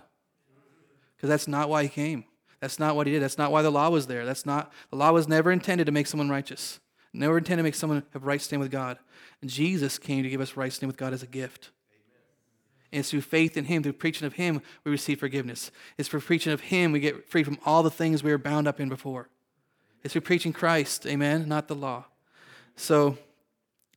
Because 1.24 1.30
that's 1.30 1.48
not 1.48 1.70
why 1.70 1.84
he 1.84 1.88
came. 1.88 2.26
That's 2.60 2.80
not 2.80 2.98
what 2.98 3.08
he 3.08 3.14
did. 3.14 3.24
That's 3.24 3.38
not 3.38 3.50
why 3.50 3.62
the 3.62 3.72
law 3.72 3.90
was 3.90 4.08
there. 4.08 4.26
That's 4.26 4.46
not 4.46 4.74
the 4.90 4.98
law 4.98 5.14
was 5.14 5.26
never 5.26 5.54
intended 5.54 5.86
to 5.86 5.92
make 5.94 6.06
someone 6.06 6.28
righteous. 6.28 6.82
Never 7.14 7.38
intended 7.38 7.62
to 7.62 7.64
make 7.64 7.76
someone 7.76 8.04
have 8.12 8.26
right 8.26 8.42
stand 8.42 8.62
with 8.62 8.72
God. 8.72 9.00
And 9.40 9.50
Jesus 9.50 9.98
came 9.98 10.24
to 10.24 10.30
give 10.30 10.42
us 10.42 10.58
right 10.58 10.74
stand 10.74 10.90
with 10.90 10.98
God 10.98 11.14
as 11.14 11.24
a 11.24 11.28
gift. 11.28 11.72
And 12.92 13.00
it's 13.00 13.12
through 13.12 13.22
faith 13.22 13.56
in 13.56 13.64
Him, 13.64 13.84
through 13.84 13.94
preaching 13.94 14.28
of 14.28 14.34
Him, 14.34 14.62
we 14.84 14.92
receive 14.92 15.22
forgiveness. 15.22 15.72
It's 15.98 16.10
for 16.10 16.20
preaching 16.20 16.52
of 16.52 16.60
Him 16.60 16.92
we 16.92 17.00
get 17.00 17.30
free 17.30 17.44
from 17.44 17.58
all 17.66 17.84
the 17.84 17.90
things 17.90 18.22
we 18.22 18.32
were 18.32 18.38
bound 18.38 18.68
up 18.68 18.82
in 18.82 18.90
before. 18.90 19.30
It's 20.04 20.12
through 20.12 20.24
preaching 20.24 20.52
Christ, 20.52 21.08
amen, 21.08 21.48
not 21.48 21.70
the 21.70 21.76
law. 21.76 22.04
So 22.76 23.18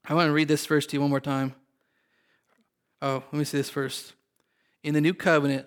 I 0.05 0.15
want 0.15 0.29
to 0.29 0.33
read 0.33 0.47
this 0.47 0.65
verse 0.65 0.87
to 0.87 0.97
you 0.97 1.01
one 1.01 1.11
more 1.11 1.19
time. 1.19 1.57
Oh, 3.03 3.25
let 3.33 3.33
me 3.33 3.43
say 3.43 3.59
this 3.59 3.69
first. 3.69 4.13
In 4.85 4.95
the 4.95 5.01
new 5.01 5.13
covenant, 5.13 5.67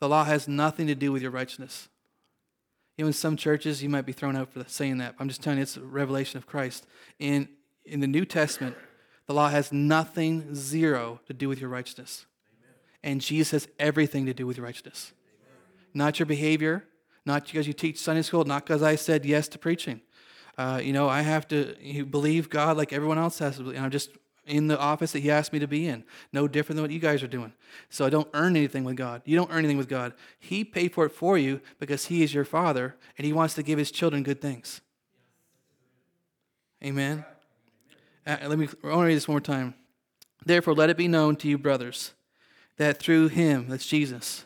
the 0.00 0.08
law 0.08 0.24
has 0.24 0.48
nothing 0.48 0.86
to 0.86 0.94
do 0.94 1.12
with 1.12 1.22
your 1.22 1.30
righteousness. 1.30 1.88
You 2.96 3.04
know, 3.04 3.08
in 3.08 3.12
some 3.12 3.36
churches, 3.36 3.82
you 3.82 3.88
might 3.88 4.06
be 4.06 4.12
thrown 4.12 4.36
out 4.36 4.52
for 4.52 4.64
saying 4.68 4.98
that. 4.98 5.14
I'm 5.18 5.28
just 5.28 5.42
telling 5.42 5.58
you, 5.58 5.62
it's 5.62 5.76
a 5.76 5.80
revelation 5.80 6.38
of 6.38 6.46
Christ. 6.46 6.86
In, 7.18 7.48
in 7.84 8.00
the 8.00 8.06
New 8.06 8.24
Testament, 8.24 8.76
the 9.26 9.34
law 9.34 9.48
has 9.48 9.72
nothing, 9.72 10.54
zero, 10.54 11.20
to 11.26 11.32
do 11.32 11.48
with 11.48 11.60
your 11.60 11.70
righteousness. 11.70 12.26
Amen. 12.60 12.74
And 13.02 13.20
Jesus 13.20 13.50
has 13.50 13.68
everything 13.78 14.26
to 14.26 14.34
do 14.34 14.46
with 14.46 14.56
your 14.56 14.66
righteousness. 14.66 15.12
Amen. 15.42 15.86
Not 15.94 16.18
your 16.18 16.26
behavior, 16.26 16.84
not 17.26 17.46
because 17.46 17.66
you 17.66 17.72
teach 17.72 17.98
Sunday 17.98 18.22
school, 18.22 18.44
not 18.44 18.64
because 18.64 18.82
I 18.82 18.94
said 18.94 19.24
yes 19.24 19.48
to 19.48 19.58
preaching. 19.58 20.00
Uh, 20.56 20.80
you 20.82 20.92
know, 20.92 21.08
I 21.08 21.22
have 21.22 21.48
to 21.48 22.04
believe 22.08 22.48
God 22.48 22.76
like 22.76 22.92
everyone 22.92 23.18
else 23.18 23.38
has 23.40 23.56
to. 23.56 23.64
believe 23.64 23.80
I'm 23.80 23.90
just 23.90 24.10
in 24.46 24.66
the 24.66 24.78
office 24.78 25.12
that 25.12 25.20
He 25.20 25.30
asked 25.30 25.52
me 25.52 25.58
to 25.58 25.66
be 25.66 25.86
in. 25.86 26.04
No 26.32 26.46
different 26.48 26.76
than 26.76 26.84
what 26.84 26.90
you 26.90 26.98
guys 26.98 27.22
are 27.22 27.28
doing. 27.28 27.52
So 27.90 28.04
I 28.04 28.10
don't 28.10 28.28
earn 28.34 28.56
anything 28.56 28.84
with 28.84 28.96
God. 28.96 29.22
You 29.24 29.36
don't 29.36 29.50
earn 29.50 29.58
anything 29.58 29.78
with 29.78 29.88
God. 29.88 30.14
He 30.38 30.64
paid 30.64 30.92
for 30.92 31.06
it 31.06 31.12
for 31.12 31.38
you 31.38 31.60
because 31.78 32.06
He 32.06 32.22
is 32.22 32.34
your 32.34 32.44
Father 32.44 32.96
and 33.16 33.26
He 33.26 33.32
wants 33.32 33.54
to 33.54 33.62
give 33.62 33.78
His 33.78 33.90
children 33.90 34.22
good 34.22 34.40
things. 34.40 34.80
Amen. 36.82 37.24
Uh, 38.26 38.36
let 38.46 38.58
me. 38.58 38.68
I 38.82 38.88
want 38.88 39.00
to 39.00 39.06
read 39.06 39.14
this 39.14 39.28
one 39.28 39.34
more 39.34 39.40
time. 39.40 39.74
Therefore, 40.44 40.74
let 40.74 40.90
it 40.90 40.96
be 40.96 41.08
known 41.08 41.36
to 41.36 41.48
you, 41.48 41.56
brothers, 41.56 42.12
that 42.76 42.98
through 42.98 43.28
Him, 43.28 43.68
that's 43.68 43.86
Jesus, 43.86 44.44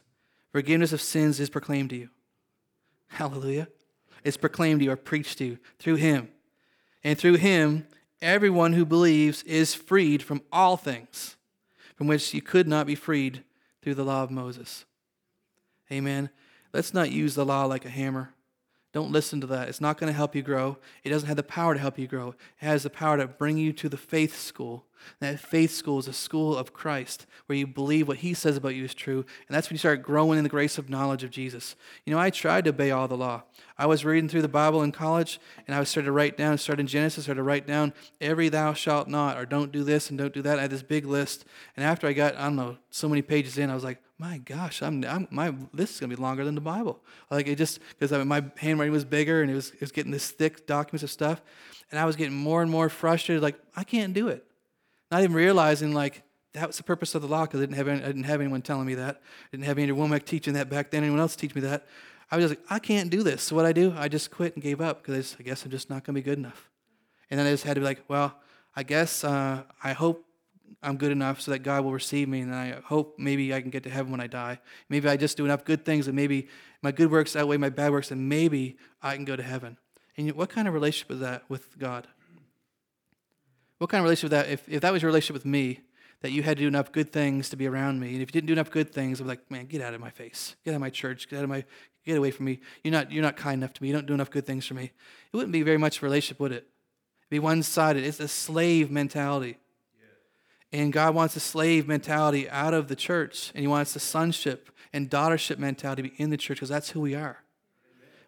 forgiveness 0.52 0.92
of 0.92 1.00
sins 1.00 1.40
is 1.40 1.50
proclaimed 1.50 1.90
to 1.90 1.96
you. 1.96 2.10
Hallelujah. 3.08 3.68
It's 4.22 4.36
proclaimed 4.36 4.80
to 4.80 4.84
you 4.84 4.92
or 4.92 4.96
preached 4.96 5.38
to 5.38 5.44
you 5.44 5.58
through 5.78 5.96
Him. 5.96 6.28
And 7.02 7.18
through 7.18 7.36
Him, 7.36 7.86
everyone 8.20 8.72
who 8.72 8.84
believes 8.84 9.42
is 9.44 9.74
freed 9.74 10.22
from 10.22 10.42
all 10.52 10.76
things 10.76 11.36
from 11.96 12.06
which 12.06 12.32
you 12.32 12.40
could 12.40 12.68
not 12.68 12.86
be 12.86 12.94
freed 12.94 13.42
through 13.82 13.94
the 13.94 14.04
law 14.04 14.22
of 14.22 14.30
Moses. 14.30 14.84
Amen. 15.90 16.30
Let's 16.72 16.94
not 16.94 17.10
use 17.10 17.34
the 17.34 17.44
law 17.44 17.64
like 17.64 17.84
a 17.84 17.90
hammer. 17.90 18.34
Don't 18.92 19.10
listen 19.10 19.40
to 19.40 19.46
that. 19.48 19.68
It's 19.68 19.80
not 19.80 19.98
going 19.98 20.10
to 20.12 20.16
help 20.16 20.34
you 20.34 20.42
grow. 20.42 20.78
It 21.02 21.10
doesn't 21.10 21.26
have 21.26 21.36
the 21.36 21.42
power 21.42 21.74
to 21.74 21.80
help 21.80 21.98
you 21.98 22.06
grow. 22.06 22.28
It 22.28 22.66
has 22.66 22.84
the 22.84 22.90
power 22.90 23.16
to 23.16 23.26
bring 23.26 23.58
you 23.58 23.72
to 23.74 23.88
the 23.88 23.96
faith 23.96 24.38
school. 24.38 24.86
That 25.20 25.40
faith 25.40 25.72
school 25.72 25.98
is 25.98 26.08
a 26.08 26.12
school 26.12 26.56
of 26.56 26.72
Christ 26.72 27.26
where 27.46 27.58
you 27.58 27.66
believe 27.66 28.08
what 28.08 28.18
he 28.18 28.34
says 28.34 28.56
about 28.56 28.74
you 28.74 28.84
is 28.84 28.94
true. 28.94 29.24
And 29.46 29.54
that's 29.54 29.68
when 29.68 29.74
you 29.74 29.78
start 29.78 30.02
growing 30.02 30.38
in 30.38 30.44
the 30.44 30.50
grace 30.50 30.78
of 30.78 30.90
knowledge 30.90 31.24
of 31.24 31.30
Jesus. 31.30 31.76
You 32.04 32.12
know, 32.12 32.20
I 32.20 32.30
tried 32.30 32.64
to 32.64 32.70
obey 32.70 32.90
all 32.90 33.08
the 33.08 33.16
law. 33.16 33.42
I 33.76 33.86
was 33.86 34.04
reading 34.04 34.28
through 34.28 34.42
the 34.42 34.48
Bible 34.48 34.82
in 34.82 34.92
college 34.92 35.40
and 35.66 35.74
I 35.76 35.82
started 35.84 36.06
to 36.06 36.12
write 36.12 36.36
down, 36.36 36.58
started 36.58 36.80
in 36.80 36.86
Genesis, 36.86 37.24
started 37.24 37.38
to 37.38 37.44
write 37.44 37.66
down 37.66 37.92
every 38.20 38.48
thou 38.48 38.72
shalt 38.72 39.08
not, 39.08 39.38
or 39.38 39.46
don't 39.46 39.72
do 39.72 39.84
this 39.84 40.10
and 40.10 40.18
don't 40.18 40.34
do 40.34 40.42
that. 40.42 40.58
I 40.58 40.62
had 40.62 40.70
this 40.70 40.82
big 40.82 41.06
list. 41.06 41.44
And 41.76 41.84
after 41.84 42.06
I 42.06 42.12
got, 42.12 42.36
I 42.36 42.44
don't 42.44 42.56
know, 42.56 42.76
so 42.90 43.08
many 43.08 43.22
pages 43.22 43.58
in, 43.58 43.70
I 43.70 43.74
was 43.74 43.84
like, 43.84 43.98
my 44.18 44.38
gosh, 44.38 44.82
I'm, 44.82 45.04
I'm 45.04 45.28
my 45.30 45.54
this 45.72 45.94
is 45.94 46.00
gonna 46.00 46.14
be 46.14 46.20
longer 46.20 46.44
than 46.44 46.56
the 46.56 46.60
Bible. 46.60 47.00
Like 47.30 47.46
it 47.46 47.56
just 47.56 47.78
because 47.90 48.12
I 48.12 48.18
mean, 48.18 48.28
my 48.28 48.44
handwriting 48.56 48.92
was 48.92 49.04
bigger 49.04 49.42
and 49.42 49.50
it 49.50 49.54
was 49.54 49.70
it 49.70 49.80
was 49.80 49.92
getting 49.92 50.10
this 50.10 50.30
thick 50.30 50.66
documents 50.66 51.04
of 51.04 51.10
stuff, 51.10 51.40
and 51.90 52.00
I 52.00 52.04
was 52.04 52.16
getting 52.16 52.34
more 52.34 52.60
and 52.60 52.70
more 52.70 52.88
frustrated. 52.88 53.42
Like 53.42 53.60
I 53.76 53.84
can't 53.84 54.12
do 54.12 54.26
it, 54.26 54.44
not 55.10 55.22
even 55.22 55.34
realizing 55.34 55.92
like 55.92 56.22
that 56.54 56.66
was 56.66 56.76
the 56.76 56.82
purpose 56.82 57.14
of 57.14 57.22
the 57.22 57.28
law 57.28 57.42
because 57.44 57.60
I 57.60 57.64
didn't 57.64 57.76
have 57.76 57.88
any, 57.88 58.02
I 58.02 58.06
didn't 58.06 58.24
have 58.24 58.40
anyone 58.40 58.62
telling 58.62 58.86
me 58.86 58.94
that. 58.94 59.16
I 59.16 59.48
didn't 59.52 59.66
have 59.66 59.78
Andrew 59.78 59.96
Wommack 59.96 60.24
teaching 60.24 60.54
that 60.54 60.68
back 60.68 60.90
then. 60.90 61.02
Anyone 61.02 61.20
else 61.20 61.36
teach 61.36 61.54
me 61.54 61.60
that? 61.62 61.86
I 62.30 62.36
was 62.36 62.48
just 62.50 62.60
like, 62.60 62.72
I 62.72 62.78
can't 62.78 63.10
do 63.10 63.22
this. 63.22 63.42
So 63.42 63.56
what 63.56 63.64
I 63.64 63.72
do, 63.72 63.94
I 63.96 64.08
just 64.08 64.30
quit 64.30 64.54
and 64.54 64.62
gave 64.62 64.80
up 64.80 65.02
because 65.02 65.34
I, 65.34 65.36
I, 65.40 65.42
guess 65.44 65.64
I'm 65.64 65.70
just 65.70 65.88
not 65.88 66.04
gonna 66.04 66.14
be 66.14 66.22
good 66.22 66.38
enough. 66.38 66.68
And 67.30 67.38
then 67.38 67.46
I 67.46 67.50
just 67.50 67.64
had 67.64 67.74
to 67.74 67.80
be 67.80 67.86
like, 67.86 68.04
well, 68.08 68.34
I 68.74 68.82
guess 68.82 69.24
uh, 69.24 69.62
I 69.82 69.92
hope 69.92 70.24
I'm 70.82 70.96
good 70.96 71.12
enough 71.12 71.40
so 71.40 71.50
that 71.50 71.60
God 71.60 71.84
will 71.84 71.92
receive 71.92 72.28
me, 72.28 72.40
and 72.40 72.54
I 72.54 72.80
hope 72.84 73.18
maybe 73.18 73.52
I 73.52 73.60
can 73.60 73.70
get 73.70 73.82
to 73.84 73.90
heaven 73.90 74.12
when 74.12 74.20
I 74.20 74.26
die. 74.26 74.60
Maybe 74.88 75.08
I 75.08 75.16
just 75.16 75.36
do 75.36 75.44
enough 75.44 75.64
good 75.64 75.84
things, 75.84 76.06
and 76.06 76.14
maybe 76.14 76.48
my 76.82 76.92
good 76.92 77.10
works 77.10 77.34
outweigh 77.34 77.56
my 77.56 77.70
bad 77.70 77.90
works, 77.90 78.10
and 78.10 78.28
maybe 78.28 78.76
I 79.02 79.16
can 79.16 79.24
go 79.24 79.34
to 79.34 79.42
heaven. 79.42 79.76
And 80.16 80.30
what 80.32 80.50
kind 80.50 80.68
of 80.68 80.74
relationship 80.74 81.10
is 81.12 81.20
that 81.20 81.44
with 81.48 81.78
God? 81.78 82.06
What 83.78 83.90
kind 83.90 84.00
of 84.00 84.04
relationship 84.04 84.30
that 84.30 84.48
if, 84.48 84.68
if 84.68 84.80
that 84.82 84.92
was 84.92 85.02
your 85.02 85.08
relationship 85.08 85.34
with 85.34 85.44
me, 85.44 85.80
that 86.20 86.32
you 86.32 86.42
had 86.42 86.56
to 86.56 86.64
do 86.64 86.68
enough 86.68 86.90
good 86.90 87.12
things 87.12 87.48
to 87.50 87.56
be 87.56 87.66
around 87.66 88.00
me, 88.00 88.12
and 88.12 88.22
if 88.22 88.28
you 88.28 88.32
didn't 88.32 88.48
do 88.48 88.52
enough 88.52 88.70
good 88.70 88.92
things, 88.92 89.20
I'm 89.20 89.28
like, 89.28 89.48
man, 89.50 89.66
get 89.66 89.80
out 89.80 89.94
of 89.94 90.00
my 90.00 90.10
face, 90.10 90.56
get 90.64 90.72
out 90.72 90.76
of 90.76 90.80
my 90.80 90.90
church, 90.90 91.28
get 91.28 91.38
out 91.38 91.44
of 91.44 91.48
my, 91.48 91.64
get 92.04 92.18
away 92.18 92.32
from 92.32 92.46
me. 92.46 92.60
You're 92.82 92.92
not, 92.92 93.12
you're 93.12 93.22
not 93.22 93.36
kind 93.36 93.62
enough 93.62 93.72
to 93.74 93.82
me. 93.82 93.88
You 93.88 93.94
don't 93.94 94.06
do 94.06 94.14
enough 94.14 94.30
good 94.30 94.44
things 94.44 94.66
for 94.66 94.74
me. 94.74 94.84
It 95.32 95.36
wouldn't 95.36 95.52
be 95.52 95.62
very 95.62 95.78
much 95.78 96.02
a 96.02 96.04
relationship, 96.04 96.40
would 96.40 96.52
it? 96.52 96.66
It'd 97.22 97.30
be 97.30 97.38
one-sided. 97.38 98.02
It's 98.02 98.18
a 98.18 98.26
slave 98.26 98.90
mentality. 98.90 99.58
And 100.72 100.92
God 100.92 101.14
wants 101.14 101.34
a 101.36 101.40
slave 101.40 101.88
mentality 101.88 102.50
out 102.50 102.74
of 102.74 102.88
the 102.88 102.96
church, 102.96 103.52
and 103.54 103.62
He 103.62 103.66
wants 103.68 103.94
the 103.94 104.00
sonship 104.00 104.70
and 104.92 105.08
daughtership 105.08 105.58
mentality 105.58 106.02
to 106.02 106.10
be 106.10 106.22
in 106.22 106.30
the 106.30 106.36
church 106.36 106.58
because 106.58 106.68
that's 106.68 106.90
who 106.90 107.00
we 107.00 107.14
are. 107.14 107.42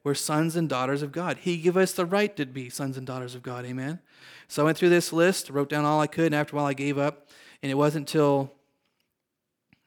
We're 0.02 0.14
sons 0.14 0.56
and 0.56 0.68
daughters 0.68 1.02
of 1.02 1.12
God. 1.12 1.38
He 1.38 1.58
gave 1.58 1.76
us 1.76 1.92
the 1.92 2.06
right 2.06 2.34
to 2.36 2.46
be 2.46 2.70
sons 2.70 2.96
and 2.96 3.06
daughters 3.06 3.34
of 3.34 3.42
God. 3.42 3.64
Amen. 3.66 4.00
So 4.48 4.62
I 4.62 4.64
went 4.64 4.78
through 4.78 4.88
this 4.88 5.12
list, 5.12 5.50
wrote 5.50 5.68
down 5.68 5.84
all 5.84 6.00
I 6.00 6.06
could, 6.06 6.26
and 6.26 6.34
after 6.34 6.54
a 6.54 6.58
while 6.58 6.66
I 6.66 6.72
gave 6.72 6.98
up. 6.98 7.28
And 7.62 7.70
it 7.70 7.74
wasn't 7.74 8.08
until 8.08 8.54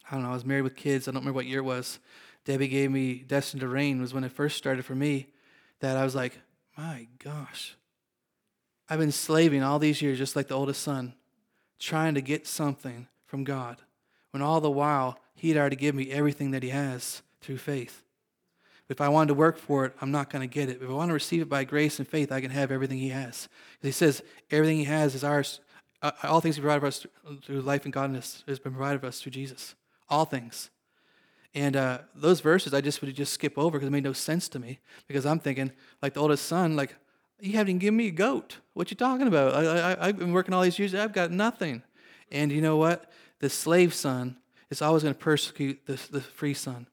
I 0.10 0.16
don't 0.16 0.24
know, 0.24 0.30
I 0.30 0.34
was 0.34 0.46
married 0.46 0.62
with 0.62 0.76
kids. 0.76 1.08
I 1.08 1.12
don't 1.12 1.22
remember 1.22 1.38
what 1.38 1.48
year 1.48 1.60
it 1.60 1.64
was. 1.64 2.00
Debbie 2.46 2.68
gave 2.68 2.92
me 2.92 3.16
Destined 3.16 3.62
to 3.62 3.68
Reign 3.68 4.02
was 4.02 4.14
when 4.14 4.24
it 4.24 4.32
first 4.32 4.58
started 4.58 4.86
for 4.86 4.96
me. 4.96 5.28
That 5.80 5.98
I 5.98 6.04
was 6.04 6.14
like, 6.14 6.40
my 6.78 7.08
gosh, 7.20 7.76
I've 8.90 9.00
been 9.00 9.12
slaving 9.12 9.64
all 9.64 9.80
these 9.80 10.02
years, 10.02 10.18
just 10.18 10.36
like 10.36 10.48
the 10.48 10.56
oldest 10.58 10.82
son 10.82 11.16
trying 11.80 12.14
to 12.14 12.22
get 12.22 12.48
something 12.48 13.08
from 13.26 13.44
God, 13.44 13.82
when 14.32 14.42
all 14.44 14.62
the 14.62 14.72
while 14.72 15.20
He 15.36 15.50
had 15.50 15.58
already 15.58 15.76
given 15.76 15.98
me 15.98 16.12
everything 16.12 16.52
that 16.52 16.64
He 16.64 16.70
has 16.70 17.22
through 17.42 17.58
faith. 17.58 18.03
If 18.90 19.02
I 19.02 19.10
wanted 19.10 19.30
to 19.30 19.34
work 19.34 19.58
for 19.58 19.86
it, 19.86 19.94
I'm 20.02 20.12
not 20.12 20.30
going 20.30 20.48
to 20.48 20.54
get 20.54 20.70
it. 20.70 20.82
If 20.82 20.90
I 20.90 20.94
want 20.94 21.10
to 21.10 21.14
receive 21.14 21.42
it 21.42 21.50
by 21.50 21.64
grace 21.64 22.00
and 22.00 22.08
faith, 22.08 22.32
I 22.32 22.42
can 22.42 22.52
have 22.52 22.72
everything 22.72 22.98
He 22.98 23.10
has. 23.10 23.48
He 23.82 23.92
says 23.92 24.22
everything 24.52 24.78
He 24.78 24.84
has 24.86 25.16
is 25.16 25.24
ours. 25.24 25.62
Uh, 26.02 26.12
all 26.24 26.42
things 26.42 26.56
He 26.56 26.62
provided 26.62 26.82
for 26.82 26.88
us 26.88 27.06
through 27.44 27.62
life 27.62 27.86
and 27.86 27.94
godliness 27.94 28.44
has 28.48 28.60
been 28.60 28.74
provided 28.74 29.00
for 29.00 29.08
us 29.08 29.22
through 29.22 29.32
Jesus. 29.32 29.76
All 30.10 30.26
things. 30.26 30.70
And 31.56 31.76
uh, 31.76 32.00
those 32.16 32.42
verses 32.42 32.74
I 32.74 32.82
just 32.82 33.02
would 33.02 33.16
just 33.16 33.34
skip 33.34 33.58
over 33.58 33.78
because 33.78 33.88
it 33.88 33.92
made 33.92 34.04
no 34.04 34.14
sense 34.14 34.50
to 34.50 34.60
me. 34.60 34.80
Because 35.08 35.26
I'm 35.26 35.40
thinking, 35.40 35.72
like 36.02 36.14
the 36.14 36.20
oldest 36.20 36.46
son, 36.46 36.76
like 36.76 36.96
you 37.40 37.54
haven't 37.54 37.80
given 37.80 37.98
me 37.98 38.08
a 38.08 38.12
goat. 38.12 38.58
What 38.74 38.90
you 38.92 38.98
talking 38.98 39.28
about? 39.28 39.54
I, 39.54 39.98
I've 40.00 40.18
been 40.18 40.34
working 40.34 40.54
all 40.54 40.62
these 40.62 40.80
years. 40.80 40.96
I've 40.96 41.14
got 41.14 41.32
nothing. 41.32 41.84
And 42.32 42.52
you 42.52 42.62
know 42.62 42.78
what? 42.78 43.12
The 43.40 43.50
slave 43.50 43.94
son 43.94 44.38
is 44.70 44.82
always 44.82 45.04
going 45.04 45.14
to 45.14 45.20
persecute 45.20 45.86
the, 45.86 46.00
the 46.12 46.22
free 46.22 46.54
son. 46.54 46.88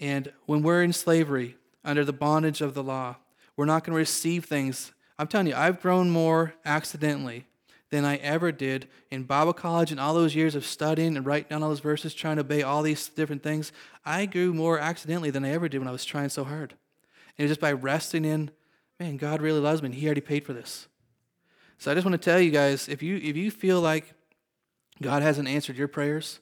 And 0.00 0.32
when 0.46 0.62
we're 0.62 0.82
in 0.82 0.92
slavery, 0.92 1.56
under 1.84 2.04
the 2.04 2.12
bondage 2.12 2.60
of 2.60 2.74
the 2.74 2.82
law, 2.82 3.16
we're 3.56 3.66
not 3.66 3.84
going 3.84 3.92
to 3.92 3.98
receive 3.98 4.46
things 4.46 4.92
I'm 5.20 5.26
telling 5.26 5.48
you, 5.48 5.54
I've 5.54 5.82
grown 5.82 6.08
more 6.08 6.54
accidentally 6.64 7.44
than 7.90 8.06
I 8.06 8.16
ever 8.16 8.52
did 8.52 8.88
in 9.10 9.24
Bible 9.24 9.52
college 9.52 9.90
and 9.90 10.00
all 10.00 10.14
those 10.14 10.34
years 10.34 10.54
of 10.54 10.64
studying 10.64 11.14
and 11.14 11.26
writing 11.26 11.48
down 11.50 11.62
all 11.62 11.68
those 11.68 11.80
verses, 11.80 12.14
trying 12.14 12.36
to 12.36 12.40
obey 12.40 12.62
all 12.62 12.82
these 12.82 13.06
different 13.10 13.42
things. 13.42 13.70
I 14.02 14.24
grew 14.24 14.54
more 14.54 14.78
accidentally 14.78 15.28
than 15.28 15.44
I 15.44 15.50
ever 15.50 15.68
did 15.68 15.76
when 15.76 15.88
I 15.88 15.92
was 15.92 16.06
trying 16.06 16.30
so 16.30 16.42
hard. 16.42 16.72
And 17.36 17.48
just 17.48 17.60
by 17.60 17.70
resting 17.72 18.24
in, 18.24 18.50
man, 18.98 19.18
God 19.18 19.42
really 19.42 19.60
loves 19.60 19.82
me 19.82 19.88
and 19.88 19.94
He 19.94 20.06
already 20.06 20.22
paid 20.22 20.46
for 20.46 20.54
this. 20.54 20.88
So 21.76 21.90
I 21.90 21.94
just 21.94 22.06
want 22.06 22.14
to 22.14 22.30
tell 22.30 22.40
you 22.40 22.50
guys, 22.50 22.88
if 22.88 23.02
you 23.02 23.16
if 23.18 23.36
you 23.36 23.50
feel 23.50 23.82
like 23.82 24.14
God 25.02 25.20
hasn't 25.20 25.48
answered 25.48 25.76
your 25.76 25.88
prayers, 25.88 26.40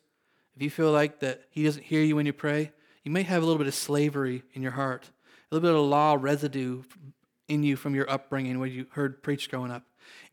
if 0.55 0.63
you 0.63 0.71
feel 0.71 0.93
like 0.93 1.19
that 1.19 1.43
He 1.51 1.65
doesn't 1.65 1.83
hear 1.83 2.03
you 2.03 2.15
when 2.15 2.27
you 2.27 2.33
pray, 2.33 2.71
you 3.09 3.15
may 3.15 3.23
have 3.23 3.43
a 3.43 3.47
little 3.47 3.57
bit 3.57 3.67
of 3.67 3.75
slavery 3.75 4.43
in 4.53 4.61
your 4.61 4.73
heart, 4.73 5.09
a 5.51 5.55
little 5.55 5.67
bit 5.67 5.75
of 5.75 5.83
law 5.87 6.15
residue 6.21 6.83
in 7.49 7.63
you 7.63 7.75
from 7.75 7.95
your 7.95 8.09
upbringing, 8.11 8.59
what 8.59 8.71
you 8.71 8.85
heard 8.91 9.23
preached 9.23 9.51
growing 9.51 9.71
up. 9.71 9.83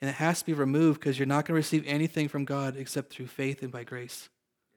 And 0.01 0.09
it 0.09 0.15
has 0.15 0.39
to 0.39 0.45
be 0.45 0.51
removed 0.51 0.99
because 0.99 1.17
you're 1.17 1.25
not 1.25 1.45
going 1.45 1.53
to 1.53 1.59
receive 1.65 1.85
anything 1.87 2.27
from 2.27 2.43
God 2.43 2.75
except 2.75 3.13
through 3.13 3.27
faith 3.27 3.61
and 3.61 3.71
by 3.71 3.85
grace. 3.85 4.27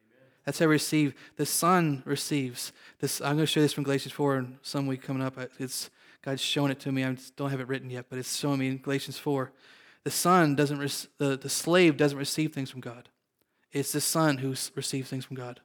Amen. 0.01 0.29
That's 0.45 0.61
how 0.61 0.67
we 0.67 0.75
receive. 0.75 1.13
The 1.39 1.45
Son 1.45 2.05
receives. 2.07 2.73
This, 3.01 3.21
I'm 3.21 3.35
going 3.35 3.39
to 3.39 3.47
show 3.47 3.61
this 3.61 3.73
from 3.73 3.83
Galatians 3.83 4.13
4 4.13 4.37
and 4.37 4.59
some 4.63 4.87
week 4.87 5.03
coming 5.03 5.25
up. 5.25 5.37
It's, 5.59 5.91
God's 6.23 6.41
showing 6.41 6.71
it 6.71 6.79
to 6.79 6.93
me. 6.93 7.05
I 7.05 7.17
don't 7.35 7.51
have 7.51 7.59
it 7.59 7.67
written 7.67 7.91
yet, 7.91 8.07
but 8.09 8.21
it's 8.21 8.37
showing 8.37 8.61
me 8.61 8.69
in 8.69 8.79
Galatians 8.79 9.19
4. 9.19 9.51
The 10.05 10.13
Son 10.13 10.55
doesn't, 10.55 10.79
the, 11.19 11.37
the 11.37 11.49
slave 11.49 11.97
doesn't 11.97 12.17
receive 12.17 12.53
things 12.53 12.71
from 12.71 12.81
God. 12.81 13.09
It's 13.73 13.91
the 13.91 14.01
Son 14.01 14.39
who 14.39 14.51
receives 14.77 15.11
things 15.11 15.25
from 15.25 15.35
God. 15.35 15.59